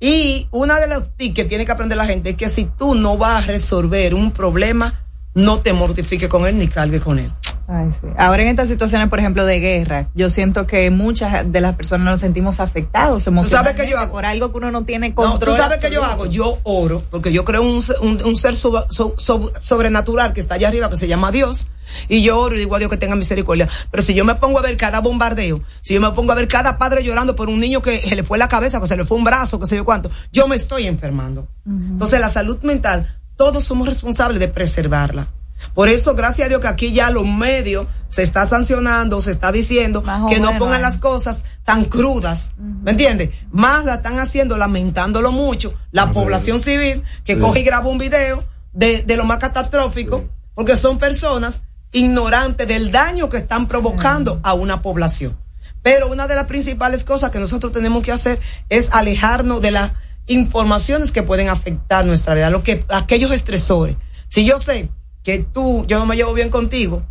[0.01, 2.93] Y una de las tips que tiene que aprender la gente es que si tú
[2.93, 7.31] no vas a resolver un problema, no te mortifiques con él ni cargues con él.
[7.73, 8.07] Ay, sí.
[8.17, 12.05] Ahora en estas situaciones, por ejemplo, de guerra, yo siento que muchas de las personas
[12.05, 14.11] nos sentimos afectados ¿Tú sabes qué yo hago?
[14.11, 15.51] por algo que uno no tiene No, control.
[15.51, 16.23] ¿Tú sabes qué yo absoluto.
[16.23, 16.31] hago?
[16.33, 20.55] Yo oro, porque yo creo un, un, un ser suba- so- so- sobrenatural que está
[20.55, 21.67] allá arriba, que se llama Dios,
[22.09, 23.69] y yo oro y digo a Dios que tenga misericordia.
[23.89, 26.49] Pero si yo me pongo a ver cada bombardeo, si yo me pongo a ver
[26.49, 29.05] cada padre llorando por un niño que se le fue la cabeza, que se le
[29.05, 31.47] fue un brazo, que sé yo cuánto, yo me estoy enfermando.
[31.65, 35.27] Entonces la salud mental, todos somos responsables de preservarla.
[35.73, 39.51] Por eso, gracias a Dios que aquí ya los medios se está sancionando, se está
[39.51, 40.83] diciendo que no pongan ¿eh?
[40.83, 43.29] las cosas tan crudas, ¿me entiendes?
[43.51, 47.39] Más la están haciendo lamentándolo mucho la población civil que Sí.
[47.39, 48.43] coge y graba un video
[48.73, 50.25] de, de lo más catastrófico,
[50.55, 51.61] porque son personas
[51.93, 55.37] ignorantes del daño que están provocando a una población.
[55.83, 58.39] Pero una de las principales cosas que nosotros tenemos que hacer
[58.69, 59.91] es alejarnos de las
[60.27, 63.95] informaciones que pueden afectar nuestra vida, lo que aquellos estresores.
[64.27, 64.89] Si yo sé
[65.23, 67.03] que tú, yo no me llevo bien contigo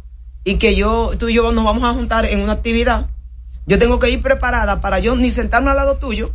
[0.45, 3.09] y que yo, tú y yo nos vamos a juntar en una actividad,
[3.66, 6.32] yo tengo que ir preparada para yo ni sentarme al lado tuyo,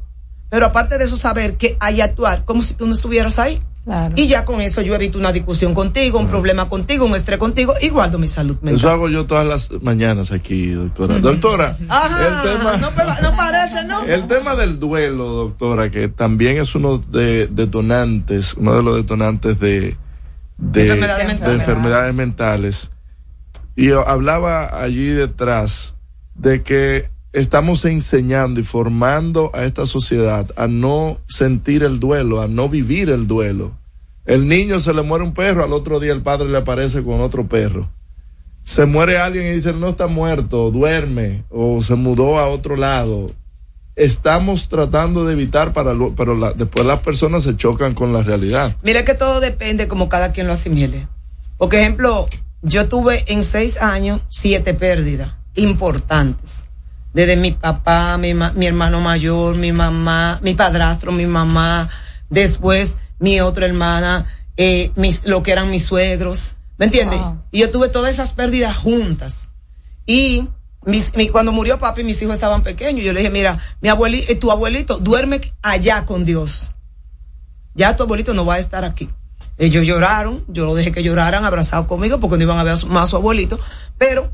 [0.49, 3.61] pero aparte de eso saber que hay actuar como si tú no estuvieras ahí.
[4.15, 7.75] Y ya con eso yo evito una discusión contigo, un problema contigo, un estrés contigo
[7.79, 8.75] y guardo mi salud mental.
[8.75, 11.19] Eso hago yo todas las mañanas aquí, doctora.
[11.19, 12.89] Doctora, Ajá, el tema, no,
[13.21, 14.01] no parece, ¿no?
[14.03, 19.59] el tema del duelo, doctora, que también es uno de detonantes, uno de los detonantes
[19.59, 19.97] de,
[20.57, 21.59] de, Enfermedades de mentales.
[21.59, 22.91] enfermedades mentales.
[23.75, 25.95] Y yo hablaba allí detrás
[26.35, 32.47] de que estamos enseñando y formando a esta sociedad a no sentir el duelo, a
[32.47, 33.73] no vivir el duelo.
[34.25, 37.19] El niño se le muere un perro, al otro día el padre le aparece con
[37.19, 37.89] otro perro.
[38.63, 43.27] Se muere alguien y dice, no está muerto, duerme, o se mudó a otro lado.
[43.95, 48.23] Estamos tratando de evitar, para lo- pero la- después las personas se chocan con la
[48.23, 48.75] realidad.
[48.83, 51.07] Mira que todo depende como cada quien lo asimile.
[51.57, 52.27] Por ejemplo,
[52.61, 56.63] yo tuve en seis años siete pérdidas importantes.
[57.13, 61.89] Desde mi papá, mi, ma- mi hermano mayor, mi mamá, mi padrastro, mi mamá,
[62.29, 64.25] después mi otra hermana,
[64.57, 66.47] eh, mis, lo que eran mis suegros.
[66.77, 67.21] ¿Me entiendes?
[67.51, 69.47] Y yo tuve todas esas pérdidas juntas.
[70.05, 70.49] Y
[70.85, 73.03] mis- mi- cuando murió papi, mis hijos estaban pequeños.
[73.03, 76.71] Yo le dije, mira, mi abuelito, tu abuelito duerme allá con Dios
[77.77, 79.09] ya tu abuelito no va a estar aquí.
[79.57, 83.03] Ellos lloraron, yo lo dejé que lloraran abrazados conmigo porque no iban a ver más
[83.03, 83.59] a su abuelito,
[83.97, 84.31] pero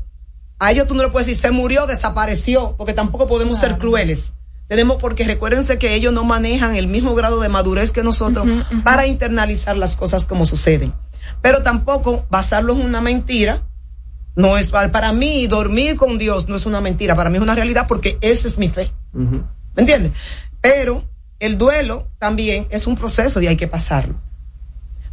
[0.60, 4.32] a ellos tú no le puedes decir se murió, desapareció, porque tampoco podemos ser crueles.
[4.68, 8.46] Tenemos, porque recuérdense que ellos no manejan el mismo grado de madurez que nosotros
[8.84, 10.94] para internalizar las cosas como suceden.
[11.42, 13.60] Pero tampoco basarlo en una mentira,
[14.34, 17.42] no es para para mí dormir con Dios no es una mentira, para mí es
[17.42, 18.92] una realidad porque esa es mi fe.
[19.12, 20.12] ¿Me entiendes?
[20.60, 21.04] Pero
[21.38, 24.14] el duelo también es un proceso y hay que pasarlo.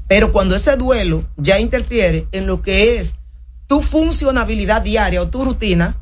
[0.08, 3.18] Pero cuando ese duelo ya interfiere en lo que es
[3.68, 5.98] tu funcionabilidad diaria o tu rutina,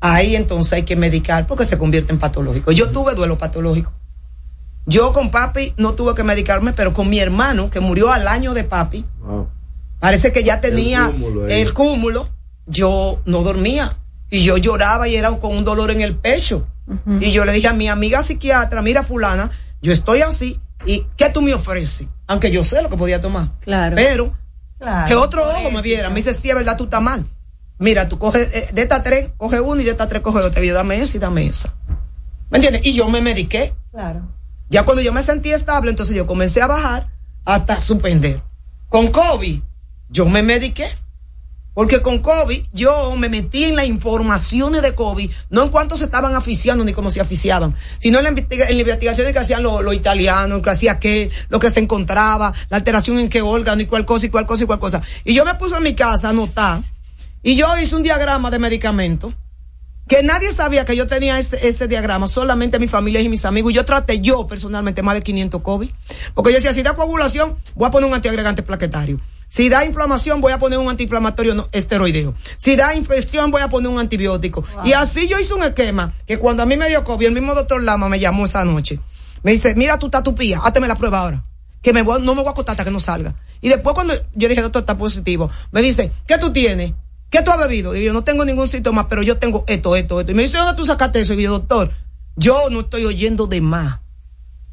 [0.00, 2.72] ahí entonces hay que medicar porque se convierte en patológico.
[2.72, 3.92] Yo tuve duelo patológico.
[4.86, 8.54] Yo con papi no tuve que medicarme, pero con mi hermano que murió al año
[8.54, 9.04] de papi,
[10.00, 12.28] parece que ya tenía cúmulo el cúmulo,
[12.66, 13.98] yo no dormía
[14.30, 16.66] y yo lloraba y era con un dolor en el pecho.
[17.20, 19.50] Y yo le dije a mi amiga psiquiatra, mira fulana,
[19.82, 22.08] yo estoy así y ¿qué tú me ofreces?
[22.26, 23.52] Aunque yo sé lo que podía tomar.
[23.60, 23.94] Claro.
[23.96, 24.34] Pero
[24.78, 25.06] Claro.
[25.08, 27.26] que otro ojo me viera, me dice, sí, es verdad, tú estás mal.
[27.80, 30.62] Mira, tú coges eh, de estas tres, coge una y de estas tres coge otra.
[30.64, 31.74] Y yo, dame esa y dame esa.
[32.50, 32.82] ¿Me entiendes?
[32.84, 33.74] Y yo me mediqué.
[33.90, 34.22] Claro.
[34.70, 37.10] Ya cuando yo me sentí estable, entonces yo comencé a bajar
[37.44, 38.42] hasta suspender.
[38.88, 39.60] Con COVID,
[40.10, 40.86] yo me mediqué.
[41.74, 46.06] Porque con COVID, yo me metí en las informaciones de COVID, no en cuánto se
[46.06, 49.62] estaban aficiando ni cómo se aficiaban, sino en las investiga- en las investigaciones que hacían
[49.62, 53.80] los los italianos, que hacía qué, lo que se encontraba, la alteración en qué órgano
[53.80, 55.02] y cuál cosa y cuál cosa y cuál cosa.
[55.24, 56.82] Y yo me puse en mi casa a anotar,
[57.44, 59.34] y yo hice un diagrama de medicamentos
[60.08, 63.72] que nadie sabía que yo tenía ese, ese diagrama, solamente mi familia y mis amigos.
[63.72, 65.90] Y yo traté yo personalmente más de 500 COVID.
[66.34, 69.20] Porque yo decía, si da coagulación, voy a poner un antiagregante plaquetario.
[69.48, 72.34] Si da inflamación, voy a poner un antiinflamatorio no, esteroideo.
[72.56, 74.64] Si da infección, voy a poner un antibiótico.
[74.84, 77.54] Y así yo hice un esquema que cuando a mí me dio COVID, el mismo
[77.54, 79.00] doctor Lama me llamó esa noche.
[79.42, 81.44] Me dice, mira, tú estás tupía, háteme la prueba ahora.
[81.80, 83.34] Que me voy- no me voy a acostar hasta que no salga.
[83.60, 86.92] Y después cuando yo dije, doctor, está positivo, me dice, ¿qué tú tienes?
[87.30, 87.92] ¿Qué tú has bebido?
[87.92, 90.32] Digo, yo no tengo ningún síntoma, pero yo tengo esto, esto, esto.
[90.32, 91.34] Y me dice, ¿dónde tú sacaste eso?
[91.34, 91.90] Y yo, doctor,
[92.36, 94.00] yo no estoy oyendo de más.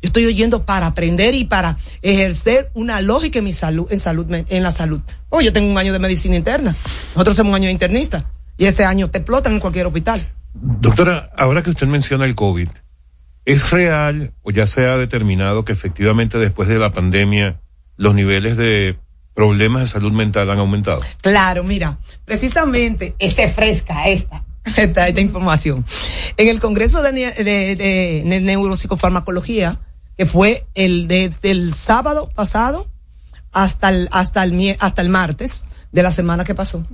[0.02, 4.26] Yo estoy oyendo para aprender y para ejercer una lógica en mi salud, en salud,
[4.32, 5.02] en la salud.
[5.30, 6.76] Oh, yo tengo un año de medicina interna.
[7.16, 8.30] Nosotros hacemos un año de internista.
[8.58, 10.26] Y ese año te explotan en cualquier hospital.
[10.54, 12.70] Doctora, ahora que usted menciona el COVID,
[13.44, 17.60] ¿es real o ya se ha determinado que efectivamente después de la pandemia
[17.98, 18.98] los niveles de
[19.36, 21.00] problemas de salud mental han aumentado.
[21.22, 24.44] Claro, mira, precisamente, es fresca esta,
[24.78, 25.86] esta, esta información.
[26.38, 29.80] En el Congreso de, Ne- de, de- de Neuropsicofarmacología,
[30.18, 32.90] que fue el de, del sábado pasado
[33.52, 36.86] hasta el, hasta el, hasta el martes de la semana que pasó.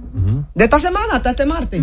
[0.55, 1.81] De esta semana hasta este martes.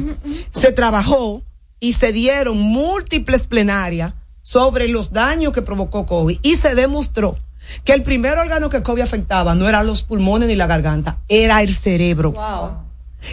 [0.51, 1.43] Se trabajó
[1.81, 7.37] y se dieron múltiples plenarias sobre los daños que provocó COVID y se demostró
[7.85, 11.63] que el primer órgano que COVID afectaba no eran los pulmones ni la garganta, era
[11.63, 12.33] el cerebro.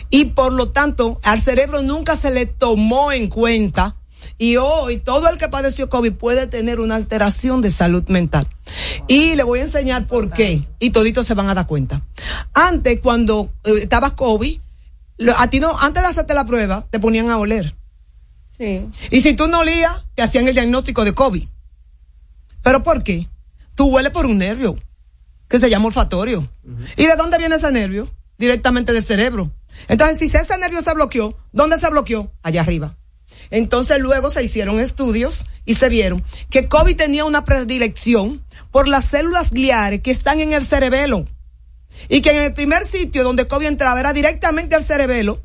[0.10, 3.96] Y por lo tanto, al cerebro nunca se le tomó en cuenta.
[4.38, 8.48] Y hoy todo el que padeció COVID puede tener una alteración de salud mental.
[9.08, 10.68] Y le voy a enseñar por qué.
[10.80, 12.02] Y toditos se van a dar cuenta.
[12.54, 14.60] Antes, cuando eh, estaba COVID,
[15.20, 17.76] lo- a ti no, antes de hacerte la prueba, te ponían a oler.
[18.58, 18.88] Sí.
[19.12, 21.48] Y si tú no olías, te hacían el diagnóstico de COVID.
[22.64, 23.28] ¿Pero por qué?
[23.76, 24.78] Tú hueles por un nervio
[25.48, 26.48] que se llama olfatorio.
[26.98, 28.10] ¿Y de dónde viene ese nervio?
[28.38, 29.52] Directamente del cerebro.
[29.88, 32.32] Entonces, si ese nervio se bloqueó, ¿dónde se bloqueó?
[32.42, 32.96] Allá arriba.
[33.52, 39.06] Entonces luego se hicieron estudios y se vieron que COVID tenía una predilección por las
[39.06, 41.28] células gliares que están en el cerebelo.
[42.10, 45.42] Y que en el primer sitio donde COVID entraba era directamente al cerebelo,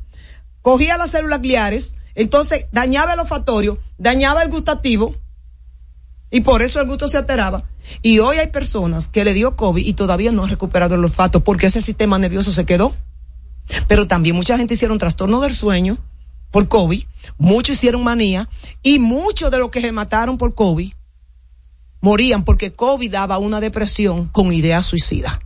[0.61, 5.15] cogía las células gliares, entonces dañaba el olfatorio, dañaba el gustativo,
[6.31, 7.65] y por eso el gusto se alteraba.
[8.01, 11.43] Y hoy hay personas que le dio COVID y todavía no han recuperado el olfato
[11.43, 12.95] porque ese sistema nervioso se quedó.
[13.87, 15.97] Pero también mucha gente hicieron trastorno del sueño
[16.49, 17.03] por COVID,
[17.37, 18.49] muchos hicieron manía
[18.81, 20.91] y muchos de los que se mataron por COVID
[22.01, 25.39] morían porque COVID daba una depresión con ideas suicidas.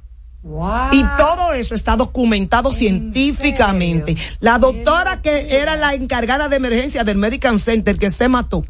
[0.92, 4.16] Y todo eso está documentado científicamente.
[4.40, 8.64] La doctora que era la encargada de emergencia del Medical Center que se mató,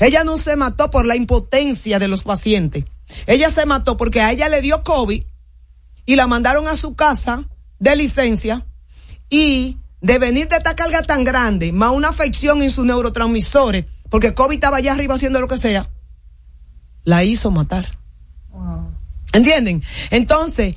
[0.00, 2.84] ella no se mató por la impotencia de los pacientes.
[3.26, 5.22] Ella se mató porque a ella le dio COVID
[6.06, 7.48] y la mandaron a su casa
[7.78, 8.66] de licencia
[9.28, 14.34] y de venir de esta carga tan grande, más una afección en sus neurotransmisores, porque
[14.34, 15.88] COVID estaba allá arriba haciendo lo que sea,
[17.04, 17.86] la hizo matar.
[19.32, 19.82] ¿Entienden?
[20.10, 20.74] Entonces,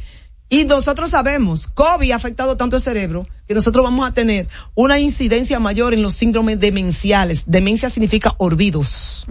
[0.53, 4.99] y nosotros sabemos, COVID ha afectado tanto el cerebro que nosotros vamos a tener una
[4.99, 7.45] incidencia mayor en los síndromes demenciales.
[7.47, 9.25] Demencia significa olvidos.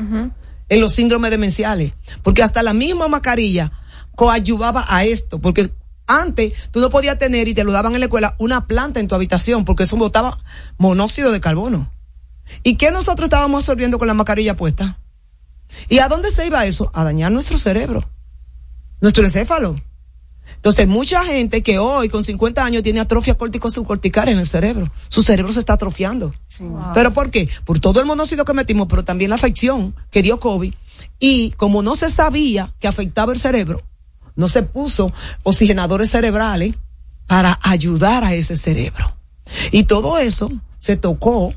[0.68, 1.92] En los síndromes demenciales.
[2.24, 3.70] Porque hasta la misma mascarilla
[4.16, 5.38] coadyuvaba a esto.
[5.38, 5.70] Porque
[6.08, 9.06] antes tú no podías tener, y te lo daban en la escuela, una planta en
[9.06, 10.36] tu habitación porque eso botaba
[10.76, 11.88] monóxido de carbono.
[12.64, 14.98] ¿Y qué nosotros estábamos absorbiendo con la mascarilla puesta?
[15.88, 16.90] ¿Y a dónde se iba eso?
[16.92, 18.10] A dañar nuestro cerebro,
[19.00, 19.76] nuestro encéfalo.
[20.56, 24.90] Entonces, mucha gente que hoy con 50 años tiene atrofia córtico subcortical en el cerebro.
[25.08, 26.32] Su cerebro se está atrofiando.
[26.94, 27.48] ¿Pero por qué?
[27.64, 30.72] Por todo el monóxido que metimos, pero también la afección que dio COVID.
[31.18, 33.82] Y como no se sabía que afectaba el cerebro,
[34.36, 35.12] no se puso
[35.42, 36.74] oxigenadores cerebrales
[37.26, 39.16] para ayudar a ese cerebro.
[39.70, 41.54] Y todo eso se tocó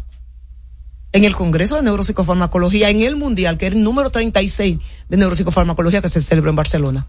[1.11, 6.01] en el Congreso de Neuropsicofarmacología, en el Mundial, que era el número 36 de Neuropsicofarmacología
[6.01, 7.07] que se celebró en Barcelona.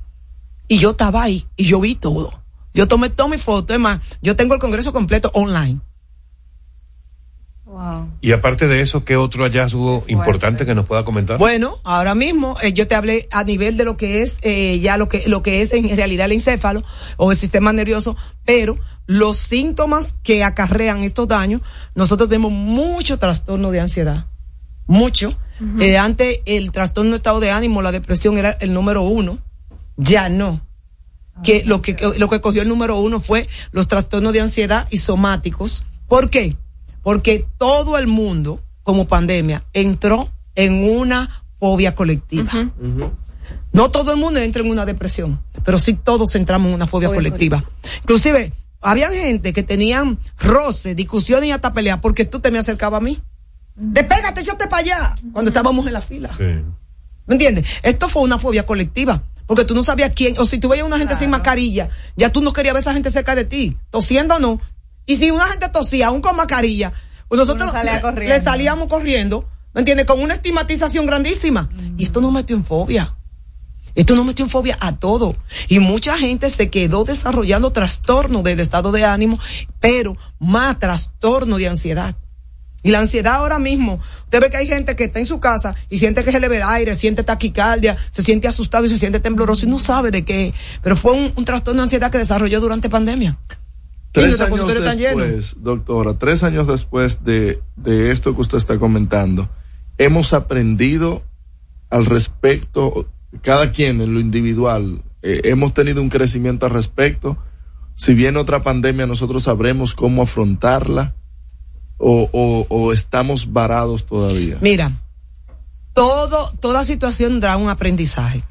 [0.69, 2.43] Y yo estaba ahí y yo vi todo.
[2.75, 5.81] Yo tomé todas mis fotos, es más, yo tengo el Congreso completo online.
[8.21, 11.37] Y aparte de eso, ¿qué otro hallazgo importante que nos pueda comentar?
[11.39, 14.97] Bueno, ahora mismo eh, yo te hablé a nivel de lo que es eh, ya
[14.97, 16.83] lo que lo que es en realidad el encéfalo
[17.17, 21.61] o el sistema nervioso, pero los síntomas que acarrean estos daños,
[21.95, 24.27] nosotros tenemos mucho trastorno de ansiedad,
[24.87, 25.37] mucho.
[25.81, 29.39] Eh, antes el trastorno de estado de ánimo, la depresión era el número uno,
[29.97, 30.61] ya no.
[31.43, 34.99] Que lo que lo que cogió el número uno fue los trastornos de ansiedad y
[34.99, 35.85] somáticos.
[36.09, 36.57] ¿Por qué?
[37.03, 42.51] Porque todo el mundo, como pandemia, entró en una fobia colectiva.
[43.73, 47.09] No todo el mundo entra en una depresión, pero sí todos entramos en una fobia
[47.09, 47.65] Fobia colectiva.
[48.03, 53.01] Inclusive, había gente que tenían roces, discusiones y hasta peleas porque tú te me acercabas
[53.01, 53.21] a mí.
[53.75, 55.15] Despégate, échate para allá.
[55.33, 56.31] Cuando estábamos en la fila.
[56.39, 57.67] ¿Me entiendes?
[57.83, 59.23] Esto fue una fobia colectiva.
[59.47, 62.41] Porque tú no sabías quién, o si tú veías una gente sin mascarilla, ya tú
[62.43, 64.61] no querías ver a esa gente cerca de ti, tosiendo o no.
[65.07, 66.93] Y si una gente tosía, aún con mascarilla,
[67.29, 68.01] pues nosotros salía
[68.39, 70.07] le- salíamos corriendo, ¿me entiendes?
[70.07, 71.69] Con una estigmatización grandísima.
[71.97, 73.15] Y esto nos metió en fobia.
[73.95, 75.37] Esto nos metió en fobia a todo.
[75.69, 79.39] Y mucha gente se quedó desarrollando trastorno del estado de ánimo,
[79.81, 82.15] pero más trastorno de ansiedad.
[82.87, 85.75] Y la ansiedad ahora mismo, usted ve que hay gente que está en su casa
[85.91, 88.97] y siente que se le ve el aire, siente taquicardia, se siente asustado y se
[88.97, 90.55] siente tembloroso y no sabe de qué.
[90.85, 93.41] Pero fue un, un trastorno de ansiedad que desarrolló durante pandemia.
[94.13, 99.51] Tres años después, doctora, tres años después de, de esto que usted está comentando,
[99.99, 101.25] hemos aprendido
[101.91, 103.11] al respecto,
[103.43, 107.37] cada quien en lo individual, eh, hemos tenido un crecimiento al respecto,
[107.97, 111.17] si viene otra pandemia, nosotros sabremos cómo afrontarla
[111.99, 114.59] o, o, estamos varados todavía.
[114.61, 114.93] Mira,
[115.93, 118.43] todo, toda situación da un aprendizaje,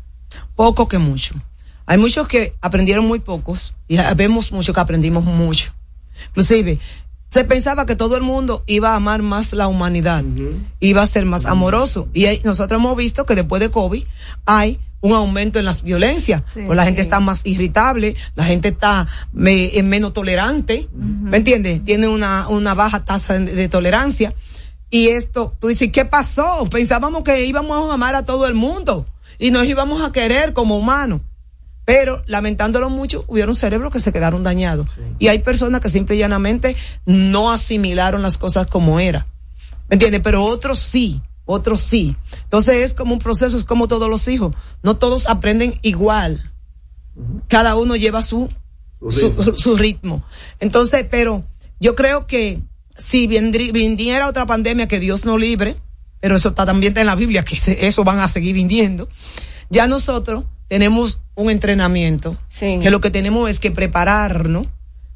[0.55, 1.35] poco que mucho.
[1.85, 5.73] Hay muchos que aprendieron muy pocos y vemos muchos que aprendimos mucho.
[6.29, 6.79] Inclusive,
[7.35, 10.23] se pensaba que todo el mundo iba a amar más la humanidad,
[10.79, 12.07] iba a ser más amoroso.
[12.13, 14.03] Y hay- nosotros hemos visto que después de COVID
[14.45, 16.41] hay un aumento en las violencias.
[16.65, 21.83] Pues la gente está más irritable, la gente está me- eh, menos tolerante, ¿me entiendes?
[21.83, 24.33] Tiene una, una baja tasa de, de tolerancia.
[24.89, 26.65] Y esto, tú dices, ¿qué pasó?
[26.71, 29.05] Pensábamos que íbamos a amar a todo el mundo
[29.37, 31.19] y nos íbamos a querer como humanos.
[31.85, 34.89] Pero, lamentándolo mucho, hubieron cerebros que se quedaron dañados.
[35.19, 36.75] Y hay personas que simple y llanamente
[37.05, 39.27] no asimilaron las cosas como era.
[39.87, 40.21] ¿Me entiendes?
[40.21, 42.15] Pero otros sí, otros sí.
[42.43, 44.55] Entonces es como un proceso, es como todos los hijos.
[44.81, 46.51] No todos aprenden igual.
[47.47, 48.49] Cada uno lleva su,
[49.11, 50.23] su, su ritmo.
[50.59, 51.43] Entonces, pero
[51.79, 52.63] yo creo que
[52.97, 55.75] si viniera otra pandemia que Dios no libre,
[56.19, 57.55] pero eso está también en la Biblia, que
[57.85, 59.07] eso van a seguir viniendo,
[59.69, 64.67] ya nosotros tenemos un entrenamiento, que lo que tenemos es que prepararnos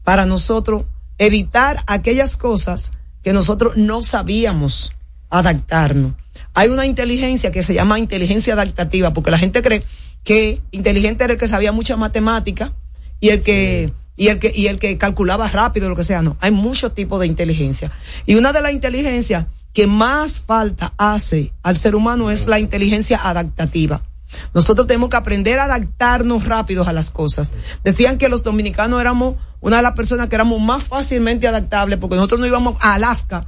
[0.04, 0.86] para nosotros
[1.18, 2.92] evitar aquellas cosas
[3.24, 4.94] que nosotros no sabíamos
[5.30, 6.14] adaptarnos.
[6.54, 9.84] Hay una inteligencia que se llama inteligencia adaptativa, porque la gente cree
[10.24, 12.74] que inteligente era el que sabía mucha matemática
[13.20, 16.38] y el que y el que y el que calculaba rápido lo que sea, no,
[16.42, 17.92] hay muchos tipos de inteligencia.
[18.26, 23.20] Y una de las inteligencias que más falta hace al ser humano es la inteligencia
[23.22, 24.04] adaptativa.
[24.54, 27.54] Nosotros tenemos que aprender a adaptarnos rápidos a las cosas.
[27.84, 32.16] Decían que los dominicanos éramos una de las personas que éramos más fácilmente adaptables porque
[32.16, 33.48] nosotros no íbamos a Alaska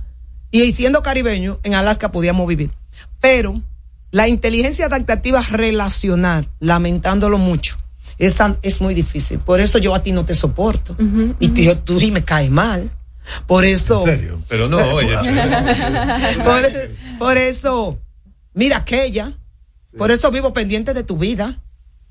[0.52, 2.72] y siendo caribeños, en Alaska podíamos vivir.
[3.20, 3.62] Pero
[4.12, 7.78] la inteligencia adaptativa relacional, lamentándolo mucho,
[8.18, 9.40] esa es muy difícil.
[9.40, 10.96] Por eso yo a ti no te soporto.
[11.40, 12.92] Y tú, yo- tú y me cae mal.
[13.48, 14.00] Por eso.
[14.00, 15.16] En serio, pero no, oye,
[16.44, 16.70] por,
[17.20, 18.00] por eso,
[18.54, 19.32] mira aquella.
[19.98, 21.60] Por eso vivo pendiente de tu vida.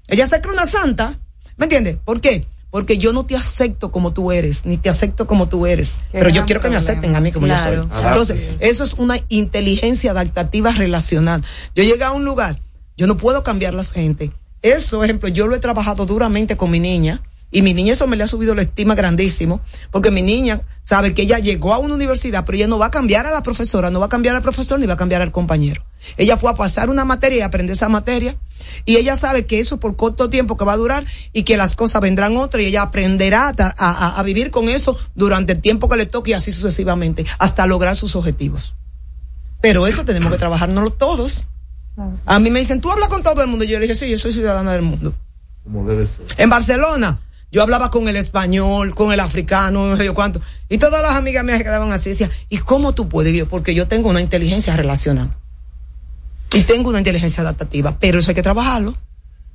[0.09, 1.16] Ella se cree una santa.
[1.57, 1.97] ¿Me entiendes?
[2.05, 2.47] ¿Por qué?
[2.70, 6.01] Porque yo no te acepto como tú eres, ni te acepto como tú eres.
[6.12, 7.73] Qué pero yo quiero que me acepten a mí como Claro.
[7.73, 7.89] yo soy.
[7.89, 8.09] Claro.
[8.09, 11.43] Entonces, eso es una inteligencia adaptativa relacional.
[11.74, 12.61] Yo llegué a un lugar,
[12.97, 14.31] yo no puedo cambiar la gente.
[14.62, 17.23] Eso, ejemplo, yo lo he trabajado duramente con mi niña.
[17.52, 19.60] Y mi niña eso me le ha subido la estima grandísimo,
[19.90, 22.90] porque mi niña sabe que ella llegó a una universidad, pero ella no va a
[22.93, 25.32] cambiar a la profesora, no va a cambiar al profesor, ni va a cambiar al
[25.32, 25.85] compañero.
[26.16, 28.36] Ella fue a pasar una materia y aprender esa materia,
[28.85, 31.74] y ella sabe que eso por corto tiempo que va a durar y que las
[31.74, 35.89] cosas vendrán otras y ella aprenderá a, a- a vivir con eso durante el tiempo
[35.89, 38.74] que le toque y así sucesivamente, hasta lograr sus objetivos.
[39.60, 41.47] Pero eso tenemos que trabajárnoslo todos.
[42.27, 43.64] A mí me dicen, tú hablas con todo el mundo.
[43.64, 45.12] Yo le dije, sí, yo soy ciudadana del mundo.
[45.64, 46.24] Como debe ser.
[46.39, 47.20] En Barcelona,
[47.52, 50.40] yo hablaba con el español, con el africano, no sé yo cuánto.
[50.68, 52.10] Y todas las amigas mías se quedaban así.
[52.10, 53.35] Decían, ¿y cómo tú puedes?
[53.35, 55.36] Yo, porque yo tengo una inteligencia relacional.
[56.52, 57.97] Y tengo una inteligencia adaptativa.
[57.98, 58.97] Pero eso hay que trabajarlo.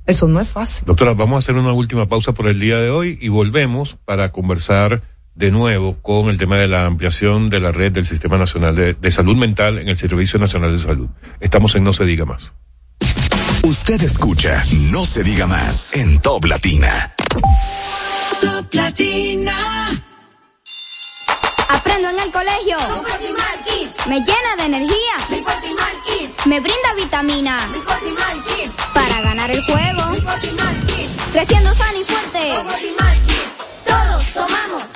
[0.06, 0.84] Eso no es fácil.
[0.86, 4.30] Doctora, vamos a hacer una última pausa por el día de hoy y volvemos para
[4.30, 5.02] conversar
[5.34, 9.10] de nuevo con el tema de la ampliación de la red del Sistema Nacional de
[9.10, 11.08] Salud Mental en el Servicio Nacional de Salud.
[11.40, 12.54] Estamos en No se diga más.
[13.66, 17.12] Usted escucha No se diga más en Top Latina.
[18.40, 19.90] Top Latina.
[21.68, 22.78] Aprendo en el colegio.
[24.06, 25.16] Me llena de energía.
[26.44, 27.58] Me brinda vitamina.
[28.94, 30.14] Para ganar el juego.
[31.32, 32.52] Creciendo sano y fuerte.
[33.84, 34.95] Todos tomamos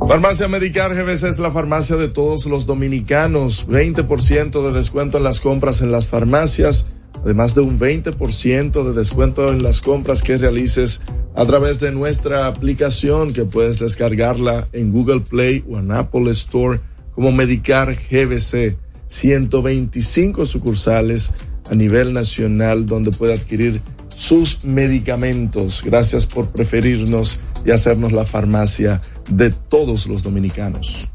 [0.08, 3.68] Farmacia Medicar GBC es la farmacia de todos los dominicanos.
[3.68, 6.86] 20% de descuento en las compras en las farmacias,
[7.22, 11.02] además de un 20% de descuento en las compras que realices
[11.36, 16.80] a través de nuestra aplicación que puedes descargarla en Google Play o en Apple Store
[17.14, 18.78] como Medicar GBC.
[19.08, 21.32] 125 sucursales
[21.70, 25.82] a nivel nacional donde puede adquirir sus medicamentos.
[25.84, 31.08] Gracias por preferirnos y hacernos la farmacia de todos los dominicanos.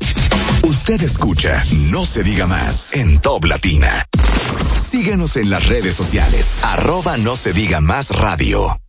[0.63, 4.05] Usted escucha No se diga más en Top Latina.
[4.75, 8.79] Síguenos en las redes sociales, arroba no se diga más radio.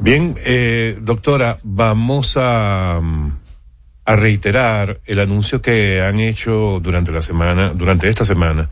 [0.00, 3.00] Bien, eh, doctora, vamos a,
[4.04, 8.70] a reiterar el anuncio que han hecho durante la semana, durante esta semana,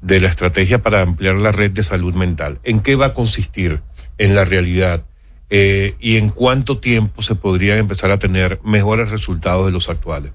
[0.00, 2.58] de la estrategia para ampliar la red de salud mental.
[2.64, 3.80] ¿En qué va a consistir
[4.18, 5.04] en la realidad?
[5.50, 10.32] Eh, y en cuánto tiempo se podrían empezar a tener mejores resultados de los actuales.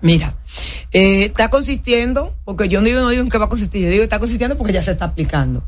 [0.00, 0.36] Mira,
[0.92, 3.90] eh, está consistiendo, porque yo no digo, no digo en qué va a consistir, yo
[3.90, 5.64] digo está consistiendo porque ya se está aplicando.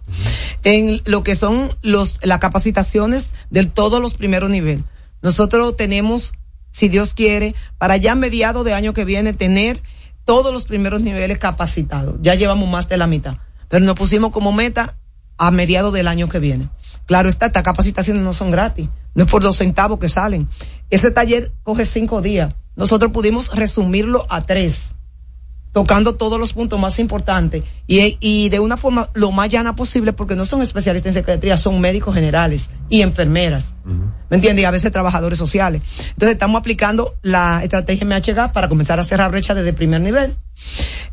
[0.63, 4.85] En lo que son los, las capacitaciones de todos los primeros niveles.
[5.23, 6.33] Nosotros tenemos,
[6.71, 9.83] si Dios quiere, para ya mediado de año que viene, tener
[10.25, 12.17] todos los primeros niveles capacitados.
[12.23, 13.37] Ya llevamos más de la mitad.
[13.69, 14.97] Pero nos pusimos como meta
[15.39, 16.69] a mediado del año que viene.
[17.07, 18.89] Claro, está, estas capacitaciones no son gratis.
[19.15, 20.49] No es por dos centavos que salen.
[20.91, 22.55] Ese taller coge cinco días.
[22.77, 24.95] Nosotros pudimos resumirlo a tres,
[25.73, 30.13] tocando todos los puntos más importantes y, y de una forma lo más llana posible
[30.13, 33.75] porque no son especialistas en psiquiatría, son médicos generales y enfermeras.
[34.29, 34.63] ¿Me entiendes?
[34.63, 35.83] Y a veces trabajadores sociales.
[36.09, 40.37] Entonces estamos aplicando la estrategia MHG para comenzar a cerrar brecha desde el primer nivel.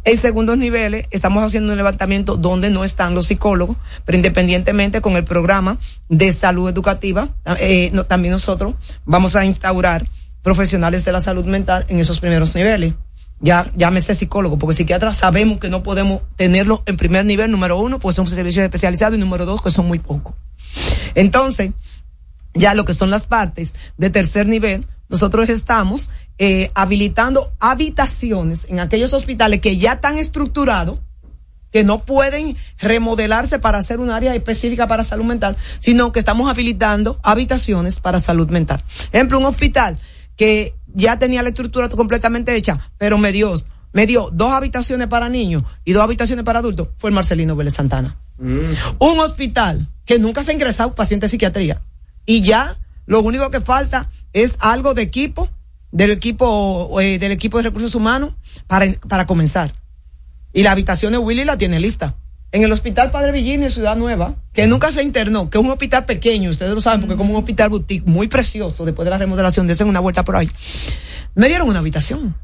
[0.04, 5.16] En segundos niveles estamos haciendo un levantamiento donde no están los psicólogos, pero independientemente con
[5.16, 5.78] el programa
[6.10, 7.30] de salud educativa,
[7.60, 8.76] eh, no, también nosotros
[9.06, 10.08] vamos a instaurar
[10.42, 12.94] profesionales de la salud mental en esos primeros niveles.
[13.40, 18.00] Ya, llámese psicólogo, porque psiquiatras sabemos que no podemos tenerlo en primer nivel, número uno,
[18.00, 20.34] pues son servicios especializados, y número dos, que son muy pocos.
[21.14, 21.72] Entonces,
[22.54, 28.80] ya lo que son las partes de tercer nivel, nosotros estamos eh, habilitando habitaciones en
[28.80, 31.00] aquellos hospitales que ya están estructurados,
[31.72, 36.50] que no pueden remodelarse para hacer un área específica para salud mental, sino que estamos
[36.50, 38.84] habilitando habitaciones para salud mental.
[39.12, 40.00] Ejemplo, un hospital
[40.36, 43.54] que ya tenía la estructura completamente hecha, pero me dio,
[43.94, 47.76] me dio dos habitaciones para niños y dos habitaciones para adultos, fue el Marcelino Vélez
[47.76, 48.18] Santana.
[48.40, 51.82] Un hospital que nunca se ha ingresado paciente de psiquiatría
[52.26, 55.50] y ya lo único que falta es algo de equipo,
[55.92, 58.34] del equipo, eh, del equipo de recursos humanos
[58.66, 59.74] para, para comenzar.
[60.52, 62.16] Y la habitación de Willy la tiene lista.
[62.58, 65.70] En el Hospital Padre Villini de Ciudad Nueva, que nunca se internó, que es un
[65.70, 69.12] hospital pequeño, ustedes lo saben, porque es como un hospital boutique muy precioso después de
[69.12, 70.50] la remodelación, de una vuelta por ahí.
[71.36, 72.36] Me dieron una habitación.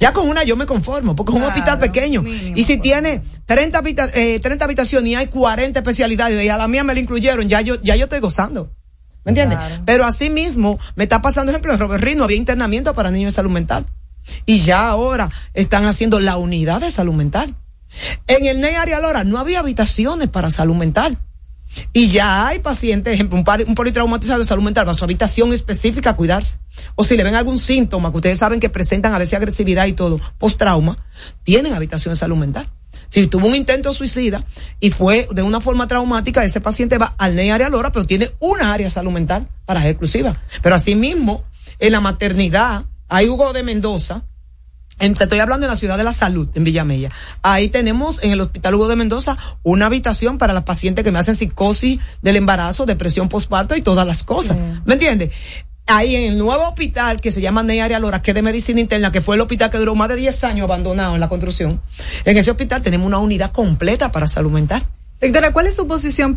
[0.00, 2.24] Ya con una yo me conformo, porque es un hospital pequeño.
[2.26, 6.66] y si tiene 30, habita eh, 30 habitaciones y hay 40 especialidades y a la
[6.66, 8.72] mía me la incluyeron, ya yo, ya yo estoy gozando.
[9.24, 9.60] ¿Me entiendes?
[9.86, 13.34] Pero así mismo me está pasando, ejemplo, en Robert Reed no había internamiento para niños
[13.34, 13.86] de salud mental.
[14.46, 17.54] Y ya ahora están haciendo la unidad de salud mental.
[18.26, 21.18] En el NEI Arialora no había habitaciones para salud mental.
[21.92, 25.52] Y ya hay pacientes, ejemplo, un, un politraumatizado de salud mental va a su habitación
[25.52, 26.58] específica a cuidarse.
[26.94, 29.92] O si le ven algún síntoma que ustedes saben que presentan a veces agresividad y
[29.92, 30.96] todo, post-trauma,
[31.42, 32.68] tienen habitación salud mental.
[33.10, 34.44] Si tuvo un intento suicida
[34.80, 38.30] y fue de una forma traumática, ese paciente va al NEI área Lora, pero tiene
[38.38, 40.40] una área salud mental para exclusiva.
[40.62, 41.44] Pero asimismo,
[41.78, 44.24] en la maternidad, hay Hugo de Mendoza,
[44.98, 47.10] en, te estoy hablando en la ciudad de la salud, en Villamella.
[47.42, 51.18] Ahí tenemos en el Hospital Hugo de Mendoza una habitación para las pacientes que me
[51.18, 54.56] hacen psicosis del embarazo, depresión postparto y todas las cosas.
[54.84, 55.32] ¿Me entiendes?
[55.86, 59.10] Ahí en el nuevo hospital que se llama Ney Lora, que es de medicina interna,
[59.10, 61.80] que fue el hospital que duró más de 10 años abandonado en la construcción.
[62.24, 64.82] En ese hospital tenemos una unidad completa para salud mental.
[65.20, 66.36] Doctora, ¿cuál es su posición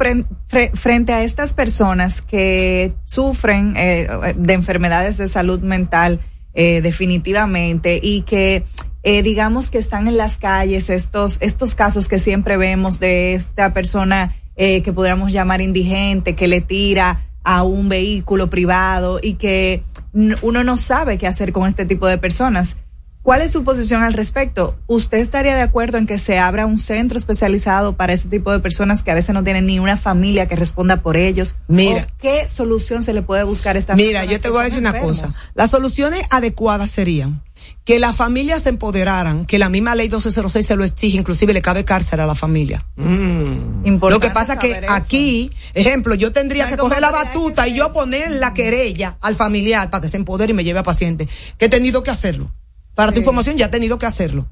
[0.73, 6.19] frente a estas personas que sufren eh, de enfermedades de salud mental
[6.53, 8.63] eh, definitivamente y que
[9.03, 13.73] eh, digamos que están en las calles estos estos casos que siempre vemos de esta
[13.73, 19.81] persona que podríamos llamar indigente que le tira a un vehículo privado y que
[20.13, 22.77] uno no sabe qué hacer con este tipo de personas.
[23.23, 24.79] ¿Cuál es su posición al respecto?
[24.87, 28.59] ¿Usted estaría de acuerdo en que se abra un centro especializado para este tipo de
[28.59, 31.55] personas que a veces no tienen ni una familia que responda por ellos?
[31.67, 32.07] Mira.
[32.19, 34.99] ¿Qué solución se le puede buscar a esta Mira, yo te voy a decir una
[34.99, 35.29] cosa.
[35.53, 37.43] Las soluciones adecuadas serían
[37.83, 41.61] que las familias se empoderaran, que la misma ley 1206 se lo exige, inclusive le
[41.61, 42.83] cabe cárcel a la familia.
[42.97, 44.85] Lo que pasa que eso.
[44.89, 49.35] aquí, ejemplo, yo tendría No que coger la batuta y yo poner la querella al
[49.35, 51.27] familiar para que se empodere y me lleve a paciente,
[51.59, 52.51] que he tenido que hacerlo.
[52.95, 54.47] Para tu información ya he tenido que hacerlo.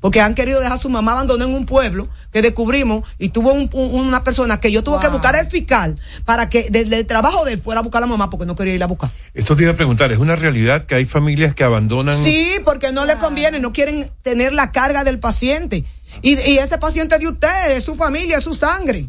[0.00, 3.52] Porque han querido dejar a su mamá abandonada en un pueblo que descubrimos y tuvo
[3.52, 7.06] un- un- una persona que yo tuve que buscar el fiscal para que desde el
[7.06, 9.10] trabajo de él fuera a buscar a la mamá porque no quería ir a buscar.
[9.34, 12.16] Esto te iba a preguntar, ¿es una realidad que hay familias que abandonan?
[12.24, 15.84] Sí, porque no le conviene, no quieren tener la carga del paciente.
[16.22, 19.06] Y, y ese paciente de usted, es su familia, es su sangre.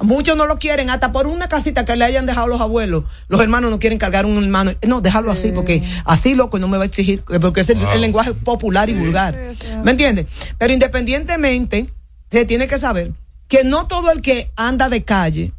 [0.00, 3.04] Muchos no lo quieren, hasta por una casita que le hayan dejado los abuelos.
[3.28, 4.72] Los hermanos no quieren cargar un hermano.
[4.86, 7.90] No, dejarlo así, porque así loco no me va a exigir, porque es el, Wow.
[7.92, 9.36] el lenguaje popular y vulgar.
[9.84, 10.26] ¿Me entiendes?
[10.58, 11.92] Pero independientemente,
[12.30, 13.12] se tiene que saber
[13.48, 15.52] que no todo el que anda de calle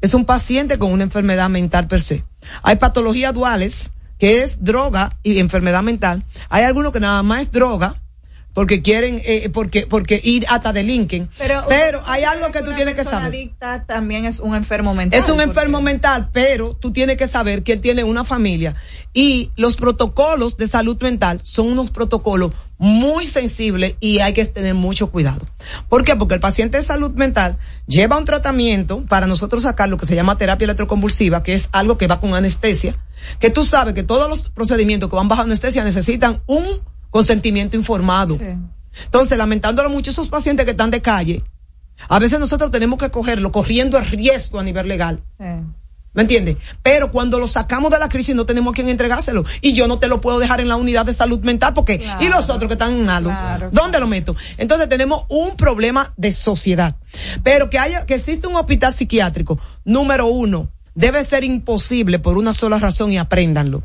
[0.00, 2.24] es un paciente con una enfermedad mental per se.
[2.62, 6.24] Hay patologías duales, que es droga y enfermedad mental.
[6.48, 7.94] Hay algunos que nada más es droga,
[8.54, 11.28] porque quieren, eh, porque, porque ir hasta delinquen.
[11.36, 13.26] Pero, Pero, hay algo que tú tienes que saber.
[13.26, 15.20] adicta también es un enfermo mental.
[15.20, 18.76] Es un enfermo mental, pero tú tienes que saber que él tiene una familia
[19.12, 24.74] y los protocolos de salud mental son unos protocolos muy sensibles y hay que tener
[24.74, 25.46] mucho cuidado.
[25.88, 26.14] ¿Por qué?
[26.14, 30.14] Porque el paciente de salud mental lleva un tratamiento para nosotros sacar lo que se
[30.14, 32.96] llama terapia electroconvulsiva, que es algo que va con anestesia,
[33.40, 36.64] que tú sabes que todos los procedimientos que van bajo anestesia necesitan un
[37.14, 38.36] consentimiento informado.
[39.04, 41.44] Entonces, lamentándolo mucho esos pacientes que están de calle,
[42.08, 45.22] a veces nosotros tenemos que cogerlo corriendo el riesgo a nivel legal.
[45.38, 46.56] ¿Me entiendes?
[46.82, 49.44] Pero cuando lo sacamos de la crisis no tenemos a quien entregárselo.
[49.60, 52.04] Y yo no te lo puedo dejar en la unidad de salud mental porque...
[52.18, 53.30] ¿Y los otros que están en ALO?
[53.70, 54.34] ¿Dónde lo meto?
[54.58, 56.96] Entonces tenemos un problema de sociedad.
[57.44, 62.52] Pero que haya, que existe un hospital psiquiátrico, número uno, debe ser imposible por una
[62.52, 63.84] sola razón y apréndanlo.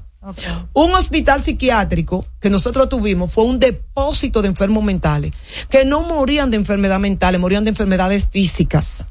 [0.73, 5.33] Un hospital psiquiátrico que nosotros tuvimos fue un depósito de enfermos mentales,
[5.69, 9.07] que no morían de enfermedades mentales, morían de enfermedades físicas.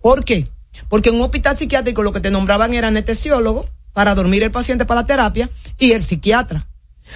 [0.00, 0.48] ¿Por qué?
[0.88, 4.84] Porque en un hospital psiquiátrico lo que te nombraban era anestesiólogo para dormir el paciente
[4.84, 6.66] para la terapia y el psiquiatra.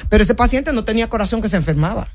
[0.09, 2.09] Pero ese paciente no tenía corazón que se enfermaba,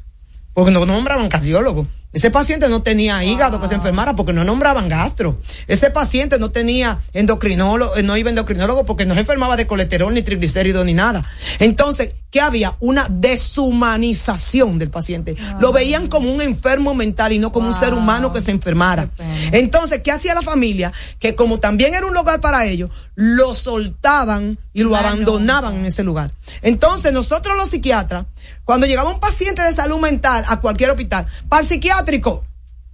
[0.53, 1.87] porque no nombraban cardiólogo.
[2.13, 5.39] Ese paciente no tenía hígado que se enfermara porque no nombraban gastro.
[5.67, 9.65] Ese paciente no tenía endocrinólogo, eh, no iba a endocrinólogo porque no se enfermaba de
[9.65, 11.25] colesterol ni triglicéridos ni nada.
[11.59, 12.75] Entonces, ¿qué había?
[12.81, 15.37] Una deshumanización del paciente.
[15.61, 19.09] Lo veían como un enfermo mental y no como un ser humano que se enfermara.
[19.53, 20.91] Entonces, ¿qué hacía la familia?
[21.17, 26.03] Que como también era un lugar para ellos, lo soltaban y lo abandonaban en ese
[26.03, 26.31] lugar.
[26.61, 28.25] Entonces, nosotros los psiquiatras,
[28.71, 32.45] cuando llegaba un paciente de salud mental a cualquier hospital, para el psiquiátrico,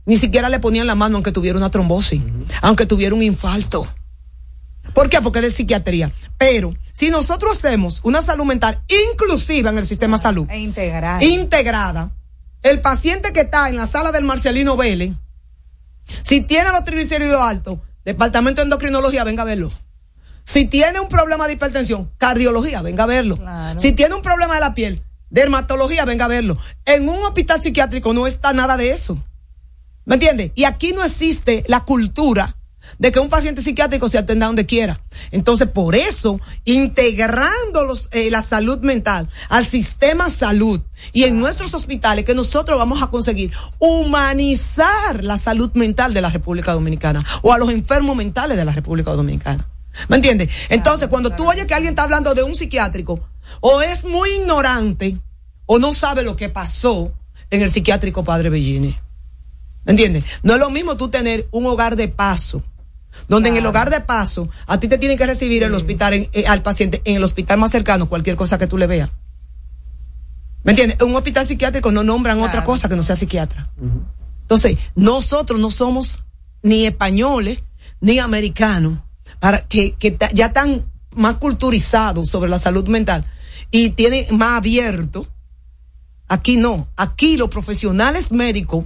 [0.08, 2.20] ni siquiera le ponían la mano aunque tuviera una trombosis,
[2.64, 3.88] aunque tuviera un infarto.
[4.96, 5.22] ¿Por qué?
[5.22, 6.12] Porque es de psiquiatría.
[6.40, 8.82] Pero si nosotros hacemos una salud mental
[9.12, 11.22] inclusiva en el sistema de salud, E integrar.
[11.22, 12.10] integrada,
[12.64, 15.14] el paciente que está en la sala del Marcelino Vélez,
[16.24, 19.72] si tiene los triglicéridos altos, departamento de endocrinología, venga a verlo.
[20.44, 23.38] Si tiene un problema de hipertensión, cardiología, venga a verlo.
[23.78, 26.58] Si tiene un problema de la piel, dermatología, venga a verlo.
[26.86, 29.22] En un hospital psiquiátrico no está nada de eso.
[30.06, 30.52] ¿Me entiendes?
[30.56, 32.58] Y aquí no existe la cultura
[33.00, 35.02] de que un paciente psiquiátrico se atienda donde quiera.
[35.32, 40.82] Entonces, por eso, integrando los, eh, la salud mental al sistema salud
[41.14, 46.30] y en nuestros hospitales, que nosotros vamos a conseguir humanizar la salud mental de la
[46.30, 49.68] República Dominicana o a los enfermos mentales de la República Dominicana.
[50.10, 50.50] ¿Me entiendes?
[50.70, 53.20] Entonces, cuando tú oyes que alguien está hablando de un psiquiátrico,
[53.62, 55.18] o es muy ignorante,
[55.66, 57.12] o no sabe lo que pasó
[57.50, 58.98] en el psiquiátrico Padre Bellini.
[59.86, 60.24] ¿Me entiendes?
[60.44, 62.62] No es lo mismo tú tener un hogar de paso,
[63.28, 66.30] donde en el hogar de paso a ti te tienen que recibir el hospital, en-
[66.34, 69.10] eh, al paciente, en el hospital más cercano, cualquier cosa que tú le veas.
[70.64, 70.98] ¿Me entiendes?
[71.00, 73.70] En un hospital psiquiátrico no nombran otra cosa que no sea psiquiatra.
[74.42, 76.24] Entonces, nosotros no somos
[76.62, 77.64] ni españoles
[78.02, 79.00] ni americanos
[79.40, 80.84] para que, que ya están
[81.16, 83.24] más culturizados sobre la salud mental
[83.72, 85.28] y tienen más abierto.
[86.28, 86.88] Aquí no.
[86.98, 88.86] Aquí los profesionales médicos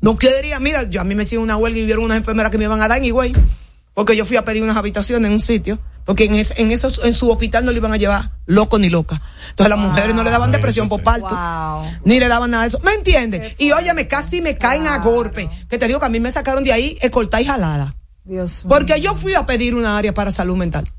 [0.00, 2.58] no querían, mira, yo a mí me hicieron una huelga y vieron unas enfermeras que
[2.58, 3.32] me iban a dar en güey,
[3.94, 7.00] porque yo fui a pedir unas habitaciones en un sitio, porque en, es- en esos,
[7.04, 9.20] en su hospital no le iban a llevar loco ni loca.
[9.50, 11.28] Entonces las mujeres no le daban depresión por parto,
[12.04, 12.80] ni le daban nada de eso.
[12.80, 13.54] ¿Me entiendes?
[13.58, 16.64] Y óyeme, casi me caen a golpe, que te digo que a mí me sacaron
[16.64, 17.94] de ahí escoltada y jalada.
[18.24, 20.90] Dios Porque yo fui a pedir una área para salud mental.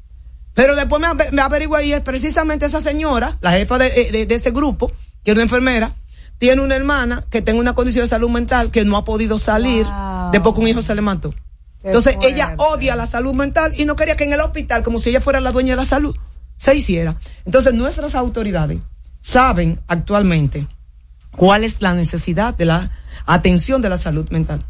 [0.62, 4.36] Pero después me, me averigué y es precisamente esa señora, la jefa de, de- de
[4.36, 4.92] ese grupo,
[5.24, 5.96] que es una enfermera,
[6.38, 9.88] tiene una hermana que tiene una condición de salud mental que no ha podido salir
[10.32, 11.32] después que un hijo se le mató.
[11.32, 12.34] Qué Entonces fuerte.
[12.34, 15.20] ella odia la salud mental y no quería que en el hospital, como si ella
[15.22, 16.16] fuera la dueña de la salud,
[16.58, 17.16] se hiciera.
[17.46, 18.78] Entonces nuestras autoridades
[19.20, 20.68] saben actualmente
[21.38, 22.92] cuál es la necesidad de la
[23.26, 24.64] atención de la salud mental.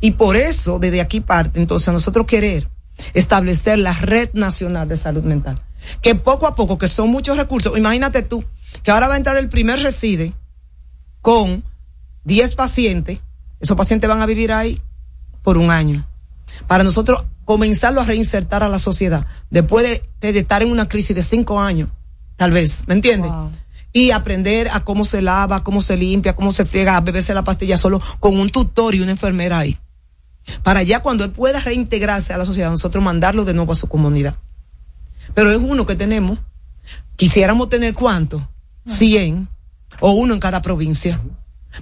[0.00, 2.68] Y por eso, desde aquí parte, entonces, nosotros querer
[3.14, 5.62] establecer la red nacional de salud mental.
[6.02, 8.44] Que poco a poco, que son muchos recursos, imagínate tú,
[8.82, 10.34] que ahora va a entrar el primer reside
[11.20, 11.64] con
[12.24, 13.20] 10 pacientes,
[13.60, 14.80] esos pacientes van a vivir ahí
[15.42, 16.06] por un año.
[16.66, 21.16] Para nosotros comenzarlo a reinsertar a la sociedad, después de, de estar en una crisis
[21.16, 21.88] de cinco años,
[22.36, 23.30] tal vez, ¿me entiendes?
[23.92, 27.44] Y aprender a cómo se lava, cómo se limpia, cómo se friega, a beberse la
[27.44, 29.78] pastilla solo con un tutor y una enfermera ahí.
[30.62, 33.88] Para ya cuando él pueda reintegrarse a la sociedad, nosotros mandarlo de nuevo a su
[33.88, 34.36] comunidad.
[35.34, 36.38] Pero es uno que tenemos.
[37.16, 38.48] Quisiéramos tener cuánto?
[38.86, 39.48] 100
[40.00, 41.20] o uno en cada provincia.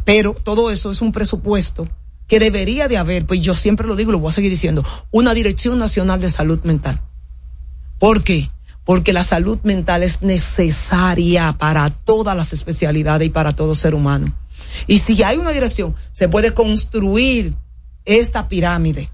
[0.05, 1.89] Pero todo eso es un presupuesto
[2.27, 5.33] que debería de haber, pues yo siempre lo digo, lo voy a seguir diciendo, una
[5.33, 7.01] Dirección Nacional de Salud Mental.
[7.99, 8.51] ¿Por qué?
[8.85, 14.33] Porque la salud mental es necesaria para todas las especialidades y para todo ser humano.
[14.87, 17.55] Y si hay una dirección, se puede construir
[18.07, 19.11] esta pirámide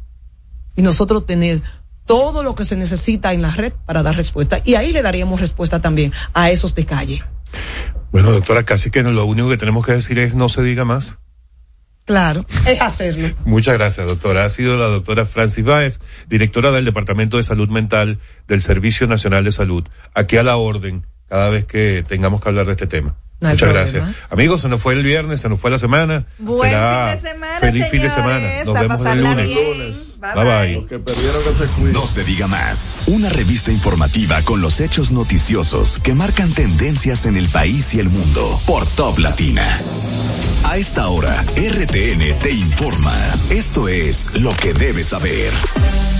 [0.77, 1.63] y nosotros tener
[2.07, 4.61] todo lo que se necesita en la red para dar respuesta.
[4.65, 7.25] Y ahí le daríamos respuesta también a esos de calle.
[8.11, 11.21] Bueno, doctora, casi que lo único que tenemos que decir es no se diga más.
[12.05, 13.31] Claro, es hacerlo.
[13.45, 14.45] Muchas gracias, doctora.
[14.45, 19.45] Ha sido la doctora Francis Báez, directora del Departamento de Salud Mental del Servicio Nacional
[19.45, 23.17] de Salud, aquí a la orden cada vez que tengamos que hablar de este tema.
[23.43, 23.81] No Muchas problema.
[23.81, 24.27] gracias.
[24.31, 26.25] Amigos, se nos fue el viernes, se nos fue la semana.
[26.39, 28.49] Buen Será fin de semana, Feliz fin de semana.
[28.65, 30.19] Nos A vemos el lunes.
[30.21, 30.75] Bye bye.
[30.77, 31.93] Los que perdieron que se cuiden.
[31.93, 33.03] No se diga más.
[33.07, 38.09] Una revista informativa con los hechos noticiosos que marcan tendencias en el país y el
[38.09, 39.81] mundo por Top Latina.
[40.73, 43.15] A esta hora, RTN te informa.
[43.51, 45.53] Esto es lo que debes saber.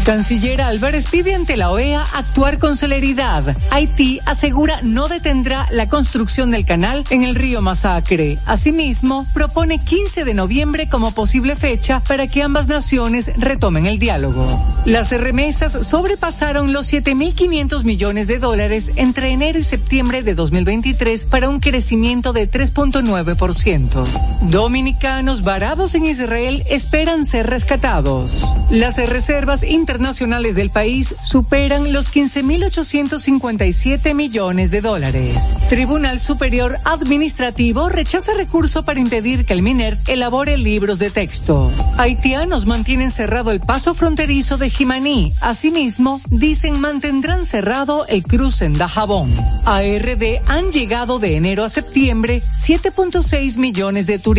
[0.05, 3.57] Canciller Álvarez pide ante la OEA actuar con celeridad.
[3.71, 8.37] Haití asegura no detendrá la construcción del canal en el río Masacre.
[8.45, 14.61] Asimismo, propone 15 de noviembre como posible fecha para que ambas naciones retomen el diálogo.
[14.85, 21.49] Las remesas sobrepasaron los 7.500 millones de dólares entre enero y septiembre de 2023 para
[21.49, 24.42] un crecimiento de 3.9%.
[24.51, 28.45] Dominicanos varados en Israel esperan ser rescatados.
[28.71, 35.57] Las reservas internacionales del país superan los 15.857 millones de dólares.
[35.69, 41.71] Tribunal Superior Administrativo rechaza recurso para impedir que el MINER elabore libros de texto.
[41.97, 45.33] Haitianos mantienen cerrado el paso fronterizo de Jimaní.
[45.41, 49.33] Asimismo, dicen mantendrán cerrado el cruce en Dajabón.
[49.65, 54.32] A RD han llegado de enero a septiembre 7.6 millones de turistas.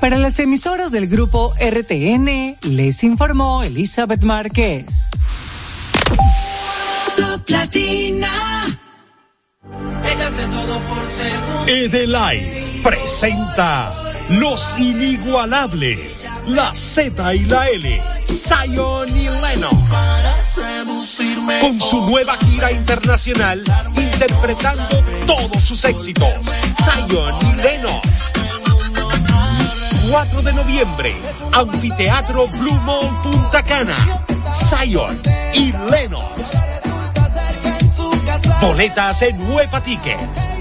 [0.00, 5.10] Para las emisoras del grupo RTN, les informó Elizabeth Márquez.
[7.16, 8.80] Top Latina.
[11.66, 13.92] Edelai presenta
[14.30, 19.80] Los Inigualables, la Z y la L, Zion y Lennox.
[21.60, 23.62] Con su nueva gira internacional,
[23.94, 26.32] interpretando todos sus éxitos.
[26.86, 28.39] Zion y Lennox.
[30.10, 31.14] 4 de noviembre,
[31.52, 34.24] Anfiteatro Blue Mall Punta Cana.
[34.52, 35.22] Zion
[35.54, 36.58] y Lennox.
[38.60, 40.54] Boletas en Nueva Tickets.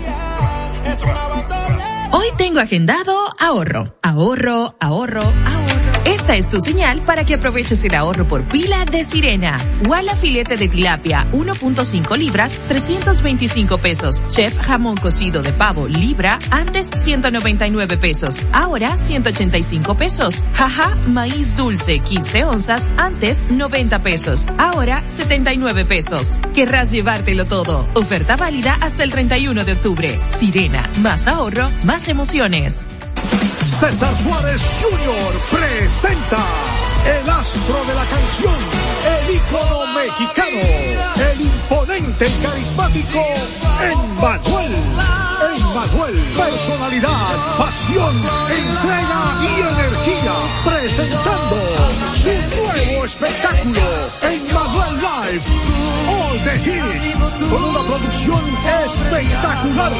[2.11, 5.98] Hoy tengo agendado ahorro, ahorro, ahorro, ahorro.
[6.05, 9.57] Esta es tu señal para que aproveches el ahorro por pila de Sirena.
[9.85, 14.23] Walla filete de tilapia 1.5 libras, 325 pesos.
[14.27, 20.43] Chef jamón cocido de pavo libra, antes 199 pesos, ahora 185 pesos.
[20.53, 26.39] Jaja maíz dulce 15 onzas, antes 90 pesos, ahora 79 pesos.
[26.55, 27.85] Querrás llevártelo todo.
[27.93, 30.19] Oferta válida hasta el 31 de octubre.
[30.29, 32.87] Sirena, más ahorro, más emociones.
[33.65, 35.59] César Suárez Jr.
[35.59, 36.45] presenta
[37.05, 38.55] el astro de la canción,
[39.05, 40.59] el ícono mexicano,
[41.31, 43.25] el imponente y carismático
[43.81, 44.75] Emmanuel.
[45.55, 48.15] Emmanuel, personalidad, pasión,
[48.49, 50.33] entrega y energía,
[50.65, 51.57] presentando
[52.13, 53.81] su nuevo espectáculo,
[54.21, 55.43] Emmanuel Live,
[56.43, 58.39] The Hits, con una producción
[58.85, 59.91] espectacular.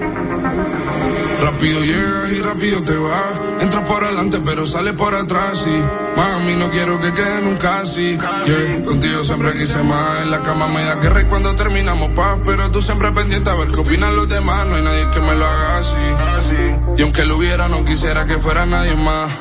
[1.61, 3.61] Rápido llegas y rápido te vas.
[3.61, 8.17] Entras por adelante pero sales por atrás y mami no quiero que quede nunca así.
[8.17, 8.83] Yeah.
[8.83, 10.23] Contigo siempre quise más.
[10.23, 12.39] En la cama me da guerra y cuando terminamos paz.
[12.47, 14.65] Pero tú siempre pendiente a ver qué opinan los demás.
[14.65, 16.97] No hay nadie que me lo haga así.
[16.97, 19.31] Y aunque lo hubiera no quisiera que fuera nadie más.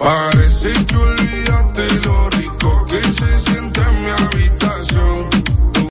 [0.00, 5.28] Parece que olvidaste lo rico que se siente en mi habitación.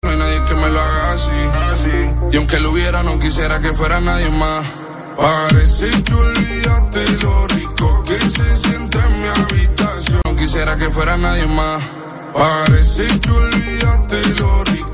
[0.03, 2.29] No hay nadie que me lo haga así.
[2.33, 4.65] Y aunque lo hubiera no quisiera que fuera nadie más.
[5.17, 10.21] Parece que olvidaste lo rico que se siente en mi habitación.
[10.25, 11.83] No quisiera que fuera nadie más.
[12.33, 14.86] Parece que olvidaste lo rico